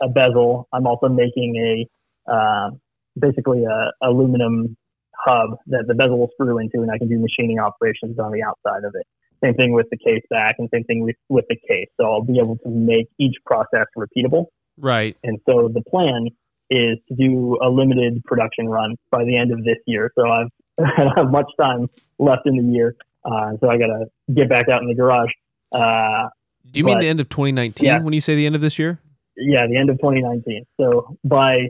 a 0.00 0.08
bezel, 0.08 0.68
I'm 0.72 0.86
also 0.86 1.08
making 1.08 1.86
a 2.28 2.32
uh, 2.32 2.70
basically 3.18 3.64
a 3.64 3.90
aluminum 4.06 4.76
hub 5.18 5.58
that 5.66 5.84
the 5.88 5.94
bezel 5.94 6.18
will 6.18 6.30
screw 6.34 6.58
into, 6.58 6.80
and 6.80 6.90
I 6.90 6.98
can 6.98 7.08
do 7.08 7.18
machining 7.18 7.58
operations 7.58 8.18
on 8.18 8.32
the 8.32 8.42
outside 8.42 8.84
of 8.84 8.94
it. 8.94 9.06
Same 9.44 9.54
thing 9.54 9.72
with 9.72 9.86
the 9.90 9.98
case 9.98 10.22
back, 10.30 10.54
and 10.58 10.68
same 10.72 10.84
thing 10.84 11.02
with, 11.02 11.16
with 11.28 11.44
the 11.48 11.56
case. 11.68 11.88
So 12.00 12.06
I'll 12.06 12.22
be 12.22 12.38
able 12.38 12.56
to 12.58 12.70
make 12.70 13.08
each 13.18 13.34
process 13.44 13.86
repeatable. 13.98 14.46
Right. 14.78 15.16
And 15.24 15.38
so 15.48 15.68
the 15.72 15.82
plan 15.82 16.28
is 16.72 16.98
to 17.08 17.14
do 17.14 17.58
a 17.62 17.68
limited 17.68 18.22
production 18.24 18.68
run 18.68 18.96
by 19.10 19.24
the 19.24 19.36
end 19.36 19.52
of 19.52 19.62
this 19.64 19.76
year. 19.86 20.10
So 20.18 20.28
I've 20.28 20.48
I 20.98 21.04
don't 21.04 21.16
have 21.16 21.30
much 21.30 21.50
time 21.60 21.88
left 22.18 22.42
in 22.46 22.56
the 22.56 22.72
year, 22.72 22.96
uh, 23.24 23.52
so 23.60 23.68
I 23.68 23.76
got 23.76 23.88
to 23.88 24.06
get 24.34 24.48
back 24.48 24.68
out 24.68 24.80
in 24.82 24.88
the 24.88 24.94
garage. 24.94 25.30
Uh, 25.70 26.28
do 26.70 26.78
you 26.78 26.84
but, 26.84 26.92
mean 26.92 27.00
the 27.00 27.08
end 27.08 27.20
of 27.20 27.28
2019 27.28 27.86
yeah. 27.86 28.00
when 28.00 28.14
you 28.14 28.20
say 28.20 28.34
the 28.34 28.46
end 28.46 28.54
of 28.54 28.62
this 28.62 28.78
year? 28.78 28.98
Yeah, 29.36 29.66
the 29.66 29.76
end 29.76 29.90
of 29.90 29.98
2019. 29.98 30.64
So 30.80 31.16
by 31.24 31.68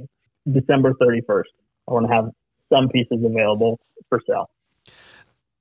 December 0.51 0.95
31st, 1.01 1.43
I 1.89 1.93
want 1.93 2.09
to 2.09 2.15
have 2.15 2.31
some 2.73 2.89
pieces 2.89 3.19
available 3.25 3.81
for 4.09 4.21
sale. 4.27 4.51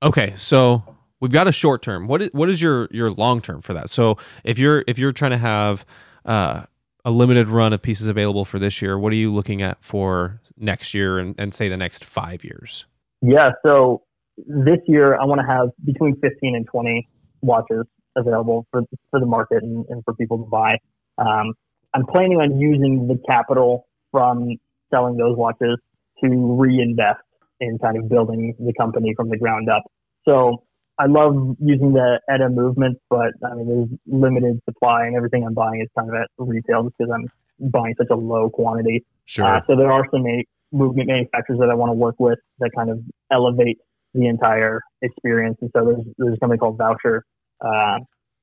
Okay, 0.02 0.34
so 0.36 0.82
we've 1.20 1.32
got 1.32 1.48
a 1.48 1.52
short 1.52 1.82
term. 1.82 2.06
What 2.06 2.22
is 2.22 2.30
what 2.32 2.48
is 2.48 2.62
your 2.62 2.88
your 2.90 3.10
long 3.10 3.40
term 3.40 3.60
for 3.60 3.74
that? 3.74 3.90
So 3.90 4.18
if 4.44 4.58
you're 4.58 4.84
if 4.86 4.98
you're 4.98 5.12
trying 5.12 5.32
to 5.32 5.38
have 5.38 5.84
uh, 6.24 6.64
a 7.04 7.10
limited 7.10 7.48
run 7.48 7.72
of 7.72 7.82
pieces 7.82 8.08
available 8.08 8.44
for 8.44 8.58
this 8.58 8.80
year, 8.80 8.98
what 8.98 9.12
are 9.12 9.16
you 9.16 9.32
looking 9.32 9.62
at 9.62 9.82
for 9.82 10.40
next 10.56 10.94
year 10.94 11.18
and, 11.18 11.34
and 11.38 11.54
say 11.54 11.68
the 11.68 11.76
next 11.76 12.04
five 12.04 12.44
years? 12.44 12.86
Yeah, 13.20 13.50
so 13.64 14.02
this 14.36 14.78
year 14.86 15.18
I 15.18 15.24
want 15.24 15.40
to 15.40 15.46
have 15.46 15.70
between 15.84 16.16
15 16.20 16.54
and 16.54 16.66
20 16.66 17.08
watches 17.42 17.84
available 18.16 18.66
for 18.70 18.82
for 19.10 19.20
the 19.20 19.26
market 19.26 19.62
and, 19.62 19.84
and 19.88 20.02
for 20.04 20.14
people 20.14 20.38
to 20.38 20.44
buy. 20.44 20.76
Um, 21.18 21.54
I'm 21.94 22.06
planning 22.06 22.38
on 22.38 22.58
using 22.58 23.08
the 23.08 23.18
capital 23.26 23.86
from 24.10 24.56
selling 24.92 25.16
those 25.16 25.36
watches 25.36 25.78
to 26.22 26.56
reinvest 26.58 27.20
in 27.60 27.78
kind 27.78 27.96
of 27.96 28.08
building 28.08 28.54
the 28.58 28.72
company 28.78 29.14
from 29.16 29.28
the 29.28 29.36
ground 29.36 29.68
up. 29.68 29.82
So 30.24 30.64
I 30.98 31.06
love 31.06 31.56
using 31.58 31.92
the 31.92 32.20
ETA 32.28 32.50
movements, 32.50 33.00
but 33.08 33.32
I 33.44 33.54
mean 33.54 33.68
there's 33.68 33.88
limited 34.06 34.60
supply 34.64 35.06
and 35.06 35.16
everything 35.16 35.44
I'm 35.44 35.54
buying 35.54 35.80
is 35.80 35.88
kind 35.98 36.08
of 36.08 36.14
at 36.14 36.28
retail 36.38 36.84
just 36.84 36.96
because 36.98 37.12
I'm 37.12 37.70
buying 37.70 37.94
such 37.98 38.08
a 38.10 38.16
low 38.16 38.50
quantity. 38.50 39.04
Sure. 39.24 39.44
Uh, 39.44 39.60
so 39.66 39.76
there 39.76 39.90
are 39.90 40.04
some 40.10 40.24
movement 40.72 41.08
manufacturers 41.08 41.58
that 41.60 41.70
I 41.70 41.74
want 41.74 41.90
to 41.90 41.94
work 41.94 42.16
with 42.18 42.38
that 42.58 42.70
kind 42.76 42.90
of 42.90 43.00
elevate 43.30 43.78
the 44.14 44.26
entire 44.26 44.80
experience. 45.00 45.58
And 45.60 45.70
so 45.74 45.84
there's 45.84 46.04
there's 46.18 46.36
a 46.36 46.40
company 46.40 46.58
called 46.58 46.78
Vaucher 46.78 47.24
uh, 47.60 47.98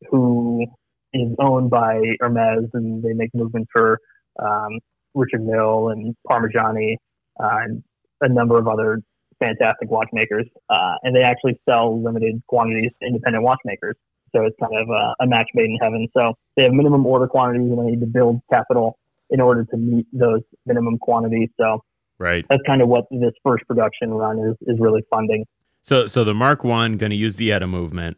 who 0.09 0.65
is 1.13 1.31
owned 1.39 1.69
by 1.69 2.01
Hermes, 2.19 2.69
and 2.73 3.03
they 3.03 3.13
make 3.13 3.29
movements 3.33 3.69
for 3.71 3.99
um, 4.39 4.79
Richard 5.13 5.45
Mille 5.45 5.89
and 5.89 6.15
Parmigiani 6.27 6.95
uh, 7.39 7.57
and 7.63 7.83
a 8.21 8.29
number 8.29 8.57
of 8.57 8.67
other 8.67 8.99
fantastic 9.39 9.89
watchmakers. 9.89 10.45
Uh, 10.69 10.95
and 11.03 11.15
they 11.15 11.23
actually 11.23 11.59
sell 11.67 12.01
limited 12.01 12.41
quantities 12.47 12.91
to 13.01 13.07
independent 13.07 13.43
watchmakers. 13.43 13.95
So 14.35 14.43
it's 14.43 14.55
kind 14.59 14.73
of 14.75 14.89
a, 14.89 15.23
a 15.23 15.27
match 15.27 15.49
made 15.55 15.65
in 15.65 15.77
heaven. 15.81 16.07
So 16.15 16.33
they 16.55 16.63
have 16.63 16.73
minimum 16.73 17.05
order 17.05 17.27
quantities, 17.27 17.71
and 17.71 17.79
they 17.79 17.91
need 17.91 18.01
to 18.01 18.05
build 18.05 18.41
capital 18.51 18.99
in 19.31 19.41
order 19.41 19.65
to 19.65 19.77
meet 19.77 20.05
those 20.13 20.41
minimum 20.65 20.99
quantities. 20.99 21.49
So 21.59 21.83
right, 22.19 22.45
that's 22.49 22.61
kind 22.67 22.81
of 22.81 22.89
what 22.89 23.05
this 23.09 23.33
first 23.43 23.65
production 23.67 24.13
run 24.13 24.37
is 24.39 24.55
is 24.67 24.79
really 24.79 25.01
funding. 25.09 25.45
So 25.81 26.05
so 26.05 26.23
the 26.23 26.35
Mark 26.35 26.63
One 26.63 26.97
going 26.97 27.09
to 27.09 27.15
use 27.15 27.37
the 27.37 27.51
ETA 27.51 27.65
movement 27.65 28.17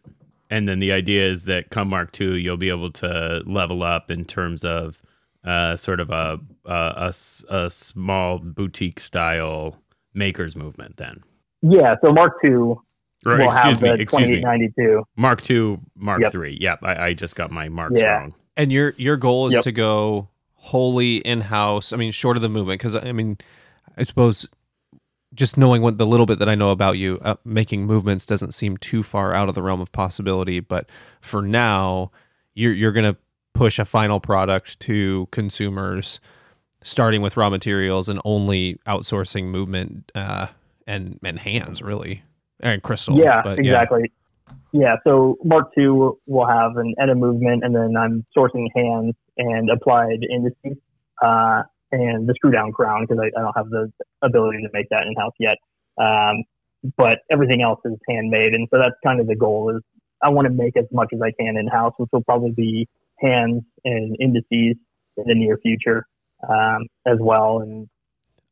and 0.52 0.68
then 0.68 0.80
the 0.80 0.92
idea 0.92 1.28
is 1.28 1.46
that 1.46 1.70
come 1.70 1.90
Mark 1.90 2.12
Two, 2.12 2.36
you'll 2.36 2.58
be 2.58 2.70
able 2.70 2.92
to 2.92 3.42
level 3.46 3.84
up 3.84 4.12
in 4.12 4.26
terms 4.26 4.66
of 4.66 5.02
uh, 5.46 5.78
sort 5.78 6.02
of 6.02 6.10
a, 6.10 6.40
a, 6.66 7.14
a, 7.50 7.56
a 7.56 7.70
small 7.70 8.38
boutique 8.38 9.00
style 9.00 9.78
makers 10.14 10.56
movement. 10.56 10.98
Then, 10.98 11.24
yeah. 11.62 11.96
So 12.02 12.12
Mark 12.12 12.38
II 12.44 12.76
or, 13.26 13.38
will 13.38 13.46
excuse 13.46 13.54
have 13.54 13.82
me, 13.82 13.90
the 13.90 14.02
excuse 14.02 14.30
me. 14.30 15.04
Mark 15.16 15.50
II, 15.50 15.80
Mark 15.96 16.22
yep. 16.22 16.34
III. 16.34 16.58
Yep, 16.60 16.80
I, 16.84 17.06
I, 17.08 17.14
just 17.14 17.36
got 17.36 17.52
my 17.52 17.70
marks 17.70 17.96
yeah. 17.98 18.18
wrong. 18.18 18.34
And 18.58 18.72
your 18.72 18.94
your 18.98 19.18
goal 19.18 19.48
is 19.48 19.54
yep. 19.54 19.64
to 19.64 19.72
go 19.72 20.30
wholly 20.54 21.18
in 21.18 21.42
house. 21.42 21.94
I 21.94 21.98
mean, 21.98 22.12
short 22.12 22.36
of 22.36 22.42
the 22.42 22.50
movement, 22.50 22.80
because 22.80 22.96
I 22.96 23.12
mean, 23.12 23.38
I 23.98 24.04
suppose 24.04 24.50
just 25.34 25.58
knowing 25.58 25.82
what 25.82 25.98
the 25.98 26.06
little 26.06 26.26
bit 26.26 26.40
that 26.40 26.50
I 26.50 26.56
know 26.56 26.72
about 26.72 26.98
you, 26.98 27.20
uh, 27.22 27.36
making 27.46 27.86
movements 27.86 28.26
doesn't 28.26 28.54
seem 28.54 28.78
too 28.78 29.04
far 29.04 29.34
out 29.34 29.50
of 29.50 29.56
the 29.56 29.62
realm 29.62 29.82
of 29.82 29.92
possibility. 29.92 30.60
But 30.60 30.90
for 31.22 31.42
now, 31.42 32.12
you're 32.54 32.74
you're 32.74 32.92
gonna 32.92 33.18
push 33.54 33.80
a 33.80 33.86
final 33.86 34.20
product 34.20 34.80
to 34.82 35.28
consumers, 35.32 36.20
starting 36.84 37.22
with 37.22 37.38
raw 37.38 37.50
materials 37.50 38.10
and 38.10 38.20
only 38.26 38.80
outsourcing 38.88 39.46
movement 39.46 40.12
uh, 40.16 40.48
and 40.88 41.20
and 41.24 41.40
hands 41.40 41.82
really 41.82 42.24
and 42.60 42.82
crystal. 42.84 43.18
Yeah, 43.18 43.42
but, 43.44 43.60
exactly. 43.60 44.12
Yeah. 44.72 44.82
yeah, 44.82 44.96
so 45.06 45.38
Mark 45.44 45.72
II 45.78 46.12
will 46.28 46.48
have 46.48 46.78
an 46.78 46.94
ETA 47.02 47.16
movement, 47.16 47.64
and 47.64 47.76
then 47.76 47.96
I'm 47.98 48.26
sourcing 48.38 48.68
hands 48.76 49.16
and 49.38 49.70
applied 49.70 50.20
indices 50.30 50.78
uh, 51.22 51.64
and 51.92 52.28
the 52.28 52.34
screw 52.36 52.52
down 52.52 52.72
crown 52.72 53.06
because 53.08 53.22
I, 53.22 53.40
I, 53.40 53.44
don't 53.44 53.58
have 53.58 53.70
the 53.70 53.92
ability 54.22 54.60
to 54.64 54.70
make 54.74 54.88
that 54.90 55.04
in 55.04 55.16
house 55.16 55.34
yet. 55.40 55.58
Um, 55.98 56.44
but 56.98 57.20
everything 57.30 57.62
else 57.62 57.80
is 57.86 57.98
handmade, 58.10 58.54
and 58.54 58.68
so 58.72 58.80
that's 58.80 58.96
kind 59.04 59.20
of 59.20 59.28
the 59.28 59.36
goal. 59.36 59.76
Is 59.76 59.84
I 60.24 60.30
want 60.30 60.48
to 60.48 60.54
make 60.54 60.78
as 60.78 60.86
much 60.92 61.10
as 61.14 61.20
I 61.22 61.32
can 61.40 61.58
in 61.58 61.68
house, 61.68 61.94
which 61.98 62.10
will 62.12 62.24
probably 62.24 62.52
be 62.52 62.88
hands 63.20 63.64
and 63.86 64.16
indices 64.20 64.78
in 65.18 65.26
the 65.28 65.36
near 65.36 65.58
future 65.58 66.06
um, 66.48 66.88
as 67.06 67.18
well. 67.20 67.60
And 67.60 67.90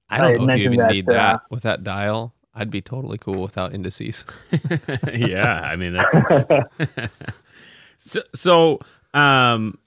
I 0.10 0.18
don't 0.18 0.42
I 0.42 0.46
know 0.46 0.54
if 0.54 0.60
you 0.60 0.66
even 0.66 0.78
that, 0.80 0.92
need 0.92 1.06
that 1.08 1.36
uh, 1.36 1.40
with 1.50 1.64
that 1.64 1.84
dial. 1.84 2.34
I'd 2.54 2.72
be 2.72 2.82
totally 2.82 3.18
cool 3.18 3.42
without 3.42 3.74
indices. 3.74 4.26
yeah, 5.14 5.62
I 5.62 5.76
mean 5.76 5.94
that's 5.94 7.12
so. 7.98 8.22
So, 8.36 8.80
um, 9.14 9.78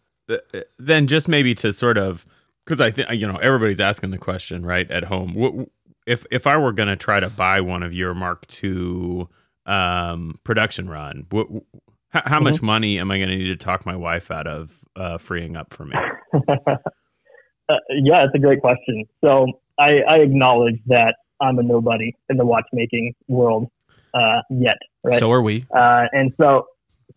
then 0.79 1.07
just 1.07 1.29
maybe 1.29 1.55
to 1.57 1.73
sort 1.73 1.99
of 1.99 2.25
because 2.65 2.81
I 2.81 2.91
think 2.91 3.11
you 3.13 3.27
know 3.27 3.37
everybody's 3.37 3.81
asking 3.81 4.11
the 4.11 4.19
question 4.19 4.65
right 4.65 4.91
at 4.91 5.05
home. 5.05 5.67
If 6.07 6.25
if 6.31 6.47
I 6.47 6.57
were 6.57 6.73
going 6.73 6.89
to 6.89 6.97
try 6.97 7.21
to 7.21 7.31
buy 7.31 7.61
one 7.61 7.83
of 7.83 7.93
your 7.93 8.15
Mark 8.15 8.47
II 8.63 9.27
um, 9.67 10.39
production 10.45 10.89
run, 10.89 11.27
what, 11.31 11.49
how, 12.11 12.23
how 12.25 12.37
mm-hmm. 12.37 12.45
much 12.45 12.63
money 12.63 12.99
am 12.99 13.11
I 13.11 13.19
going 13.19 13.31
to 13.31 13.37
need 13.37 13.49
to 13.49 13.57
talk 13.57 13.87
my 13.87 13.97
wife 13.97 14.31
out 14.31 14.47
of 14.47 14.73
uh, 14.97 15.19
freeing 15.19 15.57
up 15.57 15.75
for 15.75 15.85
me? 15.85 15.97
uh, 17.73 17.79
yeah, 17.91 18.25
it's 18.25 18.35
a 18.35 18.39
great 18.39 18.61
question. 18.61 19.05
So 19.23 19.47
I, 19.79 20.01
I 20.09 20.17
acknowledge 20.19 20.81
that 20.87 21.17
I'm 21.41 21.59
a 21.59 21.63
nobody 21.63 22.15
in 22.29 22.37
the 22.37 22.47
watchmaking 22.47 23.15
world 23.29 23.69
uh, 24.15 24.43
yet. 24.51 24.79
Right? 25.05 25.19
So 25.19 25.31
are 25.33 25.43
we. 25.43 25.65
Uh, 25.75 26.05
and 26.13 26.33
so, 26.41 26.67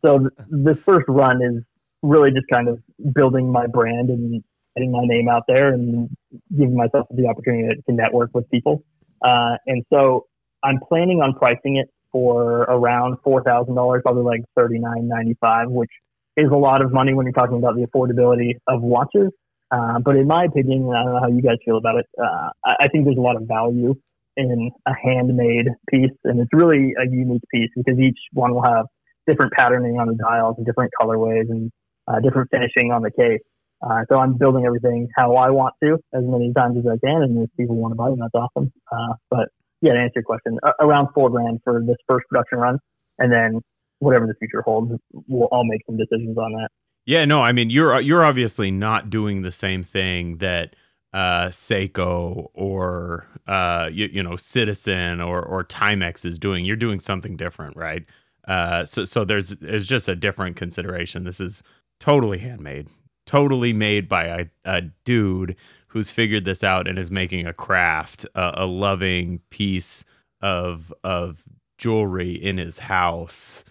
so 0.03 0.19
th- 0.19 0.31
this 0.49 0.79
first 0.79 1.05
run 1.07 1.41
is 1.41 1.63
really 2.01 2.31
just 2.31 2.47
kind 2.51 2.67
of 2.67 2.79
building 3.13 3.51
my 3.51 3.67
brand 3.67 4.09
and 4.09 4.43
getting 4.75 4.91
my 4.91 5.05
name 5.05 5.29
out 5.29 5.43
there 5.47 5.73
and 5.73 6.09
giving 6.57 6.75
myself 6.75 7.07
the 7.11 7.27
opportunity 7.27 7.81
to 7.87 7.95
network 7.95 8.31
with 8.33 8.49
people. 8.49 8.83
Uh, 9.23 9.57
and 9.65 9.83
so 9.91 10.27
I'm 10.63 10.79
planning 10.87 11.21
on 11.21 11.33
pricing 11.33 11.77
it 11.77 11.89
for 12.11 12.61
around 12.63 13.17
four 13.23 13.43
thousand 13.43 13.75
dollars, 13.75 14.01
probably 14.03 14.23
like 14.23 14.41
thirty 14.55 14.79
nine 14.79 15.07
ninety 15.07 15.35
five, 15.39 15.69
which 15.69 15.91
is 16.37 16.49
a 16.51 16.55
lot 16.55 16.81
of 16.81 16.91
money 16.91 17.13
when 17.13 17.25
you're 17.25 17.33
talking 17.33 17.57
about 17.57 17.75
the 17.75 17.85
affordability 17.85 18.55
of 18.67 18.81
watches. 18.81 19.31
Uh, 19.75 19.99
but 19.99 20.15
in 20.15 20.27
my 20.27 20.45
opinion, 20.45 20.89
I 20.95 21.03
don't 21.03 21.13
know 21.13 21.19
how 21.19 21.27
you 21.27 21.41
guys 21.41 21.57
feel 21.65 21.77
about 21.77 21.97
it. 21.97 22.05
Uh, 22.17 22.49
I, 22.63 22.75
I 22.81 22.87
think 22.87 23.05
there's 23.05 23.17
a 23.17 23.21
lot 23.21 23.35
of 23.35 23.43
value 23.43 23.93
in 24.37 24.71
a 24.85 24.91
handmade 25.03 25.67
piece, 25.89 26.15
and 26.23 26.39
it's 26.39 26.53
really 26.53 26.93
a 26.97 27.09
unique 27.09 27.43
piece 27.53 27.69
because 27.75 27.99
each 27.99 28.17
one 28.33 28.53
will 28.53 28.63
have 28.63 28.85
different 29.27 29.51
patterning 29.53 29.99
on 29.99 30.07
the 30.07 30.15
dials 30.15 30.55
and 30.57 30.65
different 30.65 30.91
colorways 30.99 31.49
and 31.49 31.71
uh, 32.07 32.19
different 32.19 32.49
finishing 32.51 32.91
on 32.91 33.01
the 33.01 33.11
case. 33.11 33.41
Uh, 33.85 34.03
so 34.09 34.17
I'm 34.17 34.37
building 34.37 34.65
everything 34.65 35.09
how 35.15 35.35
I 35.35 35.49
want 35.49 35.75
to 35.83 35.97
as 36.13 36.23
many 36.23 36.53
times 36.53 36.77
as 36.77 36.85
I 36.85 36.97
can, 37.05 37.23
and 37.23 37.43
if 37.43 37.49
people 37.57 37.75
want 37.75 37.91
to 37.91 37.95
buy 37.95 38.09
them, 38.09 38.19
that's 38.19 38.33
awesome. 38.33 38.71
Uh, 38.91 39.13
but 39.29 39.49
yeah, 39.81 39.93
to 39.93 39.99
answer 39.99 40.13
your 40.17 40.23
question, 40.23 40.57
around 40.79 41.09
four 41.13 41.29
grand 41.29 41.59
for 41.63 41.81
this 41.85 41.97
first 42.07 42.25
production 42.29 42.59
run, 42.59 42.79
and 43.19 43.31
then 43.31 43.61
whatever 43.99 44.25
the 44.25 44.35
future 44.39 44.61
holds, 44.61 44.91
we'll 45.27 45.49
all 45.51 45.65
make 45.65 45.81
some 45.85 45.97
decisions 45.97 46.37
on 46.37 46.53
that. 46.53 46.69
Yeah, 47.05 47.25
no, 47.25 47.41
I 47.41 47.51
mean 47.51 47.69
you're 47.69 47.99
you're 48.01 48.23
obviously 48.23 48.71
not 48.71 49.09
doing 49.09 49.41
the 49.43 49.51
same 49.51 49.83
thing 49.83 50.37
that 50.37 50.75
uh, 51.13 51.47
Seiko 51.47 52.49
or 52.53 53.27
uh, 53.47 53.89
you, 53.91 54.07
you, 54.11 54.23
know 54.23 54.35
Citizen 54.35 55.21
or 55.21 55.41
or 55.41 55.63
Timex 55.63 56.25
is 56.25 56.39
doing. 56.39 56.65
You're 56.65 56.75
doing 56.75 56.99
something 56.99 57.37
different, 57.37 57.77
right? 57.77 58.05
Uh, 58.47 58.85
so 58.85 59.05
so 59.05 59.23
there's 59.23 59.49
there's 59.49 59.85
just 59.87 60.07
a 60.07 60.15
different 60.15 60.55
consideration. 60.55 61.23
This 61.23 61.39
is 61.39 61.63
totally 61.99 62.39
handmade, 62.39 62.87
totally 63.25 63.71
made 63.71 64.09
by 64.09 64.25
a, 64.25 64.45
a 64.65 64.81
dude 65.05 65.55
who's 65.87 66.11
figured 66.11 66.43
this 66.43 66.63
out 66.63 66.87
and 66.87 66.99
is 66.99 67.11
making 67.11 67.47
a 67.47 67.53
craft, 67.53 68.25
a, 68.35 68.63
a 68.63 68.65
loving 68.65 69.39
piece 69.51 70.03
of 70.41 70.91
of 71.03 71.43
jewelry 71.77 72.33
in 72.33 72.57
his 72.57 72.79
house, 72.79 73.63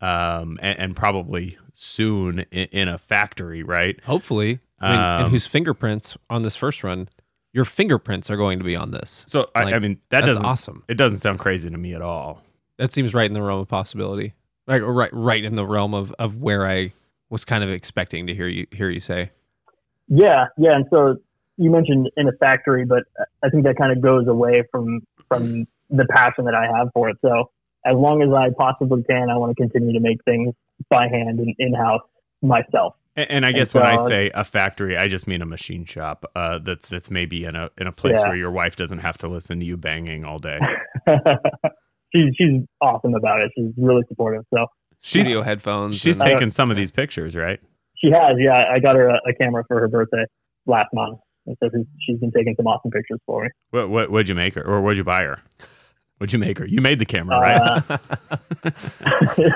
um, 0.00 0.58
and, 0.62 0.78
and 0.78 0.96
probably 0.96 1.58
soon 1.74 2.40
in, 2.50 2.68
in 2.72 2.88
a 2.88 2.98
factory, 2.98 3.62
right? 3.62 3.98
Hopefully. 4.04 4.60
I 4.80 4.90
mean, 4.90 4.98
um, 4.98 5.22
and 5.22 5.30
whose 5.30 5.46
fingerprints 5.46 6.16
on 6.28 6.42
this 6.42 6.56
first 6.56 6.82
run? 6.82 7.08
Your 7.52 7.64
fingerprints 7.64 8.30
are 8.30 8.36
going 8.36 8.58
to 8.58 8.64
be 8.64 8.74
on 8.74 8.90
this. 8.92 9.24
So 9.28 9.50
like, 9.54 9.66
I, 9.66 9.74
I, 9.74 9.78
mean, 9.78 10.00
that 10.08 10.22
doesn't 10.22 10.44
awesome. 10.44 10.84
It 10.88 10.94
doesn't 10.94 11.18
sound 11.18 11.38
crazy 11.38 11.68
to 11.68 11.76
me 11.76 11.94
at 11.94 12.02
all. 12.02 12.42
That 12.78 12.92
seems 12.92 13.14
right 13.14 13.26
in 13.26 13.34
the 13.34 13.42
realm 13.42 13.60
of 13.60 13.68
possibility. 13.68 14.34
Like 14.66 14.82
right, 14.82 15.10
right 15.12 15.44
in 15.44 15.54
the 15.54 15.66
realm 15.66 15.92
of 15.92 16.12
of 16.18 16.36
where 16.36 16.66
I 16.66 16.92
was 17.30 17.44
kind 17.44 17.62
of 17.64 17.70
expecting 17.70 18.26
to 18.28 18.34
hear 18.34 18.46
you 18.46 18.66
hear 18.70 18.88
you 18.88 19.00
say. 19.00 19.30
Yeah, 20.08 20.46
yeah, 20.56 20.76
and 20.76 20.86
so 20.90 21.16
you 21.56 21.70
mentioned 21.70 22.10
in 22.16 22.28
a 22.28 22.32
factory, 22.32 22.84
but 22.84 23.04
I 23.42 23.48
think 23.50 23.64
that 23.64 23.76
kind 23.76 23.92
of 23.92 24.00
goes 24.00 24.26
away 24.28 24.62
from 24.70 25.00
from 25.28 25.66
the 25.90 26.06
passion 26.10 26.44
that 26.46 26.54
I 26.54 26.66
have 26.76 26.88
for 26.94 27.10
it. 27.10 27.18
So 27.22 27.50
as 27.84 27.96
long 27.96 28.22
as 28.22 28.30
I 28.32 28.50
possibly 28.56 29.02
can, 29.02 29.30
I 29.30 29.36
want 29.36 29.56
to 29.56 29.60
continue 29.60 29.92
to 29.92 30.00
make 30.00 30.22
things 30.24 30.54
by 30.90 31.08
hand 31.08 31.38
and 31.38 31.54
in 31.58 31.74
house 31.74 32.02
myself. 32.42 32.94
And, 33.16 33.30
and 33.30 33.46
I 33.46 33.52
guess 33.52 33.74
and 33.74 33.82
when 33.82 33.98
I 33.98 34.08
say 34.08 34.30
a 34.34 34.44
factory, 34.44 34.96
I 34.96 35.08
just 35.08 35.26
mean 35.26 35.42
a 35.42 35.46
machine 35.46 35.84
shop. 35.84 36.24
Uh, 36.34 36.58
that's 36.58 36.88
that's 36.88 37.10
maybe 37.10 37.44
in 37.44 37.56
a 37.56 37.70
in 37.78 37.86
a 37.86 37.92
place 37.92 38.18
yeah. 38.18 38.28
where 38.28 38.36
your 38.36 38.50
wife 38.50 38.76
doesn't 38.76 38.98
have 38.98 39.18
to 39.18 39.28
listen 39.28 39.60
to 39.60 39.66
you 39.66 39.76
banging 39.76 40.24
all 40.24 40.38
day. 40.38 40.58
she's 42.14 42.34
she's 42.36 42.62
awesome 42.80 43.14
about 43.14 43.40
it. 43.40 43.50
She's 43.56 43.72
really 43.76 44.02
supportive. 44.08 44.44
So 44.52 44.66
studio 44.98 45.42
headphones. 45.42 45.98
She's 45.98 46.18
and, 46.18 46.30
taken 46.30 46.50
some 46.50 46.70
of 46.70 46.76
these 46.76 46.90
pictures, 46.90 47.36
right? 47.36 47.60
She 47.96 48.10
has. 48.10 48.36
Yeah, 48.38 48.64
I 48.72 48.78
got 48.78 48.96
her 48.96 49.08
a, 49.08 49.20
a 49.28 49.34
camera 49.38 49.64
for 49.68 49.80
her 49.80 49.88
birthday 49.88 50.24
last 50.66 50.88
month, 50.94 51.18
and 51.46 51.56
so 51.62 51.68
she's 52.00 52.18
been 52.18 52.32
taking 52.32 52.54
some 52.56 52.66
awesome 52.66 52.90
pictures 52.90 53.20
for 53.26 53.44
me. 53.44 53.50
What 53.70 53.90
what 53.90 54.10
would 54.10 54.28
you 54.28 54.34
make 54.34 54.54
her, 54.54 54.66
or 54.66 54.80
what'd 54.80 54.98
you 54.98 55.04
buy 55.04 55.24
her? 55.24 55.40
What'd 56.22 56.32
you 56.32 56.38
make 56.38 56.56
her? 56.58 56.66
You 56.66 56.80
made 56.80 57.00
the 57.00 57.04
camera, 57.04 57.40
right? 57.40 57.82
Uh, 57.90 57.98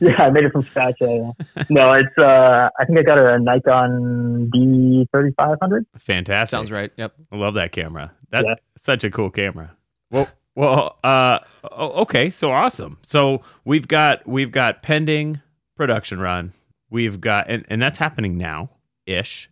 yeah, 0.00 0.14
I 0.18 0.30
made 0.30 0.46
it 0.46 0.50
from 0.50 0.62
scratch. 0.62 0.96
Yeah, 1.00 1.30
No, 1.70 1.92
it's. 1.92 2.18
Uh, 2.18 2.68
I 2.76 2.84
think 2.86 2.98
I 2.98 3.02
got 3.02 3.18
a 3.18 3.38
Nikon 3.38 4.50
D 4.50 5.06
thirty 5.12 5.32
five 5.36 5.58
hundred. 5.62 5.86
Fantastic. 5.96 6.50
Sounds 6.50 6.72
right. 6.72 6.90
Yep. 6.96 7.14
I 7.30 7.36
love 7.36 7.54
that 7.54 7.70
camera. 7.70 8.10
That's 8.30 8.44
yeah. 8.48 8.54
such 8.76 9.04
a 9.04 9.12
cool 9.12 9.30
camera. 9.30 9.76
Well, 10.10 10.28
well. 10.56 10.98
Uh, 11.04 11.38
okay. 11.72 12.30
So 12.30 12.50
awesome. 12.50 12.98
So 13.02 13.42
we've 13.64 13.86
got 13.86 14.26
we've 14.26 14.50
got 14.50 14.82
pending 14.82 15.40
production 15.76 16.18
run. 16.18 16.52
We've 16.90 17.20
got 17.20 17.48
and, 17.48 17.64
and 17.68 17.80
that's 17.80 17.98
happening 17.98 18.36
now 18.36 18.70
ish. 19.06 19.48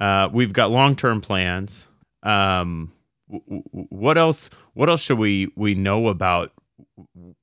Uh, 0.00 0.28
we've 0.32 0.52
got 0.52 0.70
long 0.70 0.94
term 0.94 1.20
plans. 1.20 1.86
Um, 2.22 2.92
what 3.28 4.18
else 4.18 4.50
what 4.74 4.88
else 4.88 5.00
should 5.00 5.18
we 5.18 5.50
we 5.56 5.74
know 5.74 6.08
about 6.08 6.52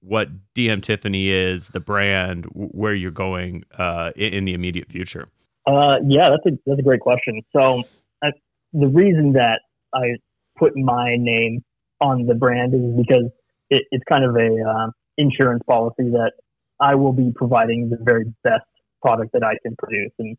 what 0.02 0.30
DM 0.56 0.82
Tiffany 0.82 1.30
is, 1.30 1.70
the 1.70 1.80
brand, 1.80 2.46
where 2.54 2.94
you're 2.94 3.12
going 3.12 3.64
uh, 3.78 4.12
in, 4.16 4.46
the 4.46 4.54
immediate 4.54 4.90
future? 4.90 5.28
Uh, 5.66 5.96
yeah, 6.08 6.30
that's 6.30 6.46
a 6.46 6.58
that's 6.66 6.80
a 6.80 6.84
great 6.84 7.02
question. 7.02 7.42
So 7.56 7.84
I, 8.24 8.32
the 8.74 8.88
reason 8.88 9.34
that 9.34 9.62
I 9.94 10.16
put 10.58 10.76
my 10.76 11.16
name 11.18 11.64
on 12.00 12.26
the 12.26 12.36
brand 12.36 12.74
is 12.74 12.82
because 12.98 13.30
it, 13.70 13.84
it's 13.92 14.04
kind 14.10 14.26
of 14.26 14.36
a 14.36 14.64
uh, 14.64 14.88
insurance 15.18 15.62
policy 15.68 16.10
that 16.12 16.32
I 16.80 16.96
will 16.96 17.14
be 17.14 17.32
providing 17.36 17.90
the 17.90 17.98
very 18.02 18.26
best 18.44 18.66
product 19.02 19.32
that 19.34 19.44
I 19.44 19.56
can 19.64 19.76
produce 19.78 20.12
and 20.20 20.38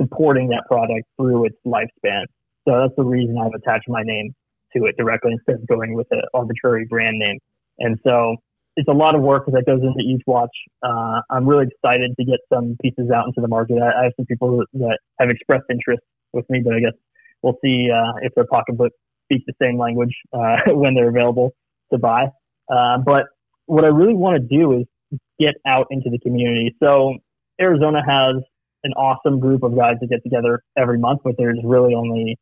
supporting 0.00 0.48
that 0.48 0.64
product 0.68 1.06
through 1.16 1.46
its 1.46 1.56
lifespan. 1.66 2.24
So 2.66 2.80
that's 2.80 2.94
the 2.96 3.04
reason 3.04 3.36
I've 3.38 3.54
attached 3.54 3.88
my 3.88 4.02
name 4.02 4.34
to 4.76 4.84
it 4.84 4.96
directly 4.96 5.32
instead 5.32 5.56
of 5.56 5.66
going 5.66 5.94
with 5.94 6.06
an 6.10 6.22
arbitrary 6.32 6.86
brand 6.88 7.18
name. 7.18 7.38
And 7.78 7.98
so 8.04 8.36
it's 8.76 8.88
a 8.88 8.92
lot 8.92 9.14
of 9.14 9.22
work 9.22 9.46
that 9.46 9.64
goes 9.66 9.80
into 9.82 10.00
each 10.00 10.22
watch. 10.26 10.50
Uh, 10.82 11.20
I'm 11.30 11.46
really 11.46 11.66
excited 11.66 12.12
to 12.18 12.24
get 12.24 12.40
some 12.52 12.76
pieces 12.82 13.10
out 13.14 13.26
into 13.26 13.40
the 13.40 13.48
market. 13.48 13.78
I, 13.80 14.00
I 14.00 14.04
have 14.04 14.12
some 14.16 14.26
people 14.26 14.64
that 14.74 14.98
have 15.20 15.30
expressed 15.30 15.64
interest 15.70 16.02
with 16.32 16.44
me, 16.50 16.60
but 16.64 16.74
I 16.74 16.80
guess 16.80 16.94
we'll 17.42 17.58
see 17.64 17.90
uh, 17.90 18.18
if 18.22 18.34
their 18.34 18.46
pocketbook 18.50 18.92
speaks 19.26 19.44
the 19.46 19.54
same 19.60 19.78
language 19.78 20.14
uh, 20.32 20.56
when 20.68 20.94
they're 20.94 21.08
available 21.08 21.52
to 21.92 21.98
buy. 21.98 22.24
Uh, 22.68 22.98
but 23.04 23.26
what 23.66 23.84
I 23.84 23.88
really 23.88 24.14
want 24.14 24.40
to 24.42 24.56
do 24.56 24.80
is 24.80 25.18
get 25.38 25.54
out 25.66 25.86
into 25.90 26.10
the 26.10 26.18
community. 26.18 26.74
So 26.82 27.14
Arizona 27.60 28.00
has 28.06 28.42
an 28.82 28.92
awesome 28.92 29.40
group 29.40 29.62
of 29.62 29.76
guys 29.76 29.94
that 30.00 30.08
get 30.08 30.22
together 30.22 30.62
every 30.76 30.98
month, 30.98 31.20
but 31.24 31.34
there's 31.38 31.58
really 31.64 31.94
only 31.94 32.36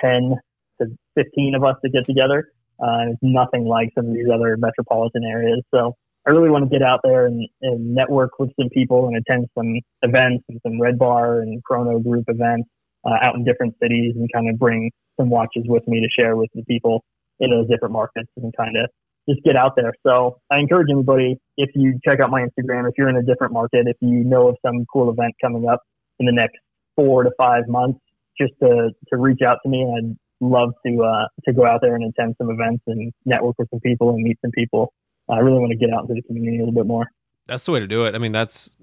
10 0.00 0.34
to 0.82 1.22
15 1.22 1.54
of 1.54 1.64
us 1.64 1.76
to 1.84 1.90
get 1.90 2.06
together. 2.06 2.48
Uh, 2.82 3.12
it's 3.12 3.18
nothing 3.22 3.64
like 3.64 3.90
some 3.96 4.06
of 4.06 4.14
these 4.14 4.26
other 4.32 4.56
metropolitan 4.56 5.24
areas. 5.24 5.62
So 5.72 5.94
I 6.26 6.30
really 6.30 6.50
want 6.50 6.70
to 6.70 6.70
get 6.70 6.86
out 6.86 7.00
there 7.02 7.26
and, 7.26 7.48
and 7.62 7.94
network 7.94 8.38
with 8.38 8.50
some 8.60 8.68
people 8.70 9.08
and 9.08 9.16
attend 9.16 9.46
some 9.56 9.74
events 10.02 10.44
and 10.48 10.60
some 10.64 10.80
Red 10.80 10.98
Bar 10.98 11.40
and 11.40 11.62
Chrono 11.64 11.98
Group 11.98 12.24
events 12.28 12.68
uh, 13.04 13.16
out 13.22 13.34
in 13.34 13.44
different 13.44 13.74
cities 13.82 14.14
and 14.16 14.28
kind 14.32 14.48
of 14.48 14.58
bring 14.58 14.90
some 15.18 15.30
watches 15.30 15.64
with 15.66 15.86
me 15.86 16.00
to 16.00 16.08
share 16.18 16.36
with 16.36 16.48
the 16.54 16.62
people 16.64 17.04
in 17.40 17.50
those 17.50 17.68
different 17.68 17.92
markets 17.92 18.28
and 18.36 18.52
kind 18.56 18.76
of 18.76 18.88
just 19.28 19.42
get 19.44 19.56
out 19.56 19.72
there. 19.76 19.92
So 20.06 20.38
I 20.50 20.58
encourage 20.58 20.88
anybody 20.90 21.36
if 21.56 21.70
you 21.74 21.98
check 22.04 22.20
out 22.20 22.30
my 22.30 22.40
Instagram, 22.40 22.88
if 22.88 22.94
you're 22.96 23.08
in 23.08 23.16
a 23.16 23.22
different 23.22 23.52
market, 23.52 23.86
if 23.86 23.96
you 24.00 24.24
know 24.24 24.48
of 24.48 24.56
some 24.64 24.84
cool 24.92 25.10
event 25.10 25.34
coming 25.40 25.68
up 25.68 25.80
in 26.18 26.26
the 26.26 26.32
next 26.32 26.58
four 26.96 27.22
to 27.22 27.30
five 27.38 27.68
months, 27.68 27.98
just 28.40 28.52
to 28.60 28.90
to 29.08 29.16
reach 29.16 29.40
out 29.46 29.58
to 29.62 29.68
me. 29.68 29.84
I'd 29.84 30.16
love 30.42 30.74
to 30.86 31.02
uh, 31.02 31.28
to 31.44 31.52
go 31.52 31.64
out 31.64 31.80
there 31.80 31.94
and 31.94 32.04
attend 32.04 32.34
some 32.38 32.50
events 32.50 32.82
and 32.86 33.12
network 33.24 33.56
with 33.58 33.70
some 33.70 33.80
people 33.80 34.10
and 34.10 34.22
meet 34.22 34.38
some 34.42 34.50
people. 34.50 34.92
I 35.30 35.38
really 35.38 35.58
want 35.58 35.70
to 35.70 35.78
get 35.78 35.90
out 35.94 36.02
into 36.02 36.14
the 36.14 36.22
community 36.22 36.58
a 36.58 36.60
little 36.60 36.74
bit 36.74 36.86
more. 36.86 37.06
That's 37.46 37.64
the 37.64 37.72
way 37.72 37.80
to 37.80 37.86
do 37.86 38.04
it. 38.04 38.14
I 38.14 38.18
mean, 38.18 38.32
that's 38.32 38.76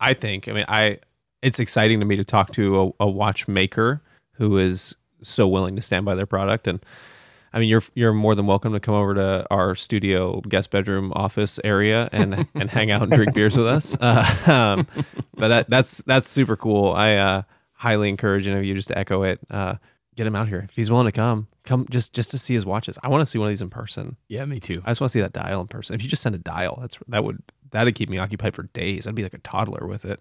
I 0.00 0.14
think. 0.14 0.48
I 0.48 0.52
mean, 0.52 0.64
I 0.68 0.98
it's 1.42 1.58
exciting 1.58 2.00
to 2.00 2.06
me 2.06 2.16
to 2.16 2.24
talk 2.24 2.52
to 2.52 2.94
a, 3.00 3.04
a 3.04 3.10
watchmaker 3.10 4.02
who 4.32 4.56
is 4.58 4.96
so 5.22 5.46
willing 5.46 5.76
to 5.76 5.82
stand 5.82 6.04
by 6.04 6.14
their 6.14 6.26
product 6.26 6.66
and 6.66 6.84
I 7.54 7.58
mean, 7.58 7.68
you're 7.68 7.82
you're 7.94 8.14
more 8.14 8.34
than 8.34 8.46
welcome 8.46 8.72
to 8.72 8.80
come 8.80 8.94
over 8.94 9.14
to 9.14 9.46
our 9.50 9.74
studio, 9.74 10.40
guest 10.40 10.70
bedroom, 10.70 11.12
office 11.14 11.60
area, 11.62 12.08
and 12.10 12.48
and 12.54 12.70
hang 12.70 12.90
out 12.90 13.02
and 13.02 13.12
drink 13.12 13.34
beers 13.34 13.56
with 13.58 13.66
us. 13.66 13.94
Uh, 14.00 14.24
um, 14.50 14.86
but 15.34 15.48
that 15.48 15.68
that's 15.68 15.98
that's 16.04 16.26
super 16.26 16.56
cool. 16.56 16.92
I 16.92 17.16
uh, 17.16 17.42
highly 17.72 18.08
encourage 18.08 18.46
any 18.46 18.58
of 18.58 18.64
you 18.64 18.74
just 18.74 18.88
to 18.88 18.96
echo 18.96 19.22
it. 19.22 19.40
Uh, 19.50 19.74
get 20.16 20.26
him 20.26 20.36
out 20.36 20.48
here 20.48 20.66
if 20.68 20.76
he's 20.76 20.90
willing 20.90 21.06
to 21.06 21.12
come. 21.12 21.48
Come 21.64 21.86
just 21.90 22.12
just 22.12 22.30
to 22.32 22.38
see 22.38 22.54
his 22.54 22.66
watches. 22.66 22.98
I 23.02 23.08
want 23.08 23.22
to 23.22 23.26
see 23.26 23.38
one 23.38 23.48
of 23.48 23.52
these 23.52 23.62
in 23.62 23.70
person. 23.70 24.16
Yeah, 24.28 24.44
me 24.44 24.60
too. 24.60 24.82
I 24.84 24.90
just 24.90 25.00
want 25.00 25.10
to 25.10 25.12
see 25.12 25.20
that 25.20 25.32
dial 25.32 25.60
in 25.60 25.68
person. 25.68 25.94
If 25.94 26.02
you 26.02 26.08
just 26.08 26.22
send 26.22 26.34
a 26.34 26.38
dial, 26.38 26.78
that's 26.80 26.98
that 27.08 27.24
would 27.24 27.42
that'd 27.70 27.94
keep 27.94 28.08
me 28.08 28.18
occupied 28.18 28.54
for 28.54 28.64
days. 28.74 29.06
I'd 29.06 29.14
be 29.14 29.22
like 29.22 29.34
a 29.34 29.38
toddler 29.38 29.86
with 29.86 30.04
it. 30.04 30.20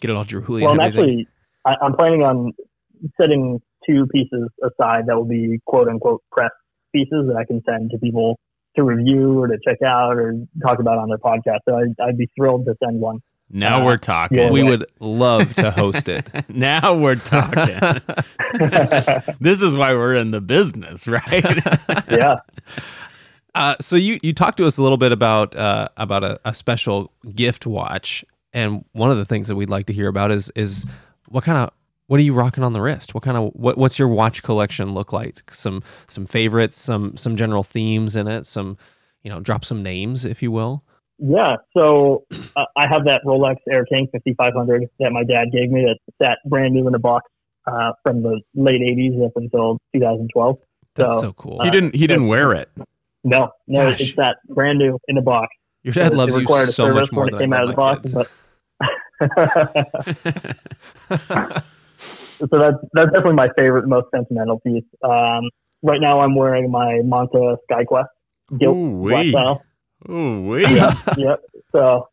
Get 0.00 0.10
it 0.10 0.16
all 0.16 0.24
drooly. 0.24 0.62
Well, 0.62 0.72
I'm 0.72 0.80
actually 0.80 1.28
I, 1.64 1.74
I'm 1.82 1.94
planning 1.94 2.22
on 2.22 2.52
setting 3.20 3.60
two 3.88 4.06
pieces 4.06 4.48
aside 4.62 5.04
that 5.06 5.16
will 5.16 5.24
be 5.24 5.60
quote 5.66 5.88
unquote 5.88 6.22
press 6.30 6.50
pieces 6.94 7.26
that 7.28 7.36
I 7.36 7.44
can 7.44 7.62
send 7.66 7.90
to 7.90 7.98
people 7.98 8.38
to 8.76 8.84
review 8.84 9.38
or 9.40 9.48
to 9.48 9.58
check 9.66 9.78
out 9.84 10.16
or 10.16 10.34
talk 10.62 10.78
about 10.78 10.98
on 10.98 11.08
their 11.08 11.18
podcast. 11.18 11.60
So 11.68 11.76
I'd, 11.76 11.94
I'd 12.02 12.18
be 12.18 12.28
thrilled 12.36 12.66
to 12.66 12.74
send 12.82 13.00
one. 13.00 13.20
Now 13.50 13.80
Uh, 13.80 13.84
we're 13.86 13.96
talking. 13.96 14.38
yeah. 14.38 14.50
we 14.50 14.62
would 14.62 14.84
love 15.00 15.54
to 15.54 15.70
host 15.70 16.08
it. 16.08 16.28
now 16.48 16.94
we're 16.94 17.14
talking. 17.16 18.02
this 19.40 19.62
is 19.62 19.74
why 19.76 19.92
we're 19.94 20.14
in 20.14 20.30
the 20.32 20.40
business, 20.40 21.06
right? 21.08 21.24
yeah. 22.10 22.36
Uh, 23.54 23.74
so 23.80 23.96
you 23.96 24.18
you 24.22 24.32
talked 24.32 24.58
to 24.58 24.66
us 24.66 24.78
a 24.78 24.82
little 24.82 24.98
bit 24.98 25.12
about 25.12 25.56
uh, 25.56 25.88
about 25.96 26.22
a, 26.24 26.38
a 26.44 26.54
special 26.54 27.10
gift 27.34 27.66
watch, 27.66 28.24
and 28.52 28.84
one 28.92 29.10
of 29.10 29.16
the 29.16 29.24
things 29.24 29.48
that 29.48 29.56
we'd 29.56 29.70
like 29.70 29.86
to 29.86 29.92
hear 29.92 30.08
about 30.08 30.30
is 30.30 30.50
is 30.54 30.84
what 31.28 31.44
kind 31.44 31.58
of 31.58 31.70
what 32.06 32.20
are 32.20 32.22
you 32.22 32.34
rocking 32.34 32.62
on 32.62 32.72
the 32.72 32.80
wrist? 32.80 33.14
What 33.14 33.22
kind 33.24 33.36
of 33.36 33.50
what 33.54 33.76
what's 33.78 33.98
your 33.98 34.08
watch 34.08 34.42
collection 34.42 34.92
look 34.94 35.12
like? 35.12 35.36
Some 35.52 35.82
some 36.06 36.26
favorites, 36.26 36.76
some 36.76 37.16
some 37.16 37.36
general 37.36 37.62
themes 37.62 38.14
in 38.14 38.28
it, 38.28 38.46
some 38.46 38.76
you 39.22 39.30
know 39.30 39.40
drop 39.40 39.64
some 39.64 39.82
names 39.82 40.24
if 40.24 40.42
you 40.42 40.52
will. 40.52 40.84
Yeah. 41.18 41.56
So 41.76 42.24
uh, 42.56 42.64
I 42.76 42.86
have 42.88 43.04
that 43.06 43.22
Rolex 43.24 43.56
Air 43.70 43.84
King 43.86 44.08
5500 44.12 44.88
that 45.00 45.10
my 45.12 45.24
dad 45.24 45.46
gave 45.52 45.70
me 45.70 45.84
that 45.84 45.98
sat 46.22 46.38
brand 46.46 46.72
new 46.74 46.86
in 46.88 46.94
a 46.94 46.98
box 46.98 47.30
uh, 47.66 47.92
from 48.02 48.22
the 48.22 48.40
late 48.54 48.80
80s 48.80 49.24
up 49.26 49.32
until 49.36 49.78
2012. 49.94 50.58
That's 50.94 51.10
So, 51.10 51.20
so 51.20 51.32
cool. 51.34 51.62
he 51.62 51.70
didn't. 51.70 51.94
He 51.94 52.06
didn't 52.06 52.26
wear 52.28 52.52
it. 52.52 52.70
No, 53.24 53.50
no, 53.66 53.90
Gosh. 53.90 54.00
it's 54.00 54.14
that 54.16 54.38
brand 54.48 54.78
new 54.78 54.98
in 55.08 55.16
the 55.16 55.22
box. 55.22 55.48
Your 55.82 55.92
dad 55.94 56.12
It- 56.12 56.16
loves 56.16 56.34
it 56.34 56.38
you 56.38 56.42
required 56.42 56.68
a 56.68 56.72
so 56.72 56.92
much 56.94 57.10
more 57.12 57.24
when 57.24 57.32
than 57.32 57.40
it 57.40 57.44
came 57.44 57.52
I 57.52 57.56
out 57.58 57.62
of 57.64 57.70
the 57.70 57.76
box, 57.76 58.14
kids. 58.14 58.14
but 58.14 58.28
so 61.98 62.46
that's 62.46 62.76
that's 62.92 63.10
definitely 63.12 63.34
my 63.34 63.48
favorite, 63.56 63.86
most 63.88 64.06
sentimental 64.14 64.60
piece. 64.60 64.84
Um, 65.02 65.50
right 65.82 66.00
now, 66.00 66.20
I'm 66.20 66.34
wearing 66.36 66.70
my 66.70 67.00
Monta 67.04 67.56
SkyQuest 67.70 68.04
gilt 68.58 68.76
black 68.76 68.88
Ooh-wee. 68.88 69.32
Dial. 70.06 70.16
Ooh 70.16 70.40
wee. 70.40 70.62
Yep, 70.62 70.94
yep. 71.16 71.40
So, 71.72 72.08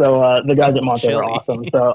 so 0.00 0.22
uh, 0.22 0.42
the 0.46 0.54
guys 0.54 0.74
at 0.74 0.82
Monta 0.82 1.00
Chilly. 1.00 1.14
are 1.14 1.24
awesome. 1.24 1.64
So, 1.70 1.94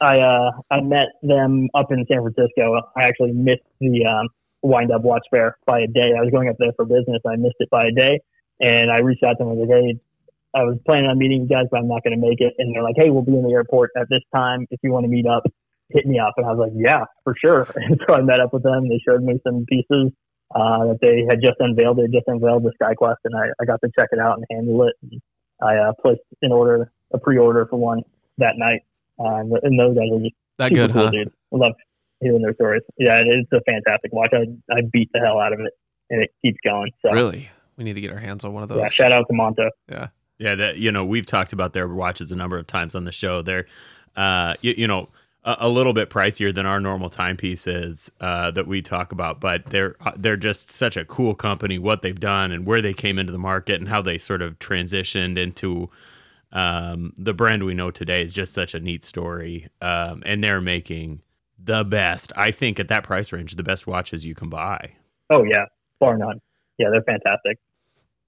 I 0.00 0.20
uh, 0.20 0.50
I 0.70 0.80
met 0.80 1.08
them 1.22 1.68
up 1.74 1.90
in 1.90 2.04
San 2.08 2.22
Francisco. 2.22 2.80
I 2.96 3.02
actually 3.04 3.32
missed 3.32 3.62
the 3.80 4.04
um, 4.06 4.28
wind 4.62 4.90
up 4.92 5.02
watch 5.02 5.26
fair 5.30 5.56
by 5.66 5.80
a 5.80 5.86
day. 5.86 6.12
I 6.16 6.20
was 6.20 6.30
going 6.30 6.48
up 6.48 6.56
there 6.58 6.72
for 6.76 6.84
business. 6.84 7.20
I 7.26 7.36
missed 7.36 7.56
it 7.58 7.70
by 7.70 7.86
a 7.86 7.92
day, 7.92 8.20
and 8.60 8.90
I 8.90 8.98
reached 8.98 9.24
out 9.24 9.34
to 9.34 9.44
them. 9.44 9.48
I 9.48 9.52
was 9.52 9.68
like, 9.68 9.78
hey. 9.78 10.00
I 10.54 10.64
was 10.64 10.78
planning 10.86 11.10
on 11.10 11.18
meeting 11.18 11.42
you 11.42 11.46
guys, 11.46 11.66
but 11.70 11.76
I'm 11.76 11.88
not 11.88 12.02
going 12.02 12.18
to 12.18 12.26
make 12.26 12.40
it. 12.40 12.54
And 12.56 12.74
they're 12.74 12.82
like, 12.82 12.94
"Hey, 12.96 13.10
we'll 13.10 13.22
be 13.22 13.36
in 13.36 13.42
the 13.42 13.52
airport 13.52 13.90
at 13.98 14.08
this 14.08 14.22
time. 14.34 14.66
If 14.70 14.80
you 14.82 14.90
want 14.90 15.04
to 15.04 15.08
meet 15.08 15.26
up, 15.26 15.42
hit 15.90 16.06
me 16.06 16.18
up." 16.18 16.32
And 16.38 16.46
I 16.46 16.52
was 16.52 16.58
like, 16.58 16.72
"Yeah, 16.74 17.04
for 17.22 17.34
sure." 17.38 17.68
And 17.76 18.00
so 18.06 18.14
I 18.14 18.22
met 18.22 18.40
up 18.40 18.54
with 18.54 18.62
them. 18.62 18.88
They 18.88 18.98
showed 19.06 19.22
me 19.22 19.38
some 19.44 19.66
pieces 19.68 20.10
uh, 20.54 20.86
that 20.86 20.98
they 21.00 21.24
had 21.28 21.40
just 21.40 21.56
unveiled. 21.60 21.98
They 21.98 22.06
just 22.06 22.26
unveiled 22.26 22.64
the 22.64 22.72
SkyQuest, 22.80 23.16
and 23.24 23.36
I, 23.36 23.48
I 23.60 23.64
got 23.64 23.80
to 23.82 23.90
check 23.98 24.08
it 24.12 24.18
out 24.18 24.38
and 24.38 24.46
handle 24.50 24.86
it. 24.86 24.94
And 25.02 25.20
I 25.60 25.76
uh, 25.76 25.92
placed 26.00 26.20
an 26.42 26.52
order, 26.52 26.90
a 27.12 27.18
pre-order 27.18 27.66
for 27.66 27.76
one 27.76 28.02
that 28.38 28.54
night. 28.56 28.82
Uh, 29.18 29.36
and, 29.36 29.52
and 29.62 29.78
those 29.78 29.94
guys 29.94 30.08
are 30.12 30.20
just 30.20 30.34
that 30.58 30.72
good, 30.72 30.92
cool, 30.92 31.04
huh? 31.04 31.10
dude. 31.10 31.32
I 31.52 31.56
love 31.56 31.72
hearing 32.20 32.42
their 32.42 32.54
stories. 32.54 32.82
Yeah, 32.98 33.18
it, 33.18 33.26
it's 33.26 33.52
a 33.52 33.60
fantastic 33.62 34.12
watch. 34.12 34.32
I, 34.32 34.44
I 34.72 34.82
beat 34.92 35.10
the 35.12 35.20
hell 35.20 35.38
out 35.38 35.52
of 35.52 35.60
it, 35.60 35.72
and 36.10 36.22
it 36.22 36.30
keeps 36.42 36.58
going. 36.64 36.92
So 37.04 37.12
Really, 37.12 37.48
we 37.76 37.84
need 37.84 37.94
to 37.94 38.00
get 38.00 38.12
our 38.12 38.18
hands 38.18 38.44
on 38.44 38.52
one 38.52 38.62
of 38.62 38.68
those. 38.68 38.78
yeah, 38.78 38.88
shout 38.88 39.12
out 39.12 39.26
to 39.28 39.34
Monta. 39.34 39.70
Yeah, 39.88 40.08
Yeah, 40.38 40.54
that 40.54 40.78
you 40.78 40.92
know 40.92 41.04
we've 41.04 41.26
talked 41.26 41.52
about 41.52 41.72
their 41.72 41.88
watches 41.88 42.32
a 42.32 42.36
number 42.36 42.58
of 42.58 42.66
times 42.66 42.94
on 42.94 43.04
the 43.04 43.12
show. 43.12 43.42
They're, 43.42 43.66
uh, 44.16 44.54
you, 44.62 44.74
you 44.76 44.86
know, 44.86 45.08
a, 45.60 45.68
little 45.68 45.92
bit 45.92 46.10
pricier 46.10 46.54
than 46.54 46.66
our 46.66 46.80
normal 46.80 47.08
timepieces 47.08 48.12
uh, 48.20 48.50
that 48.50 48.66
we 48.66 48.82
talk 48.82 49.12
about, 49.12 49.40
but 49.40 49.64
they're 49.66 49.96
uh, 50.00 50.12
they're 50.16 50.36
just 50.36 50.70
such 50.70 50.96
a 50.96 51.04
cool 51.04 51.34
company. 51.34 51.78
What 51.78 52.02
they've 52.02 52.18
done 52.18 52.52
and 52.52 52.66
where 52.66 52.82
they 52.82 52.92
came 52.92 53.18
into 53.18 53.32
the 53.32 53.38
market 53.38 53.80
and 53.80 53.88
how 53.88 54.02
they 54.02 54.18
sort 54.18 54.42
of 54.42 54.58
transitioned 54.58 55.38
into 55.38 55.90
um, 56.52 57.12
the 57.16 57.32
brand 57.32 57.64
we 57.64 57.74
know 57.74 57.90
today 57.90 58.22
is 58.22 58.32
just 58.32 58.52
such 58.52 58.74
a 58.74 58.80
neat 58.80 59.04
story. 59.04 59.68
Um, 59.80 60.22
and 60.26 60.42
they're 60.42 60.60
making 60.60 61.22
the 61.62 61.84
best, 61.84 62.32
I 62.36 62.50
think, 62.50 62.78
at 62.78 62.88
that 62.88 63.04
price 63.04 63.32
range, 63.32 63.56
the 63.56 63.62
best 63.62 63.86
watches 63.86 64.24
you 64.24 64.34
can 64.34 64.48
buy. 64.48 64.92
Oh 65.30 65.44
yeah, 65.44 65.64
bar 65.98 66.18
none. 66.18 66.40
Yeah, 66.78 66.88
they're 66.92 67.02
fantastic. 67.02 67.58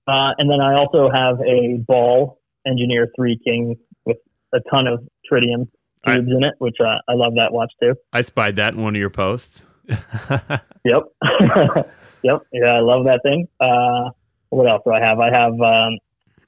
Uh, 0.07 0.33
and 0.39 0.51
then 0.51 0.61
I 0.61 0.75
also 0.75 1.11
have 1.11 1.41
a 1.41 1.79
Ball 1.87 2.41
Engineer 2.67 3.11
Three 3.15 3.39
King 3.45 3.77
with 4.05 4.17
a 4.55 4.61
ton 4.71 4.87
of 4.87 5.07
tritium 5.31 5.69
I- 6.05 6.17
in 6.17 6.45
it, 6.45 6.55
which 6.59 6.77
uh, 6.81 6.99
I 7.09 7.15
love 7.15 7.35
that 7.37 7.53
watch 7.53 7.73
too. 7.83 7.95
I 8.13 8.23
spied 8.23 8.57
that 8.57 8.75
in 8.75 8.83
one 8.83 8.95
of 8.95 9.01
your 9.01 9.11
posts. 9.11 9.63
Yep. 10.85 11.03
yep. 12.23 12.43
Yeah, 12.53 12.73
I 12.75 12.81
love 12.81 13.05
that 13.05 13.21
thing. 13.23 13.47
Uh, 13.61 14.11
what 14.49 14.69
else 14.69 14.83
do 14.85 14.93
I 14.93 15.01
have? 15.01 15.19
I 15.21 15.31
have 15.31 15.53
um, 15.61 15.99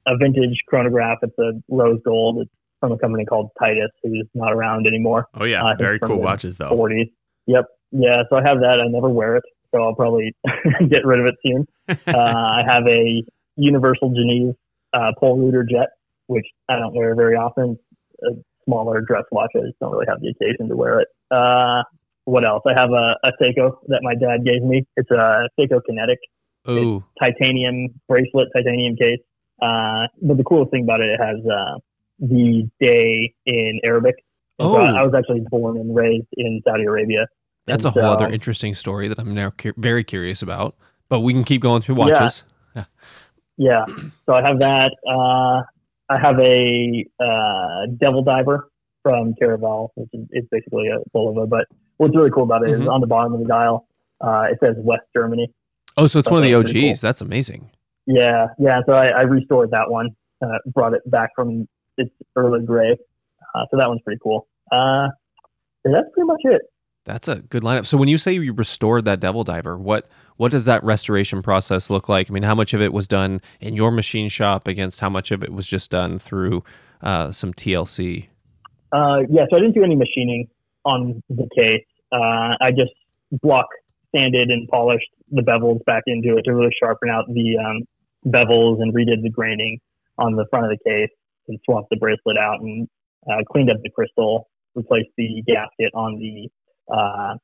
a 0.06 0.16
vintage 0.16 0.58
chronograph. 0.66 1.18
It's 1.22 1.38
a 1.38 1.52
rose 1.68 2.00
gold. 2.04 2.38
It's 2.40 2.50
from 2.80 2.92
a 2.92 2.98
company 2.98 3.24
called 3.24 3.50
Titus, 3.58 3.90
who's 4.02 4.26
not 4.34 4.52
around 4.52 4.86
anymore. 4.86 5.28
Oh 5.34 5.44
yeah, 5.44 5.62
think 5.62 5.78
very 5.78 5.98
cool 5.98 6.18
watches 6.18 6.58
though. 6.58 6.70
40s. 6.70 7.10
Yep. 7.46 7.66
Yeah. 7.92 8.22
So 8.30 8.36
I 8.36 8.42
have 8.42 8.60
that. 8.60 8.80
I 8.80 8.86
never 8.86 9.08
wear 9.08 9.36
it, 9.36 9.44
so 9.70 9.82
I'll 9.82 9.94
probably 9.94 10.34
get 10.88 11.04
rid 11.04 11.20
of 11.20 11.26
it 11.26 11.34
soon. 11.44 11.66
Uh, 11.88 12.16
I 12.18 12.62
have 12.66 12.86
a 12.86 13.22
Universal 13.56 14.14
Geneve 14.14 14.54
uh, 14.94 15.12
Polerouter 15.20 15.68
Jet, 15.68 15.90
which 16.26 16.46
I 16.68 16.76
don't 16.78 16.94
wear 16.94 17.14
very 17.14 17.36
often. 17.36 17.78
A 18.24 18.30
smaller 18.64 19.00
dress 19.00 19.24
watch. 19.32 19.50
I 19.56 19.60
just 19.66 19.78
don't 19.80 19.92
really 19.92 20.06
have 20.08 20.20
the 20.20 20.28
occasion 20.28 20.68
to 20.68 20.76
wear 20.76 21.00
it. 21.00 21.08
Uh, 21.30 21.82
what 22.24 22.44
else? 22.44 22.62
I 22.66 22.72
have 22.78 22.90
a, 22.90 23.16
a 23.24 23.32
Seiko 23.40 23.76
that 23.88 24.00
my 24.02 24.14
dad 24.14 24.44
gave 24.44 24.62
me. 24.62 24.86
It's 24.96 25.10
a 25.10 25.48
Seiko 25.58 25.80
Kinetic 25.84 26.18
Ooh, 26.68 27.02
titanium 27.20 27.88
bracelet, 28.08 28.48
titanium 28.54 28.96
case. 28.96 29.18
Uh, 29.60 30.06
but 30.20 30.36
the 30.36 30.44
coolest 30.44 30.70
thing 30.70 30.84
about 30.84 31.00
it, 31.00 31.08
it 31.10 31.20
has 31.20 31.38
uh, 31.46 31.78
the 32.20 32.68
day 32.80 33.34
in 33.46 33.80
Arabic. 33.84 34.16
And 34.58 34.66
so 34.70 34.76
Oh. 34.76 34.84
I, 34.84 35.00
I 35.00 35.02
was 35.02 35.14
actually 35.14 35.40
born 35.50 35.76
and 35.76 35.94
raised 35.94 36.26
in 36.36 36.60
Saudi 36.64 36.84
Arabia. 36.84 37.26
that's 37.66 37.84
a 37.84 37.90
whole 37.90 38.02
so- 38.02 38.08
other 38.08 38.28
interesting 38.28 38.74
story 38.74 39.08
that 39.08 39.18
I'm 39.18 39.34
now 39.34 39.50
cu- 39.50 39.72
very 39.76 40.04
curious 40.04 40.42
about. 40.42 40.76
But 41.08 41.20
we 41.20 41.32
can 41.32 41.42
keep 41.44 41.60
going 41.62 41.82
through 41.82 41.96
Yeah. 41.98 42.12
watches. 42.12 42.44
Yeah. 43.58 43.84
So 44.26 44.32
I 44.32 44.40
have 44.42 44.58
that. 44.60 44.92
Uh, 45.06 45.62
I 46.12 46.18
have 46.20 46.38
a 46.40 47.04
uh, 47.20 47.86
Devil 47.98 48.22
Diver 48.22 48.68
from 49.02 49.34
Caravelle, 49.40 49.88
which 49.94 50.10
is 50.12 50.26
it's 50.30 50.46
basically 50.50 50.88
a 50.88 50.98
Bulova. 51.16 51.48
But 51.48 51.66
what's 51.96 52.14
really 52.14 52.30
cool 52.30 52.44
about 52.44 52.62
it 52.64 52.70
is 52.70 52.80
Mhm. 52.80 52.92
on 52.92 53.00
the 53.00 53.06
bottom 53.06 53.32
of 53.32 53.40
the 53.40 53.46
dial, 53.46 53.86
uh, 54.20 54.46
it 54.50 54.58
says 54.62 54.76
West 54.78 55.04
Germany. 55.16 55.50
Oh, 55.96 56.06
so 56.06 56.18
it's 56.18 56.30
one 56.30 56.38
of 56.38 56.44
the 56.44 56.54
OGs. 56.54 57.00
That's 57.00 57.20
amazing. 57.20 57.70
Yeah, 58.06 58.48
yeah. 58.58 58.80
So 58.86 58.92
I, 58.94 59.08
I 59.08 59.22
restored 59.22 59.70
that 59.70 59.90
one, 59.90 60.10
uh, 60.42 60.58
brought 60.66 60.92
it 60.94 61.08
back 61.10 61.30
from 61.34 61.68
its 61.96 62.10
early 62.36 62.64
gray. 62.64 62.96
Uh, 63.54 63.64
so 63.70 63.76
that 63.76 63.88
one's 63.88 64.00
pretty 64.02 64.20
cool. 64.22 64.46
Uh, 64.70 65.08
and 65.84 65.94
that's 65.94 66.08
pretty 66.12 66.26
much 66.26 66.40
it. 66.44 66.62
That's 67.04 67.26
a 67.26 67.36
good 67.36 67.62
lineup. 67.62 67.86
So 67.86 67.96
when 67.96 68.08
you 68.08 68.16
say 68.16 68.32
you 68.32 68.52
restored 68.52 69.04
that 69.06 69.18
Devil 69.18 69.44
Diver, 69.44 69.76
what 69.76 70.08
what 70.36 70.50
does 70.50 70.64
that 70.66 70.82
restoration 70.84 71.42
process 71.42 71.90
look 71.90 72.08
like? 72.08 72.30
I 72.30 72.32
mean, 72.32 72.42
how 72.42 72.54
much 72.54 72.74
of 72.74 72.80
it 72.80 72.92
was 72.92 73.08
done 73.08 73.40
in 73.60 73.74
your 73.74 73.90
machine 73.90 74.28
shop 74.28 74.66
against 74.66 75.00
how 75.00 75.08
much 75.08 75.30
of 75.30 75.42
it 75.42 75.52
was 75.52 75.66
just 75.66 75.90
done 75.90 76.18
through 76.18 76.64
uh, 77.02 77.32
some 77.32 77.52
TLC? 77.52 78.28
Uh, 78.92 79.20
yeah, 79.28 79.44
so 79.50 79.56
I 79.56 79.60
didn't 79.60 79.74
do 79.74 79.84
any 79.84 79.96
machining 79.96 80.48
on 80.84 81.22
the 81.28 81.48
case. 81.56 81.84
Uh, 82.12 82.56
I 82.60 82.70
just 82.70 82.92
block 83.42 83.66
sanded 84.14 84.50
and 84.50 84.68
polished 84.68 85.08
the 85.30 85.42
bevels 85.42 85.84
back 85.84 86.02
into 86.06 86.36
it 86.36 86.42
to 86.42 86.54
really 86.54 86.74
sharpen 86.80 87.08
out 87.08 87.24
the 87.28 87.56
um, 87.58 87.82
bevels 88.26 88.80
and 88.80 88.92
redid 88.94 89.22
the 89.22 89.30
graining 89.30 89.78
on 90.18 90.36
the 90.36 90.46
front 90.50 90.70
of 90.70 90.70
the 90.70 90.90
case 90.90 91.10
and 91.48 91.58
swapped 91.64 91.88
the 91.90 91.96
bracelet 91.96 92.36
out 92.38 92.60
and 92.60 92.88
uh, 93.30 93.42
cleaned 93.50 93.70
up 93.70 93.78
the 93.82 93.90
crystal, 93.90 94.48
replaced 94.74 95.08
the 95.16 95.42
gasket 95.46 95.90
on 95.94 96.18
the 96.18 96.48
uh, 96.92 97.34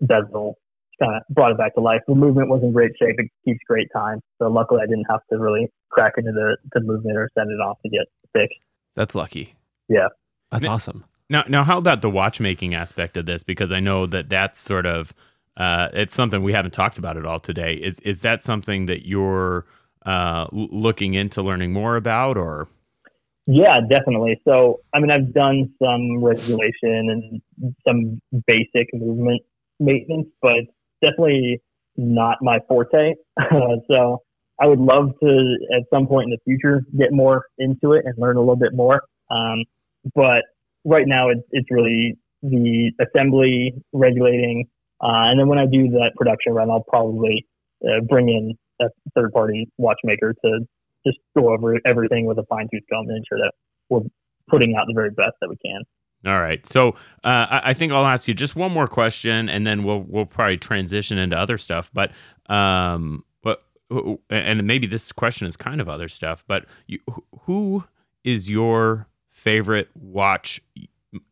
bezel, 0.00 0.56
kind 1.02 1.16
of 1.16 1.22
brought 1.34 1.50
it 1.52 1.58
back 1.58 1.74
to 1.74 1.80
life. 1.80 2.00
The 2.06 2.14
movement 2.14 2.48
was 2.48 2.62
in 2.62 2.72
great 2.72 2.92
shape. 3.00 3.16
It 3.18 3.30
keeps 3.44 3.58
great 3.66 3.88
time. 3.94 4.20
So 4.40 4.48
luckily, 4.48 4.80
I 4.82 4.86
didn't 4.86 5.06
have 5.10 5.20
to 5.32 5.38
really 5.38 5.68
crack 5.90 6.14
into 6.16 6.32
the, 6.32 6.56
the 6.72 6.80
movement 6.80 7.16
or 7.18 7.28
send 7.36 7.50
it 7.50 7.60
off 7.60 7.78
to 7.82 7.88
get 7.88 8.06
fixed. 8.32 8.58
That's 8.96 9.14
lucky. 9.14 9.54
Yeah. 9.88 10.08
That's 10.50 10.64
Yeah. 10.64 10.72
awesome. 10.72 11.04
Now, 11.30 11.44
now, 11.48 11.64
how 11.64 11.78
about 11.78 12.02
the 12.02 12.10
watchmaking 12.10 12.74
aspect 12.74 13.16
of 13.16 13.24
this? 13.26 13.42
Because 13.42 13.72
I 13.72 13.80
know 13.80 14.06
that 14.06 14.28
that's 14.28 14.58
sort 14.60 14.84
of 14.86 15.14
uh, 15.56 15.88
it's 15.92 16.14
something 16.14 16.42
we 16.42 16.52
haven't 16.52 16.72
talked 16.72 16.98
about 16.98 17.16
at 17.16 17.24
all 17.26 17.38
today. 17.38 17.74
Is 17.74 18.00
is 18.00 18.20
that 18.20 18.42
something 18.42 18.86
that 18.86 19.06
you're 19.06 19.66
uh, 20.04 20.46
looking 20.52 21.14
into 21.14 21.42
learning 21.42 21.72
more 21.72 21.96
about, 21.96 22.36
or 22.36 22.68
Yeah, 23.46 23.80
definitely. 23.80 24.40
So, 24.46 24.80
I 24.94 25.00
mean, 25.00 25.10
I've 25.10 25.32
done 25.34 25.74
some 25.82 26.22
regulation 26.22 27.10
and 27.10 27.42
some 27.86 28.20
basic 28.46 28.88
movement 28.94 29.42
maintenance, 29.80 30.28
but 30.40 30.58
definitely 31.02 31.60
not 31.96 32.38
my 32.40 32.60
forte. 32.68 33.14
so, 33.90 34.22
I 34.60 34.66
would 34.66 34.78
love 34.78 35.10
to, 35.20 35.56
at 35.76 35.82
some 35.92 36.06
point 36.06 36.26
in 36.26 36.30
the 36.30 36.38
future, 36.44 36.84
get 36.96 37.12
more 37.12 37.46
into 37.58 37.92
it 37.94 38.04
and 38.04 38.14
learn 38.16 38.36
a 38.36 38.40
little 38.40 38.54
bit 38.54 38.74
more. 38.74 39.02
Um, 39.28 39.64
but 40.14 40.44
right 40.84 41.06
now, 41.06 41.30
it's, 41.30 41.42
it's 41.50 41.66
really 41.68 42.16
the 42.42 42.92
assembly, 43.00 43.74
regulating, 43.92 44.68
uh, 45.00 45.26
and 45.30 45.40
then 45.40 45.48
when 45.48 45.58
I 45.58 45.66
do 45.66 45.88
that 45.88 46.12
production 46.16 46.52
run, 46.52 46.70
I'll 46.70 46.84
probably 46.88 47.44
uh, 47.84 48.02
bring 48.08 48.28
in 48.28 48.56
a 48.80 48.88
third 49.16 49.32
party 49.32 49.68
watchmaker 49.78 50.32
to 50.44 50.60
just 51.06 51.18
go 51.36 51.52
over 51.52 51.78
everything 51.84 52.26
with 52.26 52.38
a 52.38 52.44
fine 52.44 52.68
tooth 52.72 52.84
comb 52.90 53.08
and 53.08 53.16
ensure 53.16 53.38
that 53.38 53.52
we're 53.88 54.00
putting 54.48 54.74
out 54.76 54.86
the 54.86 54.94
very 54.94 55.10
best 55.10 55.32
that 55.40 55.48
we 55.48 55.56
can. 55.56 55.82
All 56.24 56.40
right. 56.40 56.64
So 56.66 56.90
uh, 57.24 57.46
I, 57.50 57.60
I 57.66 57.72
think 57.72 57.92
I'll 57.92 58.06
ask 58.06 58.28
you 58.28 58.34
just 58.34 58.54
one 58.54 58.72
more 58.72 58.86
question, 58.86 59.48
and 59.48 59.66
then 59.66 59.82
we'll 59.82 60.04
we'll 60.06 60.26
probably 60.26 60.56
transition 60.56 61.18
into 61.18 61.36
other 61.36 61.58
stuff. 61.58 61.90
But 61.92 62.12
um, 62.46 63.24
but 63.42 63.64
and 64.30 64.64
maybe 64.64 64.86
this 64.86 65.10
question 65.12 65.46
is 65.46 65.56
kind 65.56 65.80
of 65.80 65.88
other 65.88 66.08
stuff. 66.08 66.44
But 66.46 66.66
you, 66.86 67.00
who 67.40 67.84
is 68.24 68.48
your 68.50 69.08
favorite 69.30 69.88
watch? 69.94 70.60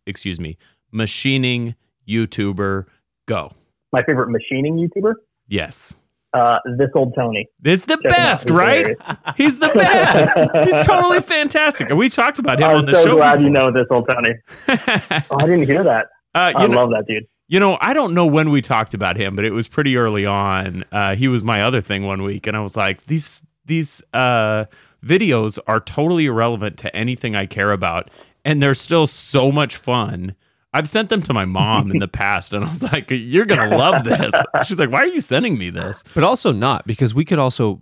Excuse 0.06 0.40
me, 0.40 0.58
machining 0.90 1.76
YouTuber. 2.08 2.86
Go. 3.26 3.52
My 3.92 4.02
favorite 4.02 4.30
machining 4.30 4.76
YouTuber, 4.76 5.14
Yes. 5.50 5.94
Uh, 6.32 6.58
this 6.78 6.90
old 6.94 7.14
Tony. 7.16 7.48
It's 7.64 7.84
the 7.86 7.98
Check 8.02 8.10
best, 8.12 8.50
right? 8.50 8.96
He's 9.36 9.58
the 9.58 9.68
best. 9.68 10.36
He's 10.70 10.86
totally 10.86 11.20
fantastic. 11.36 11.88
And 11.90 11.98
we 11.98 12.08
talked 12.08 12.38
about 12.38 12.60
him 12.60 12.68
on 12.68 12.76
I'm 12.76 12.86
the 12.86 12.94
so 12.94 13.04
show. 13.04 13.16
glad 13.16 13.42
you 13.42 13.50
know 13.50 13.72
this 13.72 13.86
old 13.90 14.08
Tony. 14.08 14.34
Oh, 15.30 15.36
I 15.38 15.46
didn't 15.46 15.66
hear 15.66 15.82
that. 15.82 16.06
uh, 16.34 16.52
I 16.54 16.66
know, 16.66 16.76
love 16.76 16.90
that 16.90 17.04
dude. 17.08 17.24
You 17.48 17.58
know, 17.58 17.78
I 17.80 17.92
don't 17.94 18.14
know 18.14 18.26
when 18.26 18.50
we 18.50 18.62
talked 18.62 18.94
about 18.94 19.16
him, 19.16 19.34
but 19.34 19.44
it 19.44 19.50
was 19.50 19.66
pretty 19.66 19.96
early 19.96 20.24
on. 20.24 20.84
Uh, 20.92 21.16
he 21.16 21.26
was 21.28 21.42
my 21.42 21.62
other 21.62 21.80
thing 21.80 22.04
one 22.04 22.22
week, 22.22 22.46
and 22.46 22.56
I 22.56 22.60
was 22.60 22.76
like, 22.76 23.04
these 23.06 23.42
these 23.66 24.02
uh, 24.14 24.66
videos 25.04 25.58
are 25.66 25.80
totally 25.80 26.26
irrelevant 26.26 26.78
to 26.78 26.94
anything 26.94 27.34
I 27.34 27.46
care 27.46 27.72
about, 27.72 28.08
and 28.44 28.62
they're 28.62 28.74
still 28.74 29.06
so 29.08 29.50
much 29.50 29.76
fun. 29.76 30.36
I've 30.72 30.88
sent 30.88 31.08
them 31.08 31.20
to 31.22 31.32
my 31.34 31.44
mom 31.44 31.90
in 31.90 31.98
the 31.98 32.08
past, 32.22 32.52
and 32.52 32.64
I 32.64 32.70
was 32.70 32.82
like, 32.82 33.06
"You're 33.10 33.44
gonna 33.46 33.76
love 33.76 34.04
this." 34.04 34.32
She's 34.66 34.78
like, 34.78 34.90
"Why 34.90 35.00
are 35.02 35.06
you 35.08 35.20
sending 35.20 35.58
me 35.58 35.70
this?" 35.70 36.02
But 36.14 36.24
also 36.24 36.52
not 36.52 36.86
because 36.86 37.14
we 37.14 37.24
could 37.24 37.38
also 37.38 37.80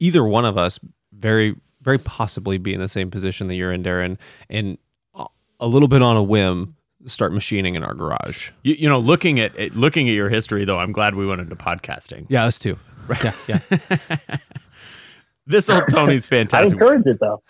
either 0.00 0.24
one 0.24 0.44
of 0.44 0.56
us 0.58 0.78
very 1.12 1.54
very 1.82 1.98
possibly 1.98 2.56
be 2.56 2.72
in 2.72 2.80
the 2.80 2.88
same 2.88 3.10
position 3.10 3.46
that 3.48 3.56
you're 3.56 3.70
in, 3.72 3.82
Darren, 3.82 4.16
and 4.48 4.78
a- 5.14 5.26
a 5.60 5.66
little 5.66 5.88
bit 5.88 6.00
on 6.00 6.16
a 6.16 6.22
whim 6.22 6.74
start 7.06 7.34
machining 7.34 7.74
in 7.74 7.84
our 7.84 7.92
garage. 7.92 8.50
You, 8.62 8.74
you 8.78 8.88
know, 8.88 8.98
looking 8.98 9.38
at 9.38 9.54
at- 9.58 9.74
looking 9.76 10.08
at 10.08 10.14
your 10.14 10.30
history, 10.30 10.64
though, 10.64 10.78
I'm 10.78 10.92
glad 10.92 11.14
we 11.14 11.26
went 11.26 11.42
into 11.42 11.56
podcasting. 11.56 12.24
Yeah, 12.30 12.44
us 12.44 12.58
too. 12.58 12.78
Right? 13.06 13.22
Yeah, 13.46 13.58
yeah. 13.70 14.36
This 15.46 15.68
old 15.68 15.84
Tony's 15.90 16.26
fantastic. 16.26 16.80
I 16.80 16.84
encourage 16.94 17.06
it 17.06 17.18
though. 17.20 17.42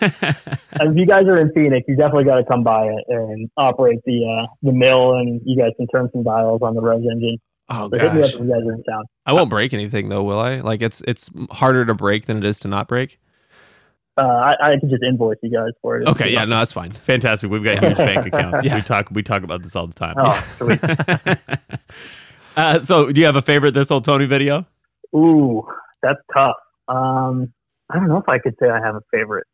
if 0.00 0.96
you 0.96 1.06
guys 1.06 1.24
are 1.26 1.38
in 1.38 1.52
Phoenix, 1.52 1.86
you 1.88 1.96
definitely 1.96 2.24
got 2.24 2.36
to 2.36 2.44
come 2.44 2.62
by 2.62 2.86
it 2.86 3.04
and 3.08 3.50
operate 3.56 4.00
the 4.04 4.24
uh, 4.24 4.46
the 4.62 4.72
mill, 4.72 5.14
and 5.14 5.40
you 5.44 5.56
guys 5.56 5.70
can 5.76 5.86
turn 5.88 6.08
some 6.12 6.22
dials 6.22 6.62
on 6.62 6.74
the 6.74 6.80
rose 6.80 7.04
engine. 7.10 7.38
Oh 7.68 7.88
So 7.90 7.98
hit 7.98 8.14
me 8.14 8.20
up 8.20 8.24
gosh, 8.26 8.34
if 8.34 8.40
you 8.40 8.46
guys 8.46 8.62
are 8.66 8.72
in 8.72 8.82
town. 8.84 9.04
I 9.24 9.32
won't 9.32 9.48
break 9.48 9.72
anything 9.72 10.08
though, 10.08 10.22
will 10.22 10.40
I? 10.40 10.60
Like 10.60 10.82
it's 10.82 11.00
it's 11.02 11.30
harder 11.50 11.86
to 11.86 11.94
break 11.94 12.26
than 12.26 12.36
it 12.36 12.44
is 12.44 12.60
to 12.60 12.68
not 12.68 12.88
break. 12.88 13.18
Uh, 14.16 14.22
I, 14.22 14.54
I 14.74 14.78
can 14.78 14.90
just 14.90 15.02
invoice 15.02 15.38
you 15.42 15.50
guys 15.50 15.72
for 15.82 15.98
it. 15.98 16.06
Okay, 16.06 16.30
yeah, 16.30 16.44
no, 16.44 16.58
that's 16.58 16.72
fine. 16.72 16.92
Fantastic. 16.92 17.50
We've 17.50 17.64
got 17.64 17.78
huge 17.82 17.96
bank 17.96 18.26
accounts. 18.26 18.62
Yeah. 18.62 18.76
We 18.76 18.82
talk 18.82 19.08
we 19.10 19.22
talk 19.22 19.42
about 19.42 19.62
this 19.62 19.74
all 19.74 19.86
the 19.86 19.94
time. 19.94 20.14
Oh, 20.18 20.46
sweet. 20.56 21.38
uh, 22.56 22.78
so, 22.78 23.10
do 23.10 23.20
you 23.20 23.26
have 23.26 23.36
a 23.36 23.42
favorite 23.42 23.72
this 23.72 23.90
old 23.90 24.04
Tony 24.04 24.26
video? 24.26 24.66
Ooh, 25.16 25.66
that's 26.02 26.20
tough. 26.32 26.56
Um, 26.86 27.52
I 27.90 27.96
don't 27.96 28.08
know 28.08 28.18
if 28.18 28.28
I 28.28 28.38
could 28.38 28.54
say 28.60 28.68
I 28.68 28.78
have 28.78 28.94
a 28.94 29.02
favorite. 29.10 29.46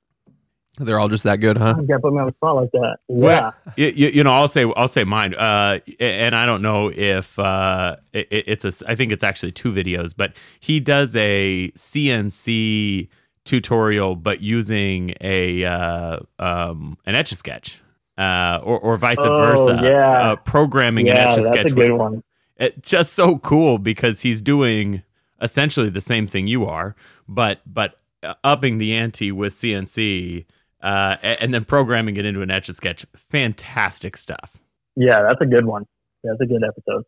They're 0.79 0.99
all 0.99 1.09
just 1.09 1.25
that 1.25 1.37
good, 1.41 1.59
huh? 1.59 1.75
You 1.81 1.87
gotta 1.87 2.01
put 2.01 2.13
me 2.15 2.21
on 2.21 2.27
the 2.27 2.33
spot 2.33 2.57
like 2.57 2.71
that. 2.73 2.97
Yeah. 3.09 3.51
You, 3.77 3.89
you, 3.89 4.09
you 4.09 4.25
know, 4.25 4.31
I'll 4.33 4.49
say 4.49 4.65
I'll 4.77 4.89
say 4.89 5.05
mine. 5.05 5.35
Uh, 5.35 5.81
and 5.99 6.35
I 6.35 6.47
don't 6.47 6.63
know 6.63 6.91
if 6.95 7.39
uh, 7.39 7.97
it, 8.13 8.29
it's 8.31 8.65
a. 8.65 8.91
I 8.91 8.95
think 8.95 9.13
it's 9.13 9.25
actually 9.25 9.53
two 9.53 9.73
videos, 9.73 10.15
but 10.17 10.33
he 10.61 10.81
does 10.81 11.15
a 11.17 11.71
CNC 11.77 13.09
tutorial, 13.45 14.17
but 14.17 14.41
using 14.43 15.15
a 15.21 15.65
uh, 15.65 16.21
um, 16.39 16.97
an 17.07 17.15
etch 17.15 17.33
a 17.33 17.35
sketch. 17.37 17.81
Uh, 18.19 18.61
or, 18.63 18.79
or 18.81 18.97
vice 18.99 19.17
Oh, 19.21 19.35
versa. 19.35 19.81
yeah. 19.83 20.33
Uh, 20.33 20.37
programming 20.37 21.09
an 21.09 21.17
etch 21.17 21.33
a 21.33 21.37
that's 21.37 21.47
sketch 21.47 21.73
a 21.73 21.75
good 21.75 21.93
one. 21.93 22.23
it, 22.59 22.83
just 22.83 23.15
so 23.15 23.39
cool 23.39 23.79
because 23.79 24.21
he's 24.21 24.43
doing 24.43 25.03
essentially 25.41 25.89
the 25.89 26.03
same 26.03 26.27
thing 26.27 26.47
you 26.47 26.67
are, 26.67 26.95
but 27.27 27.61
but 27.67 27.95
uh, 28.23 28.35
upping 28.45 28.77
the 28.77 28.95
ante 28.95 29.33
with 29.33 29.55
CNC 29.55 30.45
uh, 30.83 31.17
and 31.23 31.53
then 31.53 31.65
programming 31.65 32.17
it 32.17 32.25
into 32.25 32.43
an 32.43 32.51
etch 32.51 32.69
a 32.69 32.73
sketch. 32.73 33.07
Fantastic 33.15 34.17
stuff. 34.17 34.57
Yeah, 34.97 35.23
that's 35.23 35.41
a 35.41 35.47
good 35.47 35.67
one. 35.67 35.87
That's 36.25 36.41
a 36.41 36.47
good 36.47 36.63
episode. 36.65 37.05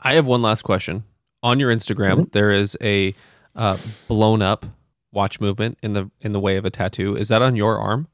I 0.00 0.14
have 0.14 0.26
one 0.26 0.42
last 0.42 0.62
question. 0.62 1.04
On 1.42 1.60
your 1.60 1.72
Instagram, 1.72 2.30
there 2.32 2.50
is 2.50 2.76
a 2.82 3.14
uh, 3.54 3.76
blown 4.08 4.42
up 4.42 4.66
watch 5.12 5.40
movement 5.40 5.78
in 5.82 5.92
the 5.92 6.10
in 6.20 6.32
the 6.32 6.40
way 6.40 6.56
of 6.56 6.64
a 6.64 6.70
tattoo. 6.70 7.16
Is 7.16 7.28
that 7.28 7.42
on 7.42 7.56
your 7.56 7.78
arm? 7.78 8.08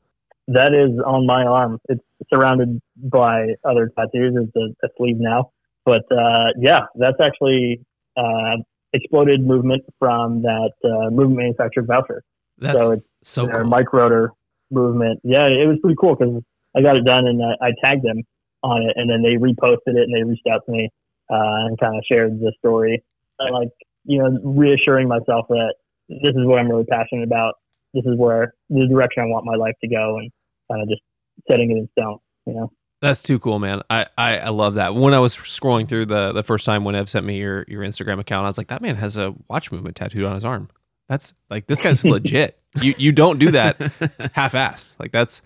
That 0.49 0.75
is 0.75 0.99
on 1.05 1.27
my 1.27 1.45
arm. 1.45 1.79
It's 1.89 2.03
surrounded 2.33 2.81
by 2.97 3.55
other 3.65 3.91
tattoos. 3.97 4.35
It's 4.37 4.57
a, 4.57 4.87
a 4.87 4.89
sleeve 4.97 5.17
now. 5.19 5.53
But 5.85 6.03
uh, 6.13 6.49
yeah, 6.59 6.83
that's 6.95 7.21
actually 7.21 7.85
uh, 8.17 8.57
exploded 8.93 9.45
movement 9.45 9.83
from 9.99 10.43
that 10.43 10.73
uh, 10.85 11.11
movement 11.11 11.39
manufacturer 11.39 11.85
Vaucher. 11.85 12.23
That's 12.59 12.87
so 12.87 12.93
it's 12.93 13.07
so 13.23 13.47
their 13.47 13.61
cool. 13.61 13.71
micro 13.71 14.03
rotor 14.03 14.33
movement. 14.73 15.21
Yeah, 15.23 15.47
it 15.47 15.69
was 15.69 15.79
pretty 15.81 15.97
cool 16.01 16.17
because 16.17 16.43
I 16.77 16.83
got 16.83 16.97
it 16.97 17.05
done 17.05 17.27
and 17.27 17.43
I, 17.43 17.69
I 17.69 17.71
tagged 17.85 18.05
them 18.05 18.23
on 18.63 18.83
it, 18.83 18.95
and 18.97 19.11
then 19.11 19.23
they 19.23 19.37
reposted 19.37 19.95
it 19.99 20.09
and 20.09 20.15
they 20.15 20.23
reached 20.23 20.47
out 20.51 20.65
to 20.67 20.73
me 20.73 20.89
uh, 21.31 21.67
and 21.67 21.79
kind 21.79 21.97
of 21.97 22.03
shared 22.11 22.41
the 22.41 22.53
story. 22.59 23.03
And 23.39 23.55
like 23.55 23.71
you 24.05 24.19
know, 24.19 24.39
reassuring 24.43 25.09
myself 25.09 25.47
that 25.49 25.75
this 26.09 26.35
is 26.35 26.47
what 26.47 26.59
I'm 26.59 26.69
really 26.69 26.85
passionate 26.85 27.25
about. 27.25 27.55
This 27.95 28.05
is 28.07 28.17
where 28.17 28.55
the 28.71 28.87
direction 28.89 29.23
I 29.23 29.27
want 29.27 29.45
my 29.45 29.55
life 29.55 29.75
to 29.83 29.89
go, 29.89 30.19
and 30.19 30.31
kind 30.71 30.83
of 30.83 30.89
just 30.89 31.03
setting 31.49 31.71
it 31.71 31.77
in 31.77 31.89
stone. 31.99 32.19
You 32.47 32.55
know. 32.55 32.73
That's 33.01 33.23
too 33.23 33.41
cool, 33.41 33.59
man. 33.59 33.83
I, 33.91 34.07
I, 34.17 34.39
I 34.39 34.49
love 34.51 34.75
that. 34.75 34.95
When 34.95 35.13
I 35.13 35.19
was 35.19 35.37
scrolling 35.37 35.89
through 35.89 36.07
the 36.07 36.33
the 36.33 36.45
first 36.45 36.65
time 36.65 36.85
when 36.85 36.95
Ev 36.95 37.11
sent 37.11 37.27
me 37.27 37.39
your 37.39 37.65
your 37.69 37.83
Instagram 37.83 38.21
account, 38.21 38.45
I 38.45 38.49
was 38.49 38.59
like, 38.59 38.69
that 38.69 38.81
man 38.81 38.97
has 38.97 39.17
a 39.17 39.35
watch 39.49 39.73
movement 39.73 39.97
tattooed 39.97 40.25
on 40.25 40.35
his 40.35 40.45
arm. 40.45 40.69
That's 41.13 41.35
like 41.51 41.67
this 41.67 41.83
guy's 41.83 42.07
legit. 42.07 42.59
You 42.81 42.95
you 42.97 43.13
don't 43.13 43.39
do 43.39 43.51
that 43.51 43.77
half 44.33 44.55
assed. 44.55 44.95
Like 44.99 45.13
that's 45.13 45.43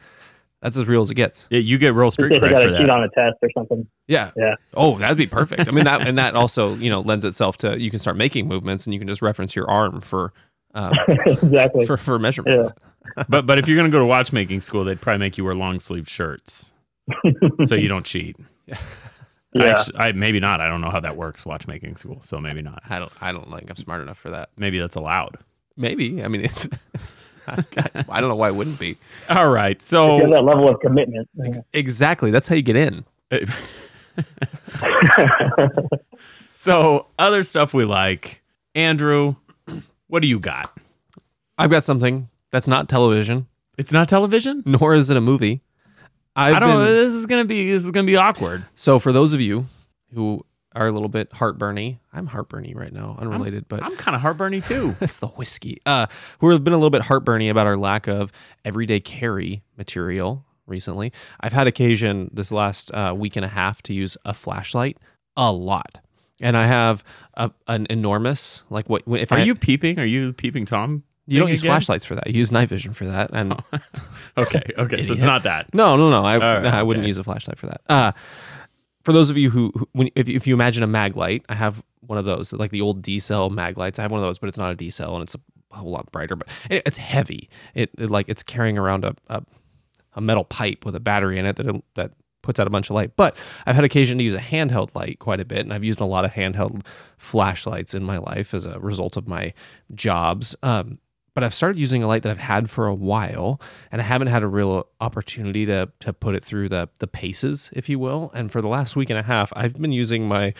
that's 0.62 0.76
as 0.76 0.86
real 0.86 1.00
as 1.00 1.10
it 1.10 1.16
gets. 1.16 1.48
Yeah, 1.50 1.58
you 1.58 1.76
get 1.76 1.92
real 1.92 2.04
In 2.06 2.10
street 2.12 2.30
case 2.30 2.42
I 2.44 2.46
cred 2.46 2.52
got 2.52 2.62
for 2.62 2.68
to 2.68 2.78
cheat 2.78 2.86
that. 2.86 2.90
on 2.90 3.02
a 3.02 3.08
test 3.08 3.36
or 3.42 3.50
something. 3.52 3.84
Yeah. 4.06 4.30
Yeah. 4.36 4.54
Oh, 4.74 4.96
that'd 4.96 5.18
be 5.18 5.26
perfect. 5.26 5.66
I 5.66 5.72
mean 5.72 5.86
that 5.86 6.06
and 6.06 6.16
that 6.18 6.36
also, 6.36 6.76
you 6.76 6.88
know, 6.88 7.00
lends 7.00 7.24
itself 7.24 7.56
to 7.58 7.80
you 7.80 7.90
can 7.90 7.98
start 7.98 8.16
making 8.16 8.46
movements 8.46 8.86
and 8.86 8.94
you 8.94 9.00
can 9.00 9.08
just 9.08 9.22
reference 9.22 9.56
your 9.56 9.68
arm 9.68 10.02
for 10.02 10.32
um, 10.74 10.92
exactly. 11.26 11.84
for, 11.84 11.96
for 11.96 12.18
measurements. 12.20 12.72
But 13.28 13.44
but 13.46 13.58
if 13.58 13.66
you're 13.66 13.76
gonna 13.76 13.88
go 13.88 13.98
to 13.98 14.06
watchmaking 14.06 14.60
school, 14.60 14.84
they'd 14.84 15.00
probably 15.00 15.18
make 15.18 15.36
you 15.36 15.44
wear 15.44 15.54
long 15.54 15.80
sleeve 15.80 16.08
shirts 16.08 16.70
so 17.64 17.74
you 17.74 17.88
don't 17.88 18.04
cheat. 18.06 18.36
I, 18.70 18.76
yeah. 19.54 19.84
I 19.96 20.12
maybe 20.12 20.38
not. 20.38 20.60
I 20.60 20.68
don't 20.68 20.80
know 20.80 20.90
how 20.90 21.00
that 21.00 21.16
works. 21.16 21.44
Watchmaking 21.46 21.96
school, 21.96 22.20
so 22.22 22.40
maybe 22.40 22.62
not. 22.62 22.82
I 22.88 22.98
don't 23.00 23.12
I 23.20 23.32
don't 23.32 23.50
think 23.50 23.70
I'm 23.70 23.76
smart 23.76 24.00
enough 24.02 24.18
for 24.18 24.30
that. 24.30 24.50
Maybe 24.56 24.78
that's 24.78 24.96
allowed. 24.96 25.38
Maybe. 25.76 26.22
I 26.22 26.28
mean 26.28 26.42
if, 26.42 26.66
I, 27.48 27.64
I 28.08 28.20
don't 28.20 28.28
know 28.28 28.34
why 28.36 28.48
it 28.48 28.54
wouldn't 28.56 28.78
be. 28.78 28.96
All 29.28 29.48
right. 29.50 29.76
If 29.80 29.92
you 29.92 29.98
have 29.98 30.20
So 30.20 30.30
that 30.30 30.42
level 30.44 30.68
of 30.68 30.80
commitment. 30.80 31.28
Exactly. 31.72 32.30
That's 32.30 32.48
how 32.48 32.54
you 32.56 32.62
get 32.62 32.76
in. 32.76 33.04
so 36.54 37.06
other 37.18 37.42
stuff 37.42 37.74
we 37.74 37.84
like. 37.84 38.42
Andrew, 38.74 39.36
what 40.08 40.22
do 40.22 40.28
you 40.28 40.38
got? 40.38 40.76
I've 41.58 41.70
got 41.70 41.84
something 41.84 42.28
that's 42.50 42.68
not 42.68 42.88
television, 42.88 43.46
It's 43.78 43.92
not 43.92 44.08
television. 44.08 44.62
nor 44.66 44.94
is 44.94 45.08
it 45.10 45.16
a 45.16 45.20
movie. 45.20 45.62
I've 46.34 46.56
I 46.56 46.58
don't. 46.58 46.84
been- 46.84 46.94
This 46.94 47.12
is 47.14 47.24
gonna 47.26 47.44
be. 47.46 47.70
This 47.70 47.84
is 47.84 47.90
gonna 47.90 48.06
be 48.06 48.16
awkward. 48.16 48.64
So 48.74 48.98
for 48.98 49.12
those 49.12 49.32
of 49.32 49.40
you 49.40 49.66
who 50.14 50.44
are 50.76 50.86
a 50.86 50.92
little 50.92 51.08
bit 51.08 51.30
heartburny, 51.30 51.98
I'm 52.12 52.28
heartburny 52.28 52.74
right 52.74 52.92
now, 52.92 53.16
unrelated, 53.18 53.66
but 53.68 53.82
I'm 53.82 53.96
kind 53.96 54.14
of 54.14 54.22
heartburny 54.22 54.64
too. 54.64 54.94
it's 55.00 55.18
the 55.18 55.28
whiskey. 55.28 55.80
Uh, 55.86 56.06
who 56.40 56.50
have 56.50 56.62
been 56.62 56.72
a 56.72 56.76
little 56.76 56.90
bit 56.90 57.02
heartburny 57.02 57.50
about 57.50 57.66
our 57.66 57.76
lack 57.76 58.06
of 58.06 58.30
everyday 58.64 59.00
carry 59.00 59.62
material 59.76 60.44
recently. 60.66 61.12
I've 61.40 61.52
had 61.52 61.66
occasion 61.66 62.30
this 62.32 62.52
last 62.52 62.92
uh, 62.92 63.14
week 63.16 63.36
and 63.36 63.44
a 63.44 63.48
half 63.48 63.82
to 63.82 63.94
use 63.94 64.16
a 64.24 64.34
flashlight 64.34 64.98
a 65.36 65.50
lot, 65.52 66.00
and 66.40 66.56
I 66.56 66.66
have 66.66 67.02
a, 67.34 67.50
an 67.66 67.86
enormous 67.90 68.62
like 68.70 68.88
what 68.88 69.02
if 69.06 69.32
Are 69.32 69.38
I 69.38 69.44
you 69.44 69.54
peeping? 69.54 69.98
Are 69.98 70.04
you 70.04 70.32
peeping, 70.32 70.66
Tom? 70.66 71.02
you 71.26 71.40
don't 71.40 71.48
use 71.48 71.60
again? 71.60 71.70
flashlights 71.70 72.04
for 72.04 72.14
that. 72.14 72.28
You 72.28 72.34
use 72.34 72.52
night 72.52 72.68
vision 72.68 72.92
for 72.92 73.06
that, 73.06 73.30
and 73.32 73.52
Okay. 74.36 74.62
Okay. 74.78 75.02
so 75.02 75.12
it's 75.12 75.24
not 75.24 75.42
that. 75.42 75.74
No, 75.74 75.96
no, 75.96 76.10
no. 76.10 76.24
I, 76.24 76.36
right, 76.38 76.66
I 76.74 76.82
wouldn't 76.82 77.02
okay. 77.02 77.08
use 77.08 77.18
a 77.18 77.24
flashlight 77.24 77.58
for 77.58 77.66
that. 77.66 77.80
Uh, 77.88 78.12
for 79.06 79.12
those 79.12 79.30
of 79.30 79.36
you 79.36 79.50
who, 79.50 79.70
who 79.76 79.88
when, 79.92 80.10
if, 80.16 80.28
if 80.28 80.48
you 80.48 80.54
imagine 80.54 80.82
a 80.82 80.86
mag 80.88 81.16
light, 81.16 81.44
I 81.48 81.54
have 81.54 81.80
one 82.00 82.18
of 82.18 82.24
those, 82.24 82.52
like 82.52 82.72
the 82.72 82.80
old 82.80 83.02
D 83.02 83.20
cell 83.20 83.50
mag 83.50 83.78
lights. 83.78 84.00
I 84.00 84.02
have 84.02 84.10
one 84.10 84.18
of 84.18 84.26
those, 84.26 84.36
but 84.36 84.48
it's 84.48 84.58
not 84.58 84.72
a 84.72 84.74
D 84.74 84.90
cell 84.90 85.14
and 85.14 85.22
it's 85.22 85.36
a 85.36 85.76
whole 85.76 85.92
lot 85.92 86.10
brighter. 86.10 86.34
But 86.34 86.48
it, 86.68 86.82
it's 86.84 86.96
heavy. 86.96 87.48
It, 87.72 87.90
it 87.98 88.10
like 88.10 88.28
it's 88.28 88.42
carrying 88.42 88.76
around 88.76 89.04
a, 89.04 89.14
a 89.28 89.44
a 90.14 90.20
metal 90.20 90.42
pipe 90.42 90.84
with 90.84 90.96
a 90.96 91.00
battery 91.00 91.38
in 91.38 91.46
it 91.46 91.54
that 91.54 91.82
that 91.94 92.14
puts 92.42 92.58
out 92.58 92.66
a 92.66 92.70
bunch 92.70 92.90
of 92.90 92.96
light. 92.96 93.14
But 93.14 93.36
I've 93.64 93.76
had 93.76 93.84
occasion 93.84 94.18
to 94.18 94.24
use 94.24 94.34
a 94.34 94.40
handheld 94.40 94.92
light 94.96 95.20
quite 95.20 95.38
a 95.38 95.44
bit, 95.44 95.60
and 95.60 95.72
I've 95.72 95.84
used 95.84 96.00
a 96.00 96.04
lot 96.04 96.24
of 96.24 96.32
handheld 96.32 96.84
flashlights 97.16 97.94
in 97.94 98.02
my 98.02 98.18
life 98.18 98.54
as 98.54 98.64
a 98.64 98.80
result 98.80 99.16
of 99.16 99.28
my 99.28 99.54
jobs. 99.94 100.56
Um, 100.64 100.98
but 101.36 101.44
I've 101.44 101.52
started 101.52 101.78
using 101.78 102.02
a 102.02 102.06
light 102.06 102.22
that 102.22 102.30
I've 102.30 102.38
had 102.38 102.70
for 102.70 102.86
a 102.86 102.94
while, 102.94 103.60
and 103.92 104.00
I 104.00 104.04
haven't 104.04 104.28
had 104.28 104.42
a 104.42 104.46
real 104.46 104.88
opportunity 105.02 105.66
to 105.66 105.92
to 106.00 106.14
put 106.14 106.34
it 106.34 106.42
through 106.42 106.70
the 106.70 106.88
the 106.98 107.06
paces, 107.06 107.68
if 107.74 107.90
you 107.90 107.98
will. 107.98 108.30
And 108.34 108.50
for 108.50 108.62
the 108.62 108.68
last 108.68 108.96
week 108.96 109.10
and 109.10 109.18
a 109.18 109.22
half, 109.22 109.52
I've 109.54 109.74
been 109.74 109.92
using 109.92 110.26
my 110.26 110.54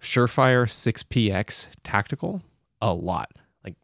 Surefire 0.00 0.66
6PX 0.66 1.68
tactical 1.82 2.40
a 2.80 2.94
lot, 2.94 3.32
like 3.64 3.74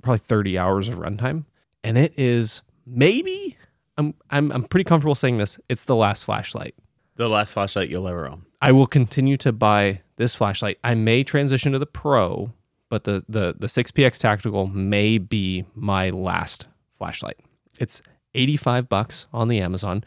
probably 0.00 0.20
30 0.20 0.56
hours 0.56 0.88
of 0.88 0.94
runtime, 0.94 1.44
and 1.82 1.98
it 1.98 2.16
is 2.16 2.62
maybe 2.86 3.56
I'm 3.96 4.14
I'm 4.30 4.52
I'm 4.52 4.62
pretty 4.62 4.84
comfortable 4.84 5.16
saying 5.16 5.38
this. 5.38 5.58
It's 5.68 5.82
the 5.82 5.96
last 5.96 6.22
flashlight. 6.22 6.76
The 7.16 7.28
last 7.28 7.54
flashlight 7.54 7.88
you'll 7.88 8.06
ever 8.06 8.28
own. 8.28 8.46
I 8.62 8.70
will 8.70 8.86
continue 8.86 9.36
to 9.38 9.50
buy 9.50 10.02
this 10.18 10.36
flashlight. 10.36 10.78
I 10.84 10.94
may 10.94 11.24
transition 11.24 11.72
to 11.72 11.80
the 11.80 11.86
Pro, 11.86 12.52
but 12.88 13.04
the 13.04 13.22
the 13.28 13.54
the 13.58 13.66
6PX 13.66 14.20
Tactical 14.20 14.66
may 14.66 15.18
be 15.18 15.64
my 15.74 16.10
last 16.10 16.66
flashlight. 16.92 17.38
It's 17.78 18.02
85 18.34 18.88
bucks 18.88 19.26
on 19.32 19.48
the 19.48 19.60
Amazon. 19.60 20.04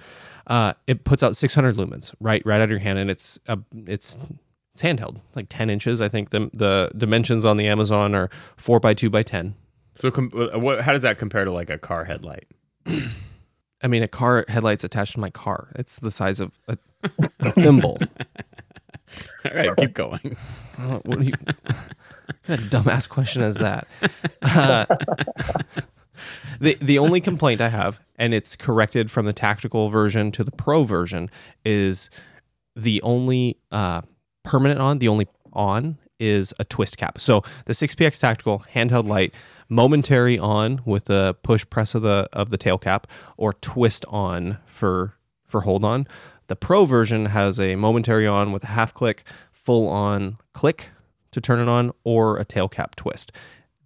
Uh, 0.47 0.73
it 0.88 1.03
puts 1.03 1.23
out 1.23 1.36
600 1.36 1.75
lumens 1.75 2.13
right 2.19 2.41
right 2.45 2.59
out 2.59 2.65
of 2.65 2.69
your 2.69 2.79
hand, 2.79 2.99
and 2.99 3.09
it's 3.09 3.39
a 3.47 3.57
it's 3.86 4.17
it's 4.73 4.82
handheld, 4.82 5.19
like 5.36 5.47
10 5.49 5.69
inches. 5.69 6.01
I 6.01 6.09
think 6.09 6.29
the 6.32 6.49
the 6.53 6.91
dimensions 6.97 7.45
on 7.45 7.57
the 7.57 7.67
Amazon 7.67 8.15
are 8.15 8.29
four 8.57 8.79
by 8.79 8.93
two 8.93 9.09
by 9.09 9.23
10. 9.23 9.55
So, 9.95 10.09
com- 10.09 10.32
uh, 10.34 10.57
what, 10.57 10.82
how 10.82 10.93
does 10.93 11.01
that 11.01 11.17
compare 11.17 11.43
to 11.45 11.51
like 11.51 11.69
a 11.69 11.77
car 11.77 12.05
headlight? 12.05 12.47
I 13.84 13.88
mean, 13.88 14.03
a 14.03 14.07
car 14.07 14.45
headlight's 14.47 14.84
attached 14.84 15.13
to 15.13 15.19
my 15.19 15.29
car. 15.29 15.71
It's 15.75 15.99
the 15.99 16.11
size 16.11 16.39
of 16.39 16.57
a, 16.67 16.77
it's 17.03 17.45
a 17.45 17.51
thimble. 17.51 17.99
All 19.45 19.51
right, 19.53 19.76
keep 19.78 19.93
going. 19.93 20.38
Uh, 20.78 20.99
what 21.03 21.20
do 21.20 21.26
you, 21.26 21.34
what 22.45 22.59
of 22.59 22.66
dumbass 22.66 23.07
question 23.07 23.41
is 23.41 23.57
that? 23.57 23.88
Uh, 24.41 24.86
the 26.59 26.78
the 26.82 26.99
only 26.99 27.22
complaint 27.22 27.62
I 27.62 27.70
have, 27.70 27.99
and 28.18 28.34
it's 28.34 28.55
corrected 28.55 29.09
from 29.09 29.26
the 29.26 29.34
tactical 29.34 29.89
version 29.89 30.32
to 30.34 30.43
the 30.43 30.51
pro 30.51 30.84
version, 30.84 31.30
is 31.66 32.09
the 32.76 33.01
only 33.01 33.57
uh, 33.72 34.01
permanent 34.43 34.80
on, 34.80 34.99
the 34.99 35.07
only 35.07 35.28
on 35.53 35.97
is 36.20 36.53
a 36.59 36.64
twist 36.64 36.97
cap. 36.97 37.20
So 37.20 37.43
the 37.66 37.74
6PX 37.74 38.20
tactical 38.20 38.64
handheld 38.74 39.07
light, 39.07 39.34
momentary 39.70 40.38
on 40.38 40.82
with 40.86 41.05
the 41.05 41.36
push 41.41 41.66
press 41.70 41.95
of 41.95 42.03
the 42.03 42.30
of 42.32 42.49
the 42.49 42.57
tail 42.57 42.78
cap, 42.78 43.07
or 43.38 43.53
twist 43.53 44.05
on 44.07 44.59
for 44.66 45.16
for 45.47 45.62
hold 45.62 45.84
on. 45.84 46.07
The 46.52 46.58
pro 46.58 46.84
version 46.84 47.28
has 47.28 47.62
a 47.62 47.78
momentary 47.78 48.28
on 48.28 48.52
with 48.52 48.66
a 48.66 48.68
half 48.68 48.93
click, 48.93 49.24
full 49.54 49.88
on 49.88 50.38
click 50.52 50.89
to 51.32 51.39
turn 51.39 51.62
it 51.62 51.70
on, 51.70 51.93
or 52.04 52.39
a 52.39 52.43
tail 52.43 52.68
cap 52.68 52.97
twist. 52.97 53.32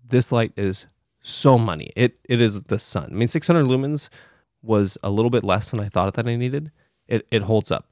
This 0.03 0.31
light 0.31 0.51
is 0.57 0.87
so 1.21 1.59
money. 1.59 1.91
It 1.95 2.17
it 2.27 2.41
is 2.41 2.63
the 2.63 2.79
sun. 2.79 3.09
I 3.11 3.13
mean, 3.13 3.27
600 3.27 3.65
lumens 3.65 4.09
was 4.63 4.97
a 5.03 5.11
little 5.11 5.29
bit 5.29 5.43
less 5.43 5.69
than 5.69 5.79
I 5.79 5.89
thought 5.89 6.11
that 6.15 6.27
I 6.27 6.35
needed. 6.35 6.71
It 7.07 7.27
it 7.29 7.43
holds 7.43 7.69
up. 7.69 7.87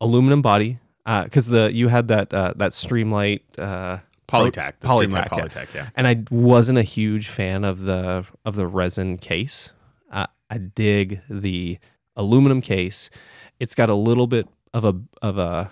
Aluminum 0.00 0.40
body, 0.40 0.78
because 1.04 1.48
the 1.48 1.70
you 1.70 1.88
had 1.88 2.08
that 2.08 2.32
uh, 2.32 2.54
that 2.56 2.70
Streamlight. 2.70 3.42
Uh, 3.58 3.98
Polytac, 4.26 4.72
the 4.80 4.88
Polytac, 4.88 5.28
Streamlight 5.28 5.54
yeah. 5.54 5.64
Yeah. 5.74 5.88
and 5.96 6.08
I 6.08 6.24
wasn't 6.30 6.78
a 6.78 6.82
huge 6.82 7.28
fan 7.28 7.62
of 7.62 7.82
the 7.82 8.24
of 8.46 8.56
the 8.56 8.66
resin 8.66 9.18
case. 9.18 9.70
Uh, 10.10 10.28
I 10.48 10.56
dig 10.56 11.20
the 11.28 11.78
aluminum 12.16 12.62
case. 12.62 13.10
It's 13.62 13.74
got 13.76 13.88
a 13.88 13.94
little 13.94 14.26
bit 14.26 14.48
of 14.74 14.84
a 14.84 14.94
of 15.22 15.38
a 15.38 15.70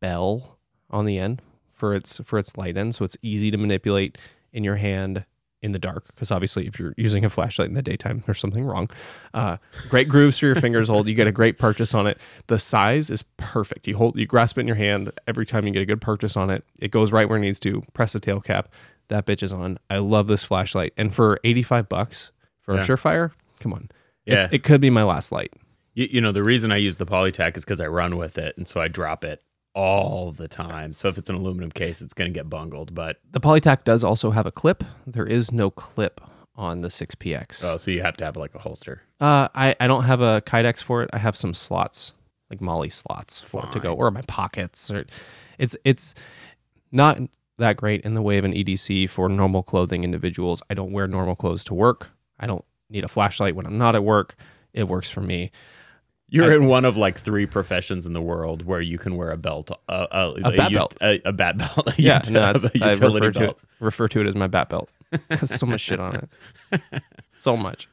bell 0.00 0.58
on 0.90 1.04
the 1.04 1.18
end 1.18 1.42
for 1.72 1.94
its 1.94 2.18
for 2.24 2.38
its 2.38 2.56
light 2.56 2.76
end, 2.76 2.94
so 2.94 3.04
it's 3.04 3.16
easy 3.22 3.50
to 3.50 3.58
manipulate 3.58 4.16
in 4.52 4.64
your 4.64 4.76
hand 4.76 5.24
in 5.60 5.72
the 5.72 5.78
dark. 5.78 6.06
Because 6.08 6.30
obviously, 6.30 6.66
if 6.66 6.78
you're 6.78 6.94
using 6.96 7.24
a 7.24 7.28
flashlight 7.30 7.68
in 7.68 7.74
the 7.74 7.82
daytime, 7.82 8.22
there's 8.26 8.38
something 8.40 8.64
wrong. 8.64 8.88
Uh, 9.34 9.56
great 9.90 10.08
grooves 10.08 10.38
for 10.38 10.46
your 10.46 10.54
fingers 10.54 10.88
hold. 10.88 11.08
You 11.08 11.14
get 11.14 11.26
a 11.26 11.32
great 11.32 11.58
purchase 11.58 11.92
on 11.94 12.06
it. 12.06 12.18
The 12.46 12.58
size 12.58 13.10
is 13.10 13.22
perfect. 13.36 13.86
You 13.86 13.96
hold, 13.96 14.16
you 14.16 14.26
grasp 14.26 14.56
it 14.56 14.62
in 14.62 14.66
your 14.66 14.76
hand 14.76 15.10
every 15.26 15.44
time 15.46 15.66
you 15.66 15.72
get 15.72 15.82
a 15.82 15.86
good 15.86 16.00
purchase 16.00 16.36
on 16.36 16.48
it. 16.50 16.64
It 16.80 16.90
goes 16.90 17.12
right 17.12 17.28
where 17.28 17.38
it 17.38 17.42
needs 17.42 17.60
to. 17.60 17.82
Press 17.92 18.12
the 18.14 18.20
tail 18.20 18.40
cap. 18.40 18.68
That 19.08 19.26
bitch 19.26 19.42
is 19.42 19.52
on. 19.52 19.78
I 19.90 19.98
love 19.98 20.26
this 20.26 20.44
flashlight. 20.44 20.92
And 20.96 21.14
for 21.14 21.38
85 21.44 21.88
bucks 21.88 22.30
for 22.60 22.74
Yeah. 22.74 22.80
a 22.80 22.84
Surefire, 22.84 23.32
come 23.60 23.72
on. 23.74 23.88
Yeah. 24.26 24.44
It's, 24.44 24.54
it 24.54 24.62
could 24.62 24.80
be 24.80 24.90
my 24.90 25.02
last 25.02 25.32
light. 25.32 25.52
You, 25.98 26.08
you 26.12 26.20
know, 26.20 26.30
the 26.30 26.44
reason 26.44 26.70
I 26.70 26.76
use 26.76 26.96
the 26.96 27.06
Polytac 27.06 27.56
is 27.56 27.64
because 27.64 27.80
I 27.80 27.88
run 27.88 28.16
with 28.16 28.38
it, 28.38 28.56
and 28.56 28.68
so 28.68 28.80
I 28.80 28.86
drop 28.86 29.24
it 29.24 29.42
all 29.74 30.30
the 30.30 30.46
time. 30.46 30.92
So 30.92 31.08
if 31.08 31.18
it's 31.18 31.28
an 31.28 31.34
aluminum 31.34 31.72
case, 31.72 32.00
it's 32.00 32.14
going 32.14 32.32
to 32.32 32.38
get 32.38 32.48
bungled. 32.48 32.94
But 32.94 33.16
The 33.32 33.40
Polytac 33.40 33.82
does 33.82 34.04
also 34.04 34.30
have 34.30 34.46
a 34.46 34.52
clip. 34.52 34.84
There 35.08 35.26
is 35.26 35.50
no 35.50 35.70
clip 35.70 36.20
on 36.54 36.82
the 36.82 36.88
6PX. 36.88 37.64
oh, 37.64 37.76
so 37.76 37.90
you 37.90 38.02
have 38.02 38.16
to 38.18 38.24
have 38.24 38.36
like 38.36 38.54
a 38.54 38.60
holster. 38.60 39.02
Uh, 39.20 39.48
I, 39.56 39.74
I 39.80 39.88
don't 39.88 40.04
have 40.04 40.20
a 40.20 40.40
Kydex 40.42 40.84
for 40.84 41.02
it. 41.02 41.10
I 41.12 41.18
have 41.18 41.36
some 41.36 41.52
slots, 41.52 42.12
like 42.48 42.60
MOLLE 42.60 42.90
slots 42.90 43.40
for 43.40 43.64
it 43.64 43.72
to 43.72 43.80
go, 43.80 43.92
or 43.92 44.12
my 44.12 44.22
pockets. 44.28 44.92
Or 44.92 45.04
it's 45.58 45.76
it's 45.84 46.14
not 46.92 47.18
that 47.58 47.76
great 47.76 48.02
in 48.02 48.14
the 48.14 48.22
way 48.22 48.38
of 48.38 48.44
an 48.44 48.52
EDC 48.52 49.10
for 49.10 49.28
normal 49.28 49.64
clothing 49.64 50.04
individuals. 50.04 50.62
I 50.70 50.74
don't 50.74 50.92
wear 50.92 51.08
normal 51.08 51.34
clothes 51.34 51.64
to 51.64 51.74
work. 51.74 52.10
I 52.38 52.46
don't 52.46 52.64
need 52.88 53.02
a 53.02 53.08
flashlight 53.08 53.56
when 53.56 53.66
I'm 53.66 53.78
not 53.78 53.96
at 53.96 54.04
work. 54.04 54.36
It 54.72 54.86
works 54.86 55.10
for 55.10 55.20
me. 55.20 55.50
You're 56.30 56.52
I- 56.52 56.56
in 56.56 56.66
one 56.66 56.84
of 56.84 56.96
like 56.96 57.18
three 57.18 57.46
professions 57.46 58.04
in 58.06 58.12
the 58.12 58.20
world 58.22 58.64
where 58.66 58.80
you 58.80 58.98
can 58.98 59.16
wear 59.16 59.30
a 59.30 59.36
belt, 59.36 59.70
uh, 59.88 59.92
uh, 59.92 60.34
A 60.44 60.52
bat 60.52 60.72
belt. 60.72 60.96
a, 61.00 61.20
a 61.24 61.32
bat 61.32 61.56
belt. 61.58 61.88
Yeah, 61.98 62.18
util- 62.20 62.32
no, 62.32 62.84
I 62.86 62.90
refer 62.92 63.30
to 63.32 63.44
it 63.50 63.58
refer 63.80 64.08
to 64.08 64.20
it 64.20 64.26
as 64.26 64.34
my 64.36 64.46
bat 64.46 64.68
belt. 64.68 64.90
So 65.44 65.64
much 65.66 65.80
shit 65.80 66.00
on 66.00 66.16
it. 66.72 66.80
So 67.36 67.56
much. 67.56 67.88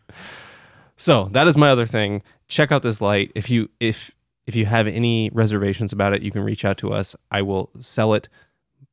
So 0.98 1.26
that 1.32 1.48
is 1.48 1.56
my 1.56 1.70
other 1.70 1.86
thing. 1.86 2.24
Check 2.48 2.72
out 2.72 2.82
this 2.84 3.00
light. 3.02 3.32
If 3.36 3.50
you 3.50 3.70
if 3.80 4.12
if 4.48 4.56
you 4.56 4.66
have 4.66 4.88
any 4.88 5.30
reservations 5.34 5.92
about 5.94 6.14
it, 6.14 6.22
you 6.22 6.32
can 6.32 6.44
reach 6.44 6.66
out 6.66 6.78
to 6.80 6.94
us. 6.94 7.16
I 7.32 7.42
will 7.42 7.70
sell 7.80 8.14
it 8.14 8.28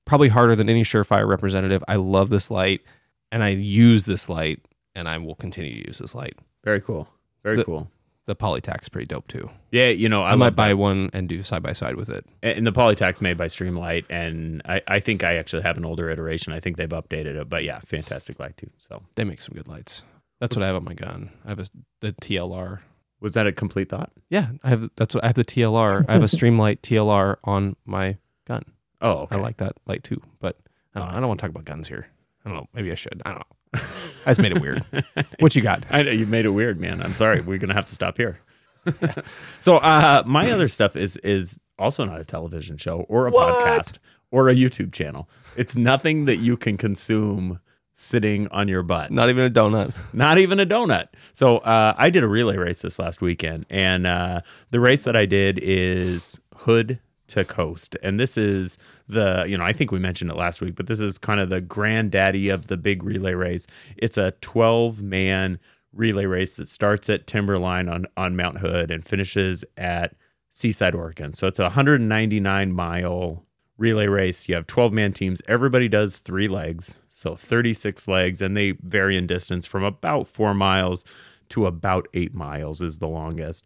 probably 0.05 0.29
harder 0.29 0.55
than 0.57 0.69
any 0.69 0.83
Surefire 0.83 1.27
representative. 1.29 1.83
I 1.89 1.97
love 1.97 2.31
this 2.31 2.51
light 2.51 2.83
and 3.31 3.43
I 3.43 3.51
use 3.51 4.05
this 4.07 4.29
light 4.29 4.61
and 4.95 5.09
I 5.09 5.19
will 5.19 5.35
continue 5.37 5.81
to 5.83 5.89
use 5.89 5.99
this 5.99 6.15
light. 6.15 6.35
Very 6.65 6.81
cool. 6.81 7.09
Very 7.43 7.57
The- 7.57 7.65
cool. 7.65 7.91
The 8.27 8.37
Polytac's 8.37 8.89
pretty 8.89 9.07
dope 9.07 9.27
too. 9.27 9.51
Yeah, 9.73 9.89
you 9.89 10.09
know, 10.09 10.23
I, 10.23 10.33
I, 10.33 10.35
might 10.37 10.55
buy 10.55 10.69
that. 10.69 10.77
one 10.77 11.11
and 11.13 11.29
do 11.29 11.43
side 11.43 11.63
by 11.63 11.73
side 11.73 11.97
with 11.97 12.09
it. 12.09 12.25
And 12.43 12.65
the 12.67 12.73
Polytac's 12.73 13.21
made 13.21 13.37
by 13.37 13.47
Streamlight, 13.47 14.05
and 14.09 14.63
I, 14.65 14.81
I 14.87 15.01
think 15.01 15.25
I 15.25 15.37
actually 15.37 15.63
have 15.63 15.77
an 15.77 15.85
older 15.85 16.09
iteration. 16.09 16.53
I 16.53 16.61
think 16.61 16.77
they've 16.77 16.89
updated 16.89 17.35
it, 17.41 17.49
but 17.49 17.65
yeah, 17.65 17.81
fantastic 17.81 18.39
light 18.39 18.57
too. 18.57 18.71
So 18.79 19.03
They 19.17 19.25
make 19.25 19.41
some 19.41 19.55
good 19.55 19.67
lights. 19.67 20.05
That's 20.41 20.55
what 20.55 20.63
I 20.63 20.67
have 20.67 20.77
on 20.77 20.85
my 20.85 20.95
gun. 20.95 21.31
I 21.45 21.49
have 21.51 21.59
a, 21.59 21.67
the 22.01 22.13
TLR 22.13 22.81
was 23.23 23.35
that 23.35 23.47
a 23.47 23.53
complete 23.53 23.89
thought? 23.89 24.11
Yeah, 24.29 24.49
I 24.65 24.71
have. 24.71 24.91
That's 24.97 25.15
what 25.15 25.23
I 25.23 25.29
have. 25.29 25.37
The 25.37 25.45
TLR. 25.45 26.05
I 26.09 26.13
have 26.13 26.25
a 26.25 26.27
Streamlight 26.27 26.81
TLR 26.81 27.37
on 27.45 27.77
my 27.87 28.17
gun. 28.47 28.65
Oh, 29.01 29.19
okay. 29.19 29.37
I 29.37 29.39
like 29.39 29.59
that 29.59 29.75
light 29.87 30.03
too. 30.03 30.21
But 30.41 30.59
I 30.95 30.99
don't, 30.99 31.09
Oh. 31.09 31.13
I 31.13 31.17
I 31.17 31.21
don't 31.21 31.29
want 31.29 31.39
to 31.39 31.45
talk 31.45 31.51
about 31.51 31.65
guns 31.65 31.87
here. 31.87 32.09
I 32.45 32.49
don't 32.49 32.59
know. 32.59 32.67
Maybe 32.75 32.91
I 32.91 32.97
should. 32.97 33.23
I 33.25 33.31
don't 33.31 33.39
know. 33.39 33.57
I 33.75 34.31
just 34.31 34.41
made 34.41 34.53
it 34.53 34.61
weird. 34.61 34.85
What 35.41 35.57
you 35.57 35.63
got? 35.63 35.85
I 35.91 36.03
know 36.03 36.11
you 36.11 36.27
made 36.27 36.45
it 36.45 36.51
weird, 36.51 36.81
man. 36.81 37.03
I'm 37.03 37.15
sorry. 37.15 37.41
We're 37.41 37.59
gonna 37.59 37.75
have 37.75 37.87
to 37.87 37.95
stop 37.95 38.17
here. 38.17 38.39
so 39.61 39.77
uh, 39.77 40.23
my 40.27 40.51
other 40.51 40.69
stuff 40.69 40.97
is 40.97 41.17
is 41.19 41.59
also 41.79 42.05
not 42.05 42.21
a 42.21 42.25
television 42.25 42.77
show 42.77 43.01
or 43.09 43.27
a 43.27 43.31
What? 43.31 43.55
podcast 43.55 43.99
or 44.31 44.49
a 44.49 44.55
YouTube 44.55 44.93
channel. 44.93 45.29
It's 45.57 45.77
nothing 45.77 46.25
that 46.27 46.37
you 46.37 46.57
can 46.57 46.77
consume 46.77 47.61
sitting 47.95 48.49
on 48.49 48.69
your 48.69 48.83
butt. 48.83 49.11
Not 49.11 49.29
even 49.29 49.45
a 49.45 49.51
donut. 49.51 49.93
Not 50.13 50.39
even 50.39 50.59
a 50.59 50.67
donut. 50.67 51.09
So 51.33 51.59
uh, 51.59 51.95
I 51.97 52.11
did 52.11 52.23
a 52.25 52.29
relay 52.29 52.57
race 52.57 52.81
this 52.83 52.99
last 52.99 53.21
weekend, 53.21 53.67
and 53.71 54.07
uh, 54.07 54.41
the 54.71 54.81
race 54.81 55.05
that 55.05 55.17
I 55.17 55.27
did 55.27 55.59
is 55.63 56.41
Hood 56.57 56.99
to 57.29 57.45
Coast, 57.45 57.97
and 58.03 58.19
this 58.19 58.37
is 58.37 58.79
the 59.09 59.45
you 59.49 59.57
know 59.57 59.65
I 59.65 59.73
think 59.73 59.91
we 59.91 59.99
mentioned 59.99 60.31
it 60.31 60.37
last 60.37 60.61
week, 60.61 60.75
but 60.75 60.87
this 60.87 61.01
is 61.01 61.19
kind 61.19 61.41
of 61.41 61.51
the 61.51 61.61
granddaddy 61.61 62.49
of 62.49 62.67
the 62.67 62.77
big 62.77 63.03
relay 63.03 63.35
race. 63.35 63.67
It's 63.97 64.17
a 64.17 64.33
12 64.41 65.03
man 65.03 65.59
relay 65.93 66.25
race 66.25 66.57
that 66.57 66.69
starts 66.69 67.09
at 67.11 67.27
Timberline 67.27 67.89
on 67.89 68.07
on 68.17 68.37
Mount 68.37 68.59
Hood 68.59 68.91
and 68.91 69.05
finishes 69.05 69.65
at 69.77 70.15
Seaside, 70.51 70.95
Oregon. 70.95 71.33
So 71.35 71.47
it's 71.47 71.59
a 71.59 71.65
199 71.65 72.73
mile 72.73 73.45
relay 73.79 74.07
race. 74.07 74.49
You 74.49 74.55
have 74.55 74.67
12 74.67 74.93
man 74.93 75.13
teams. 75.13 75.41
Everybody 75.49 75.89
does 75.89 76.17
three 76.17 76.49
legs, 76.49 76.99
so 77.09 77.35
36 77.35 78.07
legs, 78.07 78.43
and 78.43 78.57
they 78.57 78.73
vary 78.73 79.17
in 79.17 79.27
distance 79.27 79.67
from 79.67 79.83
about 79.83 80.27
four 80.27 80.55
miles 80.55 81.05
to 81.51 81.67
about 81.67 82.09
eight 82.15 82.35
miles 82.35 82.81
is 82.81 82.99
the 82.99 83.09
longest. 83.09 83.65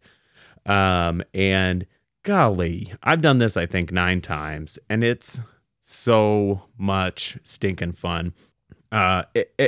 Um, 0.65 1.23
and 1.33 1.85
golly, 2.27 2.93
I've 3.01 3.21
done 3.21 3.37
this 3.37 3.55
I 3.55 3.65
think 3.65 3.89
nine 3.89 4.19
times, 4.19 4.77
and 4.89 5.01
it's 5.01 5.39
so 5.81 6.63
much 6.77 7.37
stinking 7.41 7.93
fun. 7.93 8.33
Uh, 8.91 9.23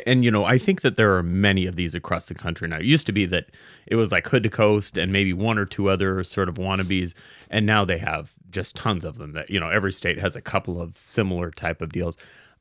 and 0.06 0.26
you 0.26 0.30
know, 0.30 0.44
I 0.44 0.58
think 0.58 0.82
that 0.82 0.98
there 0.98 1.16
are 1.16 1.24
many 1.24 1.66
of 1.66 1.78
these 1.78 1.96
across 1.96 2.28
the 2.28 2.36
country 2.36 2.68
now. 2.68 2.80
It 2.80 2.84
used 2.84 3.06
to 3.06 3.14
be 3.14 3.26
that 3.28 3.46
it 3.88 3.96
was 3.96 4.12
like 4.12 4.28
hood 4.28 4.44
to 4.44 4.50
coast 4.50 4.98
and 4.98 5.14
maybe 5.14 5.32
one 5.32 5.58
or 5.58 5.66
two 5.66 5.90
other 5.90 6.22
sort 6.26 6.50
of 6.50 6.56
wannabes, 6.56 7.14
and 7.50 7.66
now 7.66 7.86
they 7.86 7.98
have 7.98 8.34
just 8.50 8.76
tons 8.76 9.06
of 9.06 9.18
them. 9.18 9.32
That 9.32 9.50
you 9.50 9.60
know, 9.60 9.70
every 9.70 9.94
state 9.94 10.20
has 10.20 10.36
a 10.36 10.42
couple 10.42 10.82
of 10.82 10.98
similar 10.98 11.52
type 11.52 11.82
of 11.82 11.94
deals. 11.94 12.18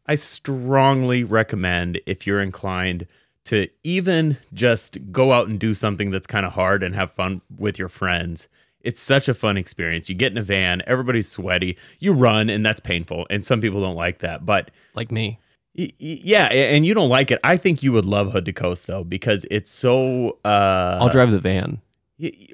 I 0.07 0.15
strongly 0.15 1.25
recommend 1.25 2.01
if 2.07 2.25
you're 2.25 2.41
inclined 2.41 3.09
to 3.47 3.69
even 3.83 4.39
just 4.55 5.11
go 5.11 5.33
out 5.33 5.49
and 5.49 5.59
do 5.59 5.75
something 5.75 6.13
that's 6.13 6.27
kind 6.29 6.47
of 6.47 6.53
hard 6.53 6.85
and 6.85 6.95
have 6.95 7.11
fun 7.11 7.41
with 7.59 7.81
your 7.81 7.89
friends. 7.89 8.47
It's 8.89 9.01
such 9.01 9.29
a 9.29 9.35
fun 9.35 9.59
experience. 9.59 10.09
You 10.09 10.15
get 10.15 10.33
in 10.33 10.39
a 10.39 10.43
van, 10.43 10.83
everybody's 10.87 11.29
sweaty. 11.29 11.77
You 11.99 12.15
run, 12.15 12.49
and 12.49 12.65
that's 12.65 12.81
painful. 12.81 13.27
And 13.29 13.45
some 13.45 13.61
people 13.61 13.83
don't 13.83 13.97
like 13.97 14.21
that, 14.21 14.47
but 14.47 14.71
like 14.95 15.13
me. 15.13 15.39
Yeah, 15.75 16.47
and 16.47 16.87
you 16.87 16.95
don't 16.95 17.11
like 17.11 17.31
it. 17.31 17.39
I 17.45 17.57
think 17.57 17.83
you 17.83 17.93
would 17.93 18.07
love 18.07 18.33
Hood 18.33 18.47
to 18.47 18.53
Coast 18.53 18.87
though 18.87 19.05
because 19.05 19.45
it's 19.51 19.71
so. 19.71 20.39
Uh, 20.45 20.99
I'll 21.01 21.11
drive 21.11 21.31
the 21.31 21.39
van. 21.39 21.83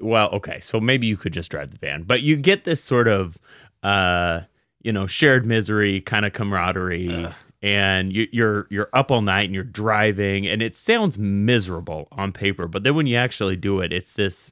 Well, 0.01 0.29
okay, 0.31 0.59
so 0.59 0.79
maybe 0.79 1.07
you 1.07 1.17
could 1.17 1.33
just 1.33 1.49
drive 1.49 1.71
the 1.71 1.77
van, 1.77 2.03
but 2.03 2.21
you 2.21 2.35
get 2.35 2.65
this 2.65 2.83
sort 2.83 3.07
of, 3.07 3.39
uh, 3.81 4.41
you 4.83 4.91
know, 4.91 5.07
shared 5.07 5.45
misery 5.45 6.01
kind 6.01 6.25
of 6.25 6.33
camaraderie, 6.33 7.25
Ugh. 7.25 7.33
and 7.63 8.13
you, 8.13 8.27
you're 8.31 8.67
you're 8.69 8.89
up 8.93 9.09
all 9.09 9.23
night 9.23 9.45
and 9.45 9.55
you're 9.55 9.63
driving, 9.63 10.45
and 10.45 10.61
it 10.61 10.75
sounds 10.75 11.17
miserable 11.17 12.07
on 12.11 12.31
paper, 12.31 12.67
but 12.67 12.83
then 12.83 12.93
when 12.93 13.07
you 13.07 13.15
actually 13.15 13.55
do 13.55 13.79
it, 13.79 13.91
it's 13.91 14.13
this, 14.13 14.51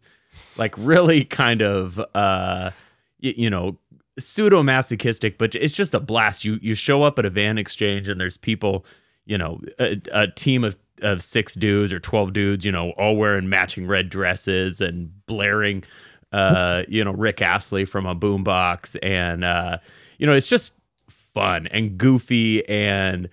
like, 0.57 0.75
really 0.77 1.25
kind 1.25 1.61
of, 1.61 1.99
uh, 2.13 2.71
you, 3.19 3.49
know, 3.49 3.77
pseudo 4.19 4.63
masochistic, 4.63 5.37
but 5.37 5.55
it's 5.55 5.75
just 5.75 5.93
a 5.93 5.99
blast. 5.99 6.45
You 6.45 6.59
you 6.61 6.75
show 6.75 7.03
up 7.03 7.17
at 7.19 7.25
a 7.25 7.29
van 7.29 7.57
exchange 7.57 8.07
and 8.07 8.19
there's 8.19 8.37
people, 8.37 8.85
you 9.25 9.37
know, 9.37 9.61
a, 9.79 9.99
a, 10.11 10.27
team 10.27 10.63
of 10.63 10.75
of 11.01 11.21
six 11.21 11.53
dudes 11.55 11.91
or 11.91 11.99
twelve 11.99 12.33
dudes, 12.33 12.65
you 12.65 12.71
know, 12.71 12.91
all 12.91 13.15
wearing 13.15 13.49
matching 13.49 13.87
red 13.87 14.09
dresses 14.09 14.81
and 14.81 15.25
blaring, 15.25 15.83
uh, 16.31 16.83
you 16.87 17.03
know, 17.03 17.11
Rick 17.11 17.41
Astley 17.41 17.85
from 17.85 18.05
a 18.05 18.15
boombox, 18.15 18.95
and 19.01 19.43
uh, 19.43 19.77
you 20.17 20.27
know, 20.27 20.33
it's 20.33 20.49
just 20.49 20.73
fun 21.09 21.67
and 21.67 21.97
goofy 21.97 22.67
and, 22.69 23.27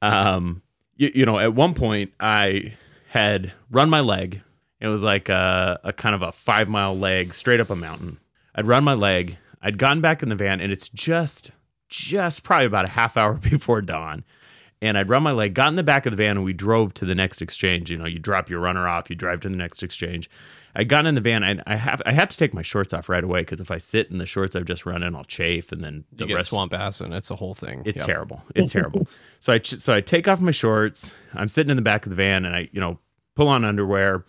um, 0.00 0.62
you, 0.96 1.10
you 1.14 1.26
know, 1.26 1.38
at 1.38 1.54
one 1.54 1.74
point 1.74 2.12
I 2.18 2.74
had 3.08 3.52
run 3.70 3.90
my 3.90 4.00
leg. 4.00 4.40
It 4.82 4.88
was 4.88 5.02
like 5.02 5.30
a, 5.30 5.80
a 5.82 5.94
kind 5.94 6.14
of 6.14 6.20
a 6.20 6.32
five 6.32 6.68
mile 6.68 6.94
leg 6.94 7.32
straight 7.32 7.60
up 7.60 7.70
a 7.70 7.76
mountain. 7.76 8.18
I'd 8.54 8.66
run 8.66 8.84
my 8.84 8.92
leg 8.92 9.38
I'd 9.62 9.78
gotten 9.78 10.00
back 10.00 10.22
in 10.22 10.28
the 10.28 10.34
van 10.34 10.60
and 10.60 10.72
it's 10.72 10.88
just, 10.88 11.52
just 11.88 12.42
probably 12.42 12.66
about 12.66 12.84
a 12.84 12.88
half 12.88 13.16
hour 13.16 13.34
before 13.50 13.80
dawn. 13.80 14.24
And 14.80 14.98
I'd 14.98 15.08
run 15.08 15.22
my 15.22 15.30
leg, 15.30 15.54
got 15.54 15.68
in 15.68 15.76
the 15.76 15.84
back 15.84 16.06
of 16.06 16.10
the 16.10 16.16
van, 16.16 16.36
and 16.36 16.44
we 16.44 16.52
drove 16.52 16.92
to 16.94 17.04
the 17.04 17.14
next 17.14 17.40
exchange. 17.40 17.88
You 17.88 17.98
know, 17.98 18.04
you 18.04 18.18
drop 18.18 18.50
your 18.50 18.58
runner 18.58 18.88
off, 18.88 19.08
you 19.08 19.14
drive 19.14 19.38
to 19.42 19.48
the 19.48 19.54
next 19.54 19.80
exchange. 19.80 20.28
I 20.74 20.82
got 20.82 21.06
in 21.06 21.14
the 21.14 21.20
van, 21.20 21.44
and 21.44 21.62
I 21.68 21.76
have 21.76 22.02
I 22.04 22.10
had 22.10 22.30
to 22.30 22.36
take 22.36 22.52
my 22.52 22.62
shorts 22.62 22.92
off 22.92 23.08
right 23.08 23.22
away 23.22 23.42
because 23.42 23.60
if 23.60 23.70
I 23.70 23.78
sit 23.78 24.10
in 24.10 24.18
the 24.18 24.26
shorts 24.26 24.56
I've 24.56 24.64
just 24.64 24.84
run 24.84 25.04
in, 25.04 25.14
I'll 25.14 25.22
chafe, 25.22 25.70
and 25.70 25.84
then 25.84 26.02
the 26.10 26.26
you 26.26 26.34
rest 26.34 26.50
swamp 26.50 26.74
ass, 26.74 27.00
and 27.00 27.14
it's 27.14 27.30
a 27.30 27.36
whole 27.36 27.54
thing. 27.54 27.82
It's 27.84 27.98
yep. 27.98 28.06
terrible. 28.06 28.42
It's 28.56 28.72
terrible. 28.72 29.06
So 29.38 29.52
I 29.52 29.60
so 29.60 29.94
I 29.94 30.00
take 30.00 30.28
off 30.28 30.40
my 30.40 30.52
shorts. 30.52 31.12
I'm 31.34 31.48
sitting 31.48 31.70
in 31.70 31.76
the 31.76 31.82
back 31.82 32.06
of 32.06 32.10
the 32.10 32.16
van, 32.16 32.44
and 32.44 32.54
I 32.56 32.68
you 32.72 32.80
know 32.80 32.98
pull 33.36 33.48
on 33.48 33.64
underwear 33.64 34.24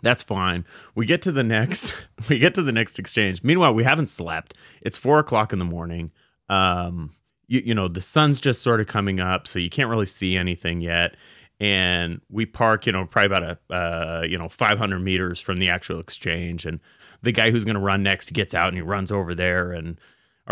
that's 0.00 0.22
fine. 0.22 0.64
We 0.94 1.06
get 1.06 1.22
to 1.22 1.32
the 1.32 1.44
next. 1.44 1.92
We 2.28 2.38
get 2.38 2.54
to 2.54 2.62
the 2.62 2.70
next 2.70 3.00
exchange. 3.00 3.42
Meanwhile, 3.42 3.74
we 3.74 3.82
haven't 3.82 4.06
slept. 4.06 4.54
It's 4.80 4.96
four 4.96 5.18
o'clock 5.18 5.52
in 5.52 5.58
the 5.58 5.64
morning. 5.64 6.12
Um, 6.48 7.10
you, 7.48 7.60
you 7.66 7.74
know 7.74 7.88
the 7.88 8.00
sun's 8.00 8.38
just 8.38 8.62
sort 8.62 8.80
of 8.80 8.86
coming 8.86 9.18
up, 9.18 9.48
so 9.48 9.58
you 9.58 9.68
can't 9.68 9.90
really 9.90 10.06
see 10.06 10.36
anything 10.36 10.80
yet. 10.80 11.16
And 11.58 12.20
we 12.30 12.46
park, 12.46 12.86
you 12.86 12.92
know, 12.92 13.04
probably 13.06 13.26
about 13.26 13.58
a 13.70 13.74
uh, 13.74 14.22
you 14.22 14.38
know 14.38 14.48
500 14.48 15.00
meters 15.00 15.40
from 15.40 15.58
the 15.58 15.68
actual 15.68 15.98
exchange. 15.98 16.64
And 16.64 16.78
the 17.22 17.32
guy 17.32 17.50
who's 17.50 17.64
going 17.64 17.74
to 17.74 17.80
run 17.80 18.04
next 18.04 18.32
gets 18.32 18.54
out 18.54 18.68
and 18.68 18.76
he 18.76 18.82
runs 18.82 19.10
over 19.10 19.34
there 19.34 19.72
and 19.72 19.98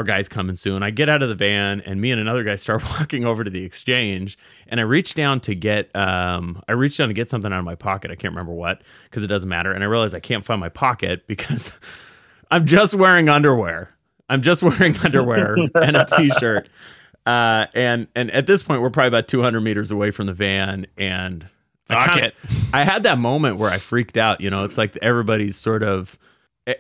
our 0.00 0.04
guy's 0.04 0.30
coming 0.30 0.56
soon. 0.56 0.82
I 0.82 0.90
get 0.90 1.10
out 1.10 1.22
of 1.22 1.28
the 1.28 1.34
van 1.34 1.82
and 1.82 2.00
me 2.00 2.10
and 2.10 2.18
another 2.18 2.42
guy 2.42 2.56
start 2.56 2.82
walking 2.98 3.26
over 3.26 3.44
to 3.44 3.50
the 3.50 3.64
exchange 3.64 4.38
and 4.66 4.80
I 4.80 4.82
reach 4.82 5.14
down 5.14 5.40
to 5.40 5.54
get 5.54 5.94
um 5.94 6.62
I 6.66 6.72
reach 6.72 6.96
down 6.96 7.08
to 7.08 7.14
get 7.14 7.28
something 7.28 7.52
out 7.52 7.58
of 7.58 7.66
my 7.66 7.74
pocket. 7.74 8.10
I 8.10 8.14
can't 8.14 8.32
remember 8.32 8.52
what 8.52 8.80
because 9.04 9.22
it 9.22 9.26
doesn't 9.26 9.48
matter. 9.48 9.72
And 9.72 9.84
I 9.84 9.86
realize 9.86 10.14
I 10.14 10.20
can't 10.20 10.42
find 10.42 10.58
my 10.58 10.70
pocket 10.70 11.26
because 11.26 11.70
I'm 12.50 12.64
just 12.66 12.94
wearing 12.94 13.28
underwear. 13.28 13.94
I'm 14.30 14.40
just 14.40 14.62
wearing 14.62 14.96
underwear 14.96 15.56
and 15.74 15.96
a 15.96 16.06
t-shirt. 16.06 16.68
Uh, 17.26 17.66
and 17.74 18.08
and 18.16 18.30
at 18.30 18.46
this 18.46 18.62
point 18.62 18.80
we're 18.80 18.88
probably 18.88 19.08
about 19.08 19.28
200 19.28 19.60
meters 19.60 19.90
away 19.90 20.10
from 20.10 20.26
the 20.26 20.32
van 20.32 20.86
and 20.96 21.46
I, 21.90 22.08
kinda, 22.08 22.32
I 22.72 22.84
had 22.84 23.02
that 23.02 23.18
moment 23.18 23.58
where 23.58 23.68
I 23.68 23.78
freaked 23.78 24.16
out, 24.16 24.40
you 24.40 24.48
know, 24.48 24.64
it's 24.64 24.78
like 24.78 24.96
everybody's 25.02 25.56
sort 25.56 25.82
of 25.82 26.16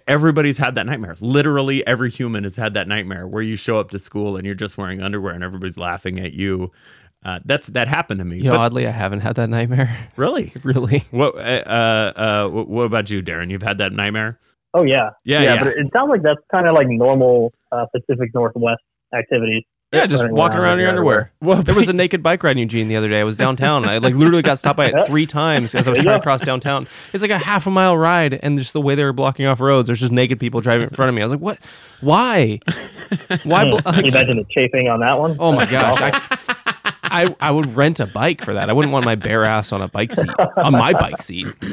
everybody's 0.06 0.58
had 0.58 0.74
that 0.74 0.86
nightmare. 0.86 1.14
Literally 1.20 1.86
every 1.86 2.10
human 2.10 2.44
has 2.44 2.56
had 2.56 2.74
that 2.74 2.88
nightmare 2.88 3.26
where 3.26 3.42
you 3.42 3.56
show 3.56 3.78
up 3.78 3.90
to 3.90 3.98
school 3.98 4.36
and 4.36 4.44
you're 4.44 4.54
just 4.54 4.78
wearing 4.78 5.02
underwear 5.02 5.34
and 5.34 5.44
everybody's 5.44 5.78
laughing 5.78 6.18
at 6.18 6.32
you. 6.32 6.70
Uh, 7.24 7.38
that's 7.44 7.66
that 7.68 7.86
happened 7.86 8.18
to 8.18 8.24
me. 8.24 8.38
You 8.38 8.44
know, 8.44 8.58
oddly, 8.58 8.86
I 8.86 8.92
haven't 8.92 9.20
had 9.20 9.36
that 9.36 9.50
nightmare. 9.50 9.94
Really, 10.16 10.52
really. 10.64 11.04
What 11.10 11.36
uh, 11.36 12.12
uh, 12.16 12.48
what 12.48 12.82
about 12.84 13.10
you, 13.10 13.22
Darren? 13.22 13.50
You've 13.50 13.62
had 13.62 13.78
that 13.78 13.92
nightmare? 13.92 14.38
Oh 14.74 14.82
yeah, 14.82 15.10
yeah, 15.24 15.40
yeah. 15.40 15.54
yeah. 15.54 15.64
But 15.64 15.68
it 15.68 15.86
sounds 15.96 16.10
like 16.10 16.22
that's 16.22 16.40
kind 16.50 16.66
of 16.66 16.74
like 16.74 16.88
normal 16.88 17.52
uh, 17.72 17.86
Pacific 17.94 18.30
Northwest 18.34 18.82
activities. 19.14 19.64
Yeah, 19.92 20.06
just 20.06 20.30
walking 20.30 20.58
around 20.58 20.74
in 20.74 20.80
your 20.82 20.88
underwear. 20.88 21.32
Well, 21.40 21.62
there 21.62 21.74
was 21.74 21.88
a 21.88 21.92
naked 21.94 22.22
bike 22.22 22.44
ride 22.44 22.52
in 22.52 22.58
Eugene 22.58 22.86
the 22.86 22.94
other 22.94 23.08
day. 23.08 23.20
I 23.20 23.24
was 23.24 23.36
downtown. 23.36 23.88
I 23.88 23.98
like 23.98 24.14
literally 24.14 24.42
got 24.42 24.58
stopped 24.58 24.76
by 24.76 24.86
it 24.86 24.94
three 25.06 25.26
times 25.26 25.74
as 25.74 25.88
I 25.88 25.90
was 25.90 25.98
trying 25.98 26.18
to 26.18 26.22
cross 26.22 26.42
downtown. 26.42 26.86
It's 27.12 27.22
like 27.22 27.32
a 27.32 27.38
half 27.38 27.66
a 27.66 27.70
mile 27.70 27.96
ride, 27.98 28.34
and 28.42 28.56
just 28.56 28.72
the 28.72 28.80
way 28.80 28.94
they 28.94 29.02
were 29.02 29.12
blocking 29.12 29.46
off 29.46 29.58
roads, 29.60 29.88
there's 29.88 29.98
just 30.00 30.12
naked 30.12 30.38
people 30.38 30.60
driving 30.60 30.88
in 30.88 30.94
front 30.94 31.08
of 31.08 31.14
me. 31.16 31.22
I 31.22 31.24
was 31.24 31.32
like, 31.32 31.42
"What? 31.42 31.58
Why? 32.02 32.60
Why?" 33.42 33.64
Hmm. 33.64 33.70
Bl- 33.70 33.78
Can 33.78 34.04
you 34.04 34.12
imagine 34.12 34.36
the 34.36 34.46
chafing 34.48 34.86
on 34.88 35.00
that 35.00 35.18
one? 35.18 35.36
Oh 35.40 35.50
my 35.50 35.66
gosh! 35.66 35.96
I, 36.00 36.38
I, 37.02 37.36
I 37.40 37.50
would 37.50 37.74
rent 37.74 37.98
a 37.98 38.06
bike 38.06 38.44
for 38.44 38.54
that. 38.54 38.70
I 38.70 38.72
wouldn't 38.72 38.92
want 38.92 39.04
my 39.04 39.16
bare 39.16 39.44
ass 39.44 39.72
on 39.72 39.82
a 39.82 39.88
bike 39.88 40.12
seat 40.12 40.30
on 40.56 40.70
my 40.72 40.92
bike 40.92 41.20
seat. 41.20 41.48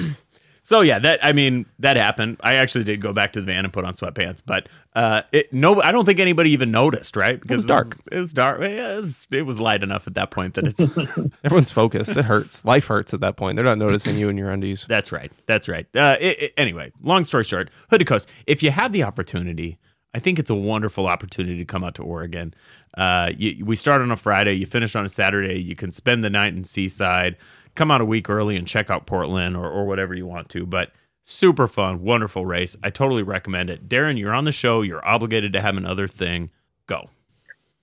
So 0.68 0.82
yeah, 0.82 1.00
that 1.00 1.24
I 1.24 1.32
mean 1.32 1.66
that 1.80 1.96
happened. 1.96 2.42
I 2.42 2.56
actually 2.56 2.84
did 2.84 3.00
go 3.00 3.14
back 3.14 3.32
to 3.32 3.40
the 3.40 3.46
van 3.46 3.64
and 3.64 3.72
put 3.72 3.86
on 3.86 3.94
sweatpants, 3.94 4.42
but 4.46 4.68
uh, 4.98 5.22
it 5.32 5.54
no, 5.54 5.82
I 5.82 5.94
don't 5.94 6.04
think 6.04 6.20
anybody 6.20 6.50
even 6.50 6.72
noticed, 6.72 7.16
right? 7.16 7.42
Because 7.42 7.54
it 7.54 7.56
was 7.56 7.66
dark. 7.68 7.96
It 8.12 8.18
was 8.20 8.34
dark. 8.34 8.60
Yeah, 8.60 8.96
it 8.96 8.98
was, 8.98 9.30
it 9.32 9.44
was 9.44 9.62
light 9.62 9.82
enough 9.82 10.08
at 10.08 10.16
that 10.16 10.30
point 10.30 10.56
that 10.56 10.66
it's 10.66 10.82
everyone's 11.46 11.72
focused. 11.72 12.18
It 12.18 12.26
hurts. 12.26 12.66
Life 12.66 12.86
hurts 12.88 13.14
at 13.14 13.22
that 13.22 13.38
point. 13.38 13.56
They're 13.56 13.64
not 13.64 13.78
noticing 13.78 14.18
you 14.18 14.28
in 14.28 14.36
your 14.38 14.50
undies. 14.50 14.86
That's 14.90 15.14
right. 15.14 15.32
That's 15.46 15.70
right. 15.70 15.88
Uh, 15.96 16.18
it, 16.20 16.42
it, 16.42 16.54
anyway, 16.58 16.92
long 17.02 17.24
story 17.24 17.46
short, 17.46 17.70
Hood 17.90 18.00
to 18.00 18.06
Coast. 18.06 18.28
If 18.46 18.62
you 18.62 18.70
have 18.72 18.92
the 18.92 19.04
opportunity, 19.04 19.80
I 20.14 20.20
think 20.20 20.38
it's 20.38 20.50
a 20.50 20.56
wonderful 20.56 21.08
opportunity 21.08 21.60
to 21.60 21.66
come 21.66 21.86
out 21.86 21.96
to 21.96 22.04
Oregon. 22.04 22.54
Uh, 22.98 23.32
you, 23.38 23.64
we 23.66 23.78
start 23.78 24.02
on 24.02 24.12
a 24.12 24.18
Friday, 24.18 24.56
you 24.56 24.66
finish 24.66 24.98
on 24.98 25.06
a 25.06 25.10
Saturday. 25.10 25.62
You 25.62 25.78
can 25.78 25.94
spend 25.94 26.26
the 26.26 26.30
night 26.30 26.56
in 26.56 26.66
Seaside 26.66 27.38
come 27.78 27.92
out 27.92 28.02
a 28.02 28.06
week 28.06 28.30
early 28.30 28.58
and 28.58 28.68
check 28.68 28.90
out 28.90 29.06
Portland 29.06 29.56
or, 29.56 29.70
or 29.70 29.86
whatever 29.86 30.14
you 30.14 30.26
want 30.26 30.50
to. 30.50 30.66
But 30.66 30.92
super 31.24 31.68
fun, 31.68 32.04
wonderful 32.04 32.46
race. 32.46 32.76
I 32.84 32.90
totally 32.90 33.24
recommend 33.24 33.70
it. 33.70 33.88
Darren, 33.88 34.20
you're 34.20 34.34
on 34.34 34.44
the 34.44 34.52
show. 34.52 34.82
You're 34.82 35.06
obligated 35.08 35.54
to 35.54 35.62
have 35.62 35.78
another 35.78 36.08
thing. 36.08 36.50
Go. 36.88 37.10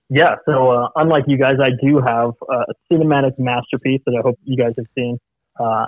Yeah. 0.09 0.35
So 0.45 0.71
uh, 0.71 0.89
unlike 0.95 1.23
you 1.27 1.37
guys, 1.37 1.55
I 1.59 1.69
do 1.83 1.99
have 1.99 2.33
a 2.49 2.73
cinematic 2.91 3.39
masterpiece 3.39 4.01
that 4.05 4.15
I 4.17 4.21
hope 4.21 4.37
you 4.43 4.57
guys 4.57 4.73
have 4.77 4.87
seen. 4.95 5.17
Uh, 5.59 5.87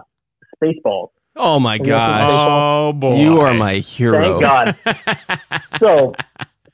Spaceballs. 0.63 1.09
Oh 1.39 1.59
my 1.59 1.77
gosh! 1.77 2.31
Oh 2.31 2.93
boy! 2.93 3.19
You 3.19 3.41
are 3.41 3.53
my 3.53 3.75
hero. 3.75 4.39
Thank 4.39 4.41
God. 4.41 5.61
so, 5.79 6.15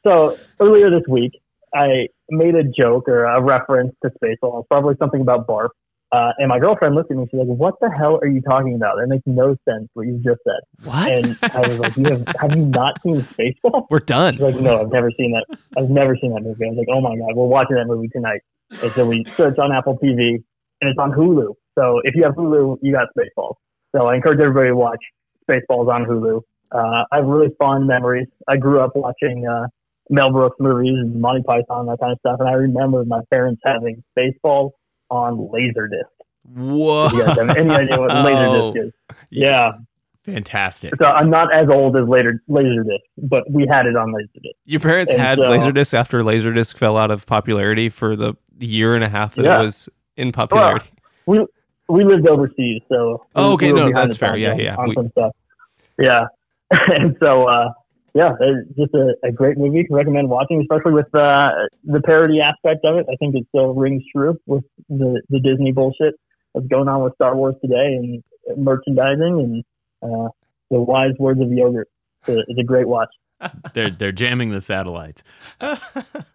so 0.05 0.37
earlier 0.61 0.89
this 0.89 1.03
week, 1.09 1.33
I 1.75 2.07
made 2.29 2.55
a 2.55 2.63
joke 2.63 3.09
or 3.09 3.25
a 3.25 3.41
reference 3.41 3.93
to 4.03 4.11
Spaceballs, 4.11 4.65
probably 4.69 4.95
something 4.99 5.19
about 5.19 5.47
barf. 5.47 5.69
Uh, 6.13 6.31
and 6.37 6.47
my 6.47 6.59
girlfriend 6.59 6.93
looked 6.93 7.09
at 7.09 7.17
me. 7.17 7.25
She's 7.31 7.39
like, 7.39 7.47
"What 7.47 7.73
the 7.81 7.89
hell 7.89 8.19
are 8.21 8.27
you 8.27 8.39
talking 8.39 8.75
about? 8.75 8.97
That 8.97 9.07
makes 9.07 9.23
no 9.25 9.55
sense. 9.67 9.89
What 9.95 10.05
you 10.05 10.21
just 10.23 10.41
said." 10.45 10.61
What? 10.83 11.11
And 11.11 11.39
I 11.41 11.67
was 11.67 11.79
like, 11.79 11.97
you 11.97 12.05
have, 12.05 12.23
"Have 12.39 12.55
you 12.55 12.67
not 12.67 13.01
seen 13.01 13.21
Spaceball?" 13.21 13.87
We're 13.89 13.97
done. 13.97 14.35
She's 14.35 14.41
like, 14.41 14.55
"No, 14.55 14.81
I've 14.81 14.91
never 14.91 15.09
seen 15.17 15.31
that. 15.31 15.57
I've 15.75 15.89
never 15.89 16.15
seen 16.15 16.31
that 16.35 16.43
movie." 16.43 16.65
I 16.65 16.69
was 16.69 16.77
like, 16.77 16.87
"Oh 16.91 17.01
my 17.01 17.15
god, 17.17 17.35
we're 17.35 17.47
watching 17.47 17.77
that 17.77 17.87
movie 17.87 18.09
tonight." 18.09 18.41
And 18.83 18.91
so 18.91 19.07
we 19.07 19.25
search 19.35 19.57
on 19.57 19.71
Apple 19.71 19.97
TV, 19.97 20.35
and 20.81 20.89
it's 20.89 20.99
on 20.99 21.11
Hulu. 21.13 21.55
So 21.79 21.99
if 22.03 22.13
you 22.13 22.23
have 22.25 22.35
Hulu, 22.35 22.77
you 22.83 22.93
got 22.93 23.07
Spaceballs. 23.17 23.55
So 23.95 24.05
I 24.05 24.13
encourage 24.13 24.39
everybody 24.39 24.69
to 24.69 24.75
watch 24.75 25.03
Spaceballs 25.49 25.91
on 25.91 26.05
Hulu. 26.05 26.41
Uh, 26.71 27.05
I 27.11 27.17
have 27.17 27.25
really 27.25 27.49
fond 27.57 27.87
memories. 27.87 28.27
I 28.47 28.57
grew 28.57 28.81
up 28.81 28.91
watching 28.95 29.47
uh, 29.47 29.65
Mel 30.11 30.31
Brooks 30.31 30.57
movies 30.59 30.93
and 30.95 31.19
Monty 31.19 31.41
Python, 31.41 31.87
that 31.87 31.99
kind 31.99 32.11
of 32.11 32.19
stuff, 32.19 32.39
and 32.39 32.47
I 32.47 32.53
remember 32.53 33.03
my 33.03 33.21
parents 33.31 33.61
having 33.65 34.03
Spaceballs 34.15 34.71
on 35.13 35.37
Laserdisc. 35.37 36.05
Whoa. 36.55 37.07
You 37.09 37.25
guys 37.25 37.37
have 37.37 37.49
any 37.57 37.69
idea 37.69 37.99
what 37.99 38.09
Laserdisc 38.11 38.87
is? 38.87 38.93
Yeah. 39.29 39.71
Fantastic. 40.25 40.93
So 41.01 41.05
I'm 41.05 41.29
not 41.29 41.53
as 41.53 41.67
old 41.69 41.97
as 41.97 42.07
later 42.07 42.41
Laserdisc, 42.49 42.99
but 43.17 43.49
we 43.51 43.67
had 43.67 43.85
it 43.85 43.95
on 43.95 44.11
Laserdisc. 44.13 44.53
Your 44.65 44.79
parents 44.79 45.11
And 45.13 45.21
had 45.21 45.37
so- 45.37 45.43
Laserdisc 45.43 45.93
after 45.93 46.21
Laserdisc 46.21 46.77
fell 46.77 46.97
out 46.97 47.11
of 47.11 47.25
popularity 47.25 47.89
for 47.89 48.15
the 48.15 48.33
year 48.59 48.95
and 48.95 49.03
a 49.03 49.09
half 49.09 49.35
that 49.35 49.45
Yeah. 49.45 49.59
it 49.59 49.63
was 49.63 49.89
in 50.17 50.31
popularity. 50.31 50.85
we 51.25 51.45
we 51.89 52.03
lived 52.05 52.25
overseas, 52.27 52.81
so 52.89 53.25
Oh, 53.35 53.53
okay, 53.53 53.73
we 53.73 53.79
no, 53.79 53.91
that's 53.91 54.15
fair. 54.15 54.37
Yeah, 54.37 54.55
yeah, 54.55 54.75
on 54.75 54.89
we- 54.89 54.95
some 54.95 55.09
stuff. 55.11 55.31
Yeah, 55.99 56.27
and 56.71 57.15
so 57.21 57.45
uh, 57.47 57.69
yeah, 58.13 58.33
it's 58.39 58.77
just 58.77 58.93
a, 58.93 59.15
a 59.23 59.31
great 59.31 59.57
movie. 59.57 59.83
To 59.83 59.93
recommend 59.93 60.29
watching, 60.29 60.61
especially 60.61 60.93
with 60.93 61.13
uh, 61.15 61.51
the 61.83 62.01
parody 62.01 62.41
aspect 62.41 62.85
of 62.85 62.97
it. 62.97 63.07
I 63.11 63.15
think 63.15 63.35
it 63.35 63.45
still 63.49 63.73
rings 63.73 64.03
true 64.15 64.37
with 64.45 64.63
the 64.87 65.21
the 65.29 65.39
Disney 65.39 65.71
bullshit 65.71 66.13
that's 66.53 66.67
going 66.67 66.87
on 66.87 67.03
with 67.03 67.15
Star 67.15 67.35
Wars 67.35 67.55
today 67.61 67.95
and 67.95 68.23
merchandising 68.57 69.19
and 69.39 69.63
uh, 70.03 70.29
the 70.69 70.79
wise 70.79 71.13
words 71.17 71.41
of 71.41 71.51
yogurt. 71.51 71.89
It's 72.21 72.29
a, 72.29 72.39
it's 72.47 72.59
a 72.59 72.63
great 72.63 72.87
watch. 72.87 73.09
They're 73.73 73.89
they're 73.89 74.11
jamming 74.11 74.51
the 74.51 74.61
satellites. 74.61 75.23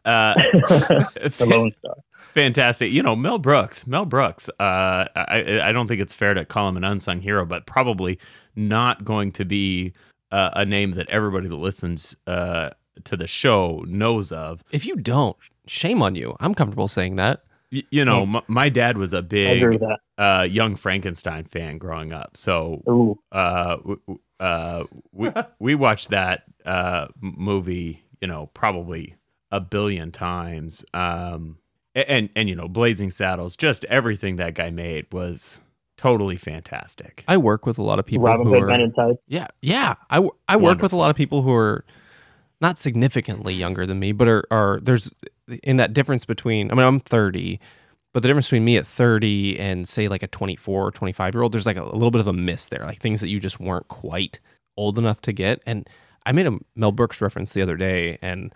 Uh, 0.05 0.33
the 0.63 1.47
Lone 1.47 1.71
Star. 1.81 1.95
Fantastic. 2.33 2.91
You 2.91 3.03
know, 3.03 3.15
Mel 3.15 3.37
Brooks. 3.37 3.87
Mel 3.87 4.07
Brooks. 4.07 4.49
Uh, 4.59 5.05
I 5.15 5.61
I 5.63 5.73
don't 5.73 5.87
think 5.87 6.01
it's 6.01 6.15
fair 6.15 6.33
to 6.33 6.47
call 6.47 6.67
him 6.71 6.79
an 6.79 6.85
unsung 6.85 7.21
hero, 7.21 7.45
but 7.45 7.67
probably 7.67 8.19
not 8.57 9.05
going 9.05 9.33
to 9.33 9.45
be 9.45 9.93
uh, 10.33 10.51
a 10.55 10.65
name 10.65 10.93
that 10.93 11.09
everybody 11.09 11.49
that 11.49 11.57
listens 11.57 12.15
uh, 12.27 12.71
to 13.05 13.17
the 13.17 13.27
show 13.27 13.85
knows 13.87 14.33
of. 14.33 14.63
if 14.73 14.85
you 14.87 14.97
don't, 14.97 15.37
shame 15.67 16.03
on 16.03 16.15
you. 16.15 16.37
I'm 16.41 16.55
comfortable 16.55 16.89
saying 16.89 17.17
that. 17.17 17.43
Y- 17.71 17.83
you 17.91 18.05
know, 18.05 18.23
m- 18.23 18.41
my 18.49 18.69
dad 18.71 18.97
was 18.99 19.13
a 19.13 19.21
big 19.23 19.61
uh, 20.17 20.47
Young 20.51 20.75
Frankenstein 20.77 21.45
fan 21.45 21.79
growing 21.79 22.13
up, 22.13 22.37
so 22.37 22.83
uh, 23.31 23.77
w- 23.77 24.01
w- 24.07 24.21
uh, 24.41 24.85
we 25.13 25.31
we 25.59 25.75
watched 25.75 26.11
that 26.11 26.45
uh, 26.65 27.09
movie, 27.21 28.03
you 28.21 28.29
know, 28.29 28.47
probably 28.55 29.17
a 29.51 29.61
billion 29.61 30.11
times. 30.13 30.85
Um, 30.95 31.59
a- 31.95 32.11
and 32.11 32.31
and 32.35 32.49
you 32.49 32.55
know, 32.57 32.69
Blazing 32.69 33.11
Saddles, 33.11 33.55
just 33.57 33.85
everything 33.87 34.37
that 34.37 34.55
guy 34.55 34.71
made 34.71 35.07
was 35.13 35.61
totally 35.99 36.37
fantastic. 36.37 37.25
I 37.29 37.37
work 37.37 37.67
with 37.67 37.77
a 37.77 37.83
lot 37.83 37.99
of 37.99 38.07
people 38.07 38.25
Robin 38.27 38.47
who 38.47 38.55
Hood 38.55 38.63
are 38.63 38.67
Men 38.67 38.81
in 38.81 38.93
Yeah, 39.27 39.49
yeah. 39.61 39.95
I 40.09 40.57
work 40.57 40.81
with 40.81 40.93
a 40.93 40.97
lot 40.97 41.11
of 41.11 41.17
people 41.17 41.43
who 41.43 41.53
are 41.53 41.85
not 42.61 42.79
significantly 42.79 43.55
younger 43.55 43.85
than 43.87 43.99
me, 43.99 44.13
but 44.13 44.29
are, 44.29 44.45
are 44.51 44.81
there's 44.83 45.13
in 45.63 45.77
that 45.77 45.93
difference 45.93 46.25
between. 46.25 46.71
I 46.71 46.75
mean, 46.75 46.87
I'm 46.87 47.01
30, 47.01 47.61
but 48.13 48.23
the 48.23 48.29
difference 48.29 48.47
between 48.47 48.65
me 48.65 48.77
at 48.77 48.87
30 48.87 49.59
and 49.59 49.89
say 49.89 50.09
like 50.09 50.23
a 50.23 50.27
24 50.29 50.87
or 50.87 50.91
25 50.91 51.35
year 51.35 51.43
old, 51.43 51.53
there's 51.53 51.67
like 51.67 51.77
a, 51.77 51.83
a 51.83 51.93
little 51.93 52.11
bit 52.11 52.21
of 52.21 52.27
a 52.27 52.33
miss 52.33 52.69
there, 52.69 52.85
like 52.85 53.01
things 53.01 53.21
that 53.21 53.29
you 53.29 53.39
just 53.41 53.61
weren't 53.61 53.89
quite 53.89 54.41
old 54.77 54.99
enough 54.99 55.21
to 55.23 55.33
get. 55.33 55.63
And 55.67 55.89
I 56.25 56.33
made 56.33 56.47
a 56.47 56.59
Mel 56.75 56.93
Brooks 56.93 57.21
reference 57.21 57.53
the 57.53 57.63
other 57.63 57.77
day, 57.77 58.19
and 58.23 58.55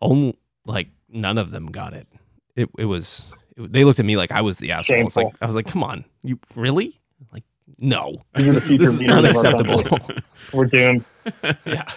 only 0.00 0.38
like 0.66 0.88
none 1.08 1.38
of 1.38 1.50
them 1.50 1.66
got 1.66 1.94
it. 1.94 2.08
It 2.56 2.70
it 2.78 2.86
was 2.86 3.24
it, 3.32 3.38
they 3.56 3.84
looked 3.84 4.00
at 4.00 4.06
me 4.06 4.16
like 4.16 4.32
I 4.32 4.40
was 4.40 4.58
the 4.58 4.72
asshole. 4.72 5.00
I 5.00 5.04
was 5.04 5.16
like 5.16 5.34
I 5.40 5.46
was 5.46 5.56
like, 5.56 5.66
come 5.66 5.82
on, 5.82 6.04
you 6.22 6.38
really? 6.54 7.00
Like, 7.32 7.44
no, 7.78 8.22
These 8.36 8.46
are 8.48 8.52
this, 8.52 8.66
this 8.66 8.88
is 8.88 9.00
leaders 9.02 9.42
of 9.42 9.54
unacceptable. 9.54 9.98
We're 10.52 10.66
doomed. 10.66 11.04
yeah. 11.64 11.84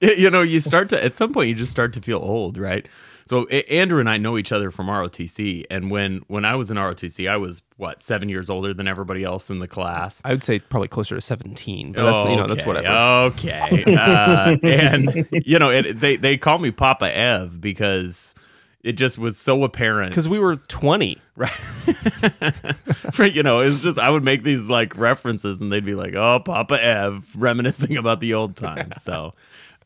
You 0.00 0.30
know, 0.30 0.42
you 0.42 0.60
start 0.60 0.88
to 0.90 1.04
at 1.04 1.16
some 1.16 1.32
point 1.32 1.48
you 1.48 1.56
just 1.56 1.72
start 1.72 1.92
to 1.94 2.00
feel 2.00 2.18
old, 2.18 2.56
right? 2.56 2.86
So 3.26 3.48
Andrew 3.48 3.98
and 3.98 4.08
I 4.08 4.16
know 4.16 4.38
each 4.38 4.52
other 4.52 4.70
from 4.70 4.86
ROTC, 4.86 5.64
and 5.70 5.90
when 5.90 6.22
when 6.28 6.44
I 6.44 6.54
was 6.54 6.70
in 6.70 6.76
ROTC, 6.76 7.28
I 7.28 7.36
was 7.36 7.62
what 7.78 8.00
seven 8.00 8.28
years 8.28 8.48
older 8.48 8.72
than 8.72 8.86
everybody 8.86 9.24
else 9.24 9.50
in 9.50 9.58
the 9.58 9.66
class. 9.66 10.22
I 10.24 10.30
would 10.30 10.44
say 10.44 10.60
probably 10.60 10.86
closer 10.86 11.16
to 11.16 11.20
17, 11.20 11.92
but 11.92 12.04
that's, 12.04 12.24
you 12.28 12.36
know, 12.36 12.46
that's 12.46 12.62
Okay, 12.62 12.68
whatever. 12.68 12.94
Okay. 13.34 13.96
Uh, 13.96 14.56
and 14.62 15.28
you 15.32 15.58
know, 15.58 15.68
it, 15.68 15.98
they 15.98 16.16
they 16.16 16.36
call 16.36 16.58
me 16.60 16.70
Papa 16.70 17.12
Ev 17.14 17.60
because 17.60 18.36
it 18.82 18.92
just 18.92 19.18
was 19.18 19.36
so 19.36 19.64
apparent. 19.64 20.10
Because 20.10 20.28
we 20.28 20.38
were 20.38 20.56
20. 20.56 21.18
right, 21.36 21.52
right. 23.18 23.32
You 23.32 23.42
know, 23.42 23.60
it's 23.60 23.80
just 23.80 23.98
I 23.98 24.10
would 24.10 24.22
make 24.22 24.44
these 24.44 24.68
like 24.68 24.96
references, 24.96 25.60
and 25.60 25.72
they'd 25.72 25.84
be 25.84 25.94
like, 25.94 26.14
"Oh, 26.14 26.40
Papa 26.40 26.82
Ev," 26.82 27.28
reminiscing 27.36 27.96
about 27.96 28.20
the 28.20 28.34
old 28.34 28.56
times. 28.56 29.02
So, 29.02 29.34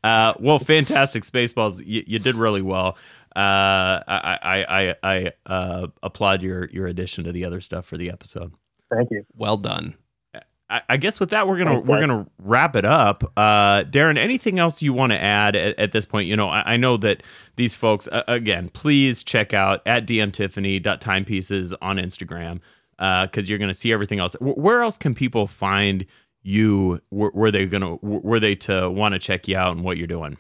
uh, 0.05 0.35
well, 0.39 0.59
fantastic 0.59 1.23
Spaceballs. 1.25 1.83
You, 1.85 2.05
you 2.07 2.19
did 2.19 2.35
really 2.35 2.63
well. 2.63 2.99
Uh, 3.35 4.03
I 4.07 4.39
I 4.43 4.65
I, 4.69 4.95
I 5.03 5.33
uh, 5.47 5.87
applaud 6.03 6.43
your 6.43 6.69
your 6.71 6.87
addition 6.87 7.25
to 7.25 7.33
the 7.33 7.45
other 7.45 7.61
stuff 7.61 7.87
for 7.87 7.97
the 7.97 8.11
episode. 8.11 8.53
Thank 8.95 9.11
you. 9.11 9.25
Well 9.35 9.57
done. 9.57 9.95
I, 10.73 10.83
I 10.89 10.97
guess 10.97 11.21
with 11.21 11.31
that 11.31 11.47
we're 11.47 11.59
gonna 11.59 11.75
Thanks, 11.75 11.89
we're 11.89 12.01
gonna 12.01 12.27
wrap 12.39 12.75
it 12.77 12.85
up. 12.85 13.23
Uh, 13.37 13.85
Darren, 13.85 14.17
anything 14.17 14.59
else 14.59 14.81
you 14.81 14.93
want 14.95 15.13
to 15.13 15.23
add 15.23 15.55
at, 15.55 15.79
at 15.79 15.93
this 15.93 16.05
point? 16.07 16.29
You 16.29 16.37
know, 16.37 16.49
I, 16.49 16.73
I 16.73 16.77
know 16.79 16.97
that 16.97 17.23
these 17.57 17.77
folks 17.77 18.09
uh, 18.09 18.23
again. 18.27 18.71
Please 18.71 19.23
check 19.23 19.53
out 19.53 19.83
at 19.87 20.07
dmtiffany.timepieces 20.07 21.75
on 21.83 21.97
Instagram 21.97 22.61
because 22.97 23.51
you're 23.51 23.59
gonna 23.59 23.75
see 23.75 23.93
everything 23.93 24.19
else. 24.19 24.35
Wh- 24.41 24.57
where 24.57 24.83
else 24.83 24.97
can 24.97 25.15
people 25.15 25.47
find 25.47 26.07
you? 26.43 27.01
Were, 27.11 27.31
were 27.35 27.51
they 27.51 27.67
gonna 27.67 27.97
were 27.97 28.41
they 28.41 28.55
to 28.57 28.91
want 28.91 29.13
to 29.13 29.19
check 29.19 29.47
you 29.49 29.57
out 29.57 29.77
and 29.77 29.85
what 29.85 29.99
you're 29.99 30.07
doing? 30.07 30.39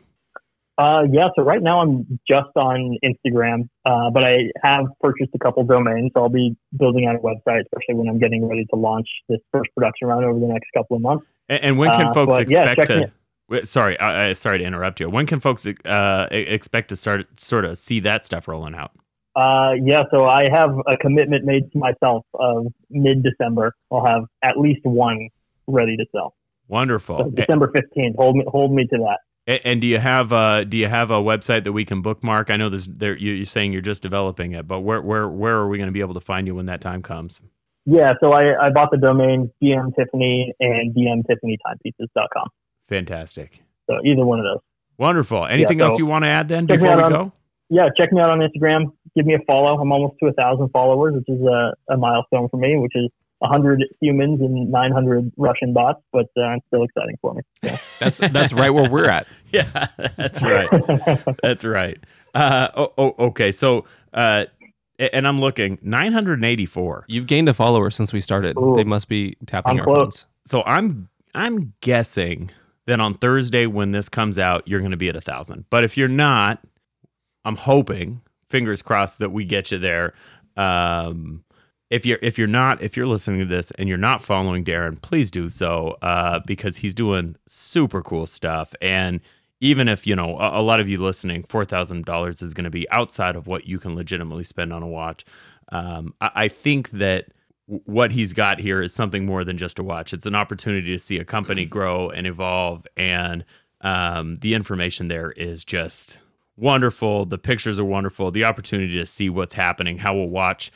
Uh, 0.82 1.04
yeah, 1.12 1.28
so 1.36 1.44
right 1.44 1.62
now 1.62 1.80
I'm 1.80 2.18
just 2.28 2.50
on 2.56 2.98
Instagram, 3.04 3.68
uh, 3.84 4.10
but 4.10 4.24
I 4.24 4.50
have 4.64 4.86
purchased 5.00 5.30
a 5.32 5.38
couple 5.38 5.62
domains. 5.62 6.10
So 6.12 6.22
I'll 6.22 6.28
be 6.28 6.56
building 6.76 7.06
out 7.06 7.14
a 7.14 7.20
website, 7.20 7.60
especially 7.60 7.94
when 7.94 8.08
I'm 8.08 8.18
getting 8.18 8.48
ready 8.48 8.64
to 8.64 8.76
launch 8.76 9.06
this 9.28 9.38
first 9.52 9.70
production 9.76 10.08
run 10.08 10.24
over 10.24 10.40
the 10.40 10.46
next 10.46 10.66
couple 10.76 10.96
of 10.96 11.02
months. 11.02 11.24
And, 11.48 11.62
and 11.62 11.78
when 11.78 11.90
can 11.90 12.08
Uh, 12.08 12.14
folks 12.14 12.36
but 12.36 12.50
yeah, 12.50 12.62
expect 12.62 12.88
check 12.88 13.10
to? 13.48 13.64
Sorry, 13.64 13.96
I, 14.00 14.30
I, 14.30 14.32
sorry 14.32 14.58
to 14.58 14.64
interrupt 14.64 14.98
you. 14.98 15.08
When 15.08 15.24
can 15.24 15.38
folks 15.38 15.66
uh, 15.66 16.26
expect 16.32 16.88
to 16.88 16.96
start 16.96 17.26
sort 17.38 17.64
of 17.64 17.78
see 17.78 18.00
that 18.00 18.24
stuff 18.24 18.48
rolling 18.48 18.74
out? 18.74 18.90
Uh, 19.36 19.74
yeah, 19.84 20.02
so 20.10 20.24
I 20.24 20.48
have 20.50 20.70
a 20.88 20.96
commitment 20.96 21.44
made 21.44 21.70
to 21.72 21.78
myself 21.78 22.26
of 22.34 22.66
mid 22.90 23.22
December. 23.22 23.72
I'll 23.92 24.04
have 24.04 24.24
at 24.42 24.58
least 24.58 24.80
one 24.82 25.28
ready 25.68 25.96
to 25.96 26.04
sell. 26.10 26.34
Wonderful. 26.66 27.18
So 27.18 27.30
December 27.30 27.68
15th. 27.68 28.16
Hold 28.16 28.36
me, 28.36 28.44
hold 28.48 28.72
me 28.72 28.86
to 28.88 28.98
that. 28.98 29.18
A- 29.48 29.66
And 29.66 29.80
do 29.80 29.86
you 29.86 29.98
have 29.98 30.30
a 30.32 30.64
do 30.64 30.76
you 30.76 30.86
have 30.86 31.10
a 31.10 31.16
website 31.20 31.64
that 31.64 31.72
we 31.72 31.84
can 31.84 32.00
bookmark? 32.02 32.50
I 32.50 32.56
know 32.56 32.68
there's 32.68 32.86
there 32.86 33.16
you- 33.16 33.32
you're 33.32 33.44
saying 33.44 33.72
you're 33.72 33.82
just 33.82 34.02
developing 34.02 34.52
it, 34.52 34.68
but 34.68 34.80
where 34.80 35.00
where 35.02 35.28
where 35.28 35.56
are 35.56 35.68
we 35.68 35.78
going 35.78 35.88
to 35.88 35.92
be 35.92 36.00
able 36.00 36.14
to 36.14 36.20
find 36.20 36.46
you 36.46 36.54
when 36.54 36.66
that 36.66 36.80
time 36.80 37.02
comes? 37.02 37.40
Yeah, 37.84 38.12
so 38.20 38.32
I, 38.32 38.66
I 38.66 38.70
bought 38.70 38.92
the 38.92 38.96
domain 38.96 39.50
DM 39.60 39.92
Tiffany 39.96 40.52
and 40.60 40.94
DMTiffanyTimepieces.com. 40.94 42.48
Fantastic, 42.88 43.60
So 43.90 43.96
either 44.04 44.24
one 44.24 44.38
of 44.38 44.44
those. 44.44 44.60
wonderful. 44.98 45.46
Anything 45.46 45.78
so 45.80 45.86
else 45.86 45.98
you 45.98 46.06
want 46.06 46.24
to 46.24 46.28
add 46.28 46.46
then 46.48 46.66
before 46.66 46.96
we 46.96 47.02
on- 47.02 47.10
go? 47.12 47.32
yeah, 47.70 47.88
check 47.96 48.12
me 48.12 48.20
out 48.20 48.30
on 48.30 48.38
Instagram. 48.38 48.92
Give 49.16 49.26
me 49.26 49.34
a 49.34 49.38
follow. 49.46 49.80
I'm 49.80 49.90
almost 49.90 50.14
to 50.20 50.26
a 50.28 50.32
thousand 50.32 50.68
followers, 50.68 51.14
which 51.16 51.28
is 51.28 51.42
a, 51.44 51.74
a 51.92 51.96
milestone 51.96 52.48
for 52.50 52.56
me, 52.58 52.76
which 52.78 52.92
is 52.94 53.08
100 53.42 53.84
humans 54.00 54.40
and 54.40 54.70
900 54.70 55.32
Russian 55.36 55.72
bots, 55.72 56.00
but 56.12 56.26
uh, 56.36 56.54
it's 56.54 56.66
still 56.68 56.84
exciting 56.84 57.16
for 57.20 57.34
me. 57.34 57.42
That's 57.98 58.18
that's 58.18 58.52
right 58.52 58.70
where 58.70 58.88
we're 58.88 59.08
at. 59.08 59.26
Yeah, 59.52 59.88
that's 60.16 60.42
right. 60.42 60.70
That's 61.42 61.62
right. 61.62 61.98
Uh, 62.34 62.68
oh, 62.74 62.94
oh, 62.96 63.14
okay. 63.26 63.52
So, 63.52 63.84
uh, 64.14 64.46
and 64.98 65.28
I'm 65.28 65.40
looking 65.40 65.76
984. 65.82 67.04
You've 67.06 67.26
gained 67.26 67.50
a 67.50 67.52
follower 67.52 67.90
since 67.90 68.14
we 68.14 68.20
started. 68.20 68.56
Ooh. 68.56 68.72
they 68.74 68.84
must 68.84 69.08
be 69.08 69.36
tapping 69.44 69.72
I'm 69.72 69.80
our 69.80 69.84
close. 69.84 69.96
phones. 69.98 70.26
So 70.46 70.62
I'm 70.62 71.10
I'm 71.34 71.74
guessing 71.82 72.50
that 72.86 72.98
on 72.98 73.12
Thursday 73.18 73.66
when 73.66 73.90
this 73.90 74.08
comes 74.08 74.38
out, 74.38 74.66
you're 74.66 74.80
going 74.80 74.92
to 74.92 74.96
be 74.96 75.10
at 75.10 75.16
a 75.16 75.20
thousand. 75.20 75.66
But 75.68 75.84
if 75.84 75.98
you're 75.98 76.08
not, 76.08 76.64
I'm 77.44 77.56
hoping, 77.56 78.22
fingers 78.48 78.80
crossed, 78.80 79.18
that 79.18 79.32
we 79.32 79.44
get 79.44 79.70
you 79.70 79.76
there. 79.76 80.14
Um, 80.56 81.44
if 81.92 82.06
you're 82.06 82.18
if 82.22 82.38
you're 82.38 82.48
not 82.48 82.80
if 82.82 82.96
you're 82.96 83.06
listening 83.06 83.40
to 83.40 83.44
this 83.44 83.70
and 83.72 83.86
you're 83.86 83.98
not 83.98 84.22
following 84.22 84.64
Darren, 84.64 85.00
please 85.02 85.30
do 85.30 85.50
so 85.50 85.98
uh, 86.00 86.40
because 86.46 86.78
he's 86.78 86.94
doing 86.94 87.36
super 87.46 88.02
cool 88.02 88.26
stuff. 88.26 88.74
And 88.80 89.20
even 89.60 89.88
if 89.88 90.06
you 90.06 90.16
know 90.16 90.38
a, 90.38 90.60
a 90.60 90.62
lot 90.62 90.80
of 90.80 90.88
you 90.88 90.96
listening, 90.96 91.42
four 91.42 91.66
thousand 91.66 92.06
dollars 92.06 92.40
is 92.40 92.54
going 92.54 92.64
to 92.64 92.70
be 92.70 92.88
outside 92.90 93.36
of 93.36 93.46
what 93.46 93.66
you 93.66 93.78
can 93.78 93.94
legitimately 93.94 94.42
spend 94.42 94.72
on 94.72 94.82
a 94.82 94.88
watch. 94.88 95.26
Um, 95.70 96.14
I, 96.22 96.30
I 96.34 96.48
think 96.48 96.90
that 96.92 97.26
what 97.66 98.10
he's 98.10 98.32
got 98.32 98.58
here 98.58 98.80
is 98.80 98.94
something 98.94 99.26
more 99.26 99.44
than 99.44 99.58
just 99.58 99.78
a 99.78 99.82
watch. 99.82 100.14
It's 100.14 100.26
an 100.26 100.34
opportunity 100.34 100.92
to 100.92 100.98
see 100.98 101.18
a 101.18 101.26
company 101.26 101.64
grow 101.66 102.08
and 102.08 102.26
evolve, 102.26 102.86
and 102.96 103.44
um, 103.82 104.36
the 104.36 104.54
information 104.54 105.08
there 105.08 105.32
is 105.32 105.62
just 105.62 106.20
wonderful. 106.56 107.26
The 107.26 107.38
pictures 107.38 107.78
are 107.78 107.84
wonderful. 107.84 108.30
The 108.30 108.44
opportunity 108.44 108.98
to 108.98 109.04
see 109.04 109.28
what's 109.28 109.52
happening, 109.52 109.98
how 109.98 110.16
a 110.16 110.24
watch 110.24 110.72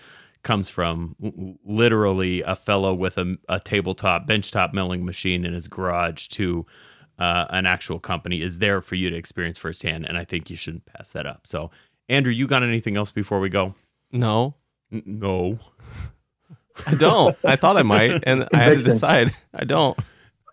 comes 0.47 0.71
from 0.71 1.17
literally 1.65 2.41
a 2.43 2.55
fellow 2.55 2.95
with 2.95 3.19
a, 3.19 3.37
a 3.49 3.59
tabletop 3.59 4.29
benchtop 4.29 4.73
milling 4.73 5.05
machine 5.05 5.45
in 5.45 5.53
his 5.53 5.67
garage 5.67 6.29
to 6.29 6.65
uh, 7.19 7.47
an 7.51 7.67
actual 7.67 7.99
company 7.99 8.41
is 8.43 8.61
there 8.61 8.81
for 8.81 8.95
you 8.95 9.11
to 9.11 9.17
experience 9.17 9.59
firsthand. 9.59 10.07
And 10.07 10.17
I 10.17 10.25
think 10.25 10.49
you 10.49 10.55
shouldn't 10.55 10.87
pass 10.87 11.11
that 11.11 11.27
up. 11.27 11.49
So, 11.49 11.73
Andrew, 12.09 12.33
you 12.33 12.47
got 12.47 12.63
anything 12.63 12.97
else 12.97 13.11
before 13.11 13.41
we 13.41 13.49
go? 13.49 13.75
No, 14.13 14.55
N- 14.93 15.03
no. 15.05 15.59
I 16.87 16.95
don't. 16.95 17.37
I 17.45 17.57
thought 17.57 17.77
I 17.77 17.83
might, 17.83 18.23
and 18.25 18.47
I 18.53 18.59
had 18.59 18.77
to 18.79 18.83
decide. 18.85 19.35
I 19.53 19.65
don't. 19.65 19.99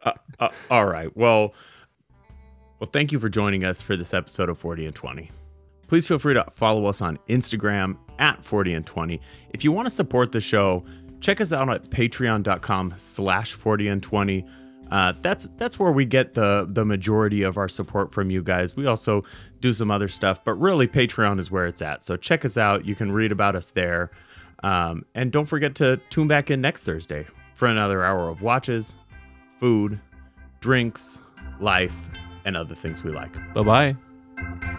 Uh, 0.04 0.14
uh, 0.40 0.50
all 0.72 0.86
right. 0.86 1.16
Well, 1.16 1.54
well, 2.80 2.90
thank 2.92 3.12
you 3.12 3.20
for 3.20 3.30
joining 3.30 3.64
us 3.64 3.82
for 3.82 3.96
this 3.96 4.12
episode 4.12 4.50
of 4.50 4.58
40 4.58 4.88
and 4.88 4.96
20. 4.96 5.30
Please 5.88 6.08
feel 6.08 6.18
free 6.18 6.34
to 6.34 6.46
follow 6.50 6.86
us 6.86 7.02
on 7.02 7.20
Instagram 7.30 7.98
at 8.20 8.44
40 8.44 8.74
and 8.74 8.86
20. 8.86 9.20
If 9.52 9.64
you 9.64 9.72
want 9.72 9.86
to 9.86 9.90
support 9.90 10.32
the 10.32 10.42
show, 10.42 10.84
check 11.20 11.42
us 11.42 11.54
out 11.54 11.70
at 11.70 11.90
patreon.com 11.90 12.94
slash 12.98 13.54
40 13.54 13.88
and 13.88 14.04
20. 14.04 14.46
Uh, 14.92 15.14
that's 15.22 15.48
that's 15.58 15.80
where 15.80 15.92
we 15.92 16.06
get 16.06 16.36
the 16.36 16.68
the 16.70 16.86
majority 16.86 17.42
of 17.42 17.58
our 17.58 17.68
support 17.68 18.14
from 18.14 18.30
you 18.30 18.44
guys. 18.44 18.76
We 18.76 18.86
also 18.86 19.24
do 19.60 19.74
some 19.74 19.90
other 19.90 20.08
stuff, 20.08 20.44
but 20.44 20.54
really 20.56 20.88
Patreon 20.88 21.40
is 21.40 21.50
where 21.50 21.66
it's 21.66 21.82
at. 21.82 22.04
So 22.04 22.16
check 22.16 22.46
us 22.46 22.58
out. 22.58 22.86
You 22.86 22.94
can 22.94 23.12
read 23.12 23.32
about 23.32 23.56
us 23.56 23.72
there. 23.72 24.12
Um, 24.62 25.04
and 25.16 25.32
don't 25.32 25.46
forget 25.46 25.74
to 25.76 25.98
tune 26.10 26.28
back 26.28 26.52
in 26.52 26.62
next 26.62 26.84
Thursday 26.84 27.26
for 27.56 27.68
another 27.68 28.04
hour 28.04 28.30
of 28.30 28.42
watches, 28.42 28.94
food, 29.60 30.00
drinks, 30.60 31.20
life, 31.60 31.98
and 32.46 32.56
other 32.56 32.76
things 32.76 33.04
we 33.04 33.12
like. 33.12 33.34
Bye 33.54 33.96
bye. 34.38 34.70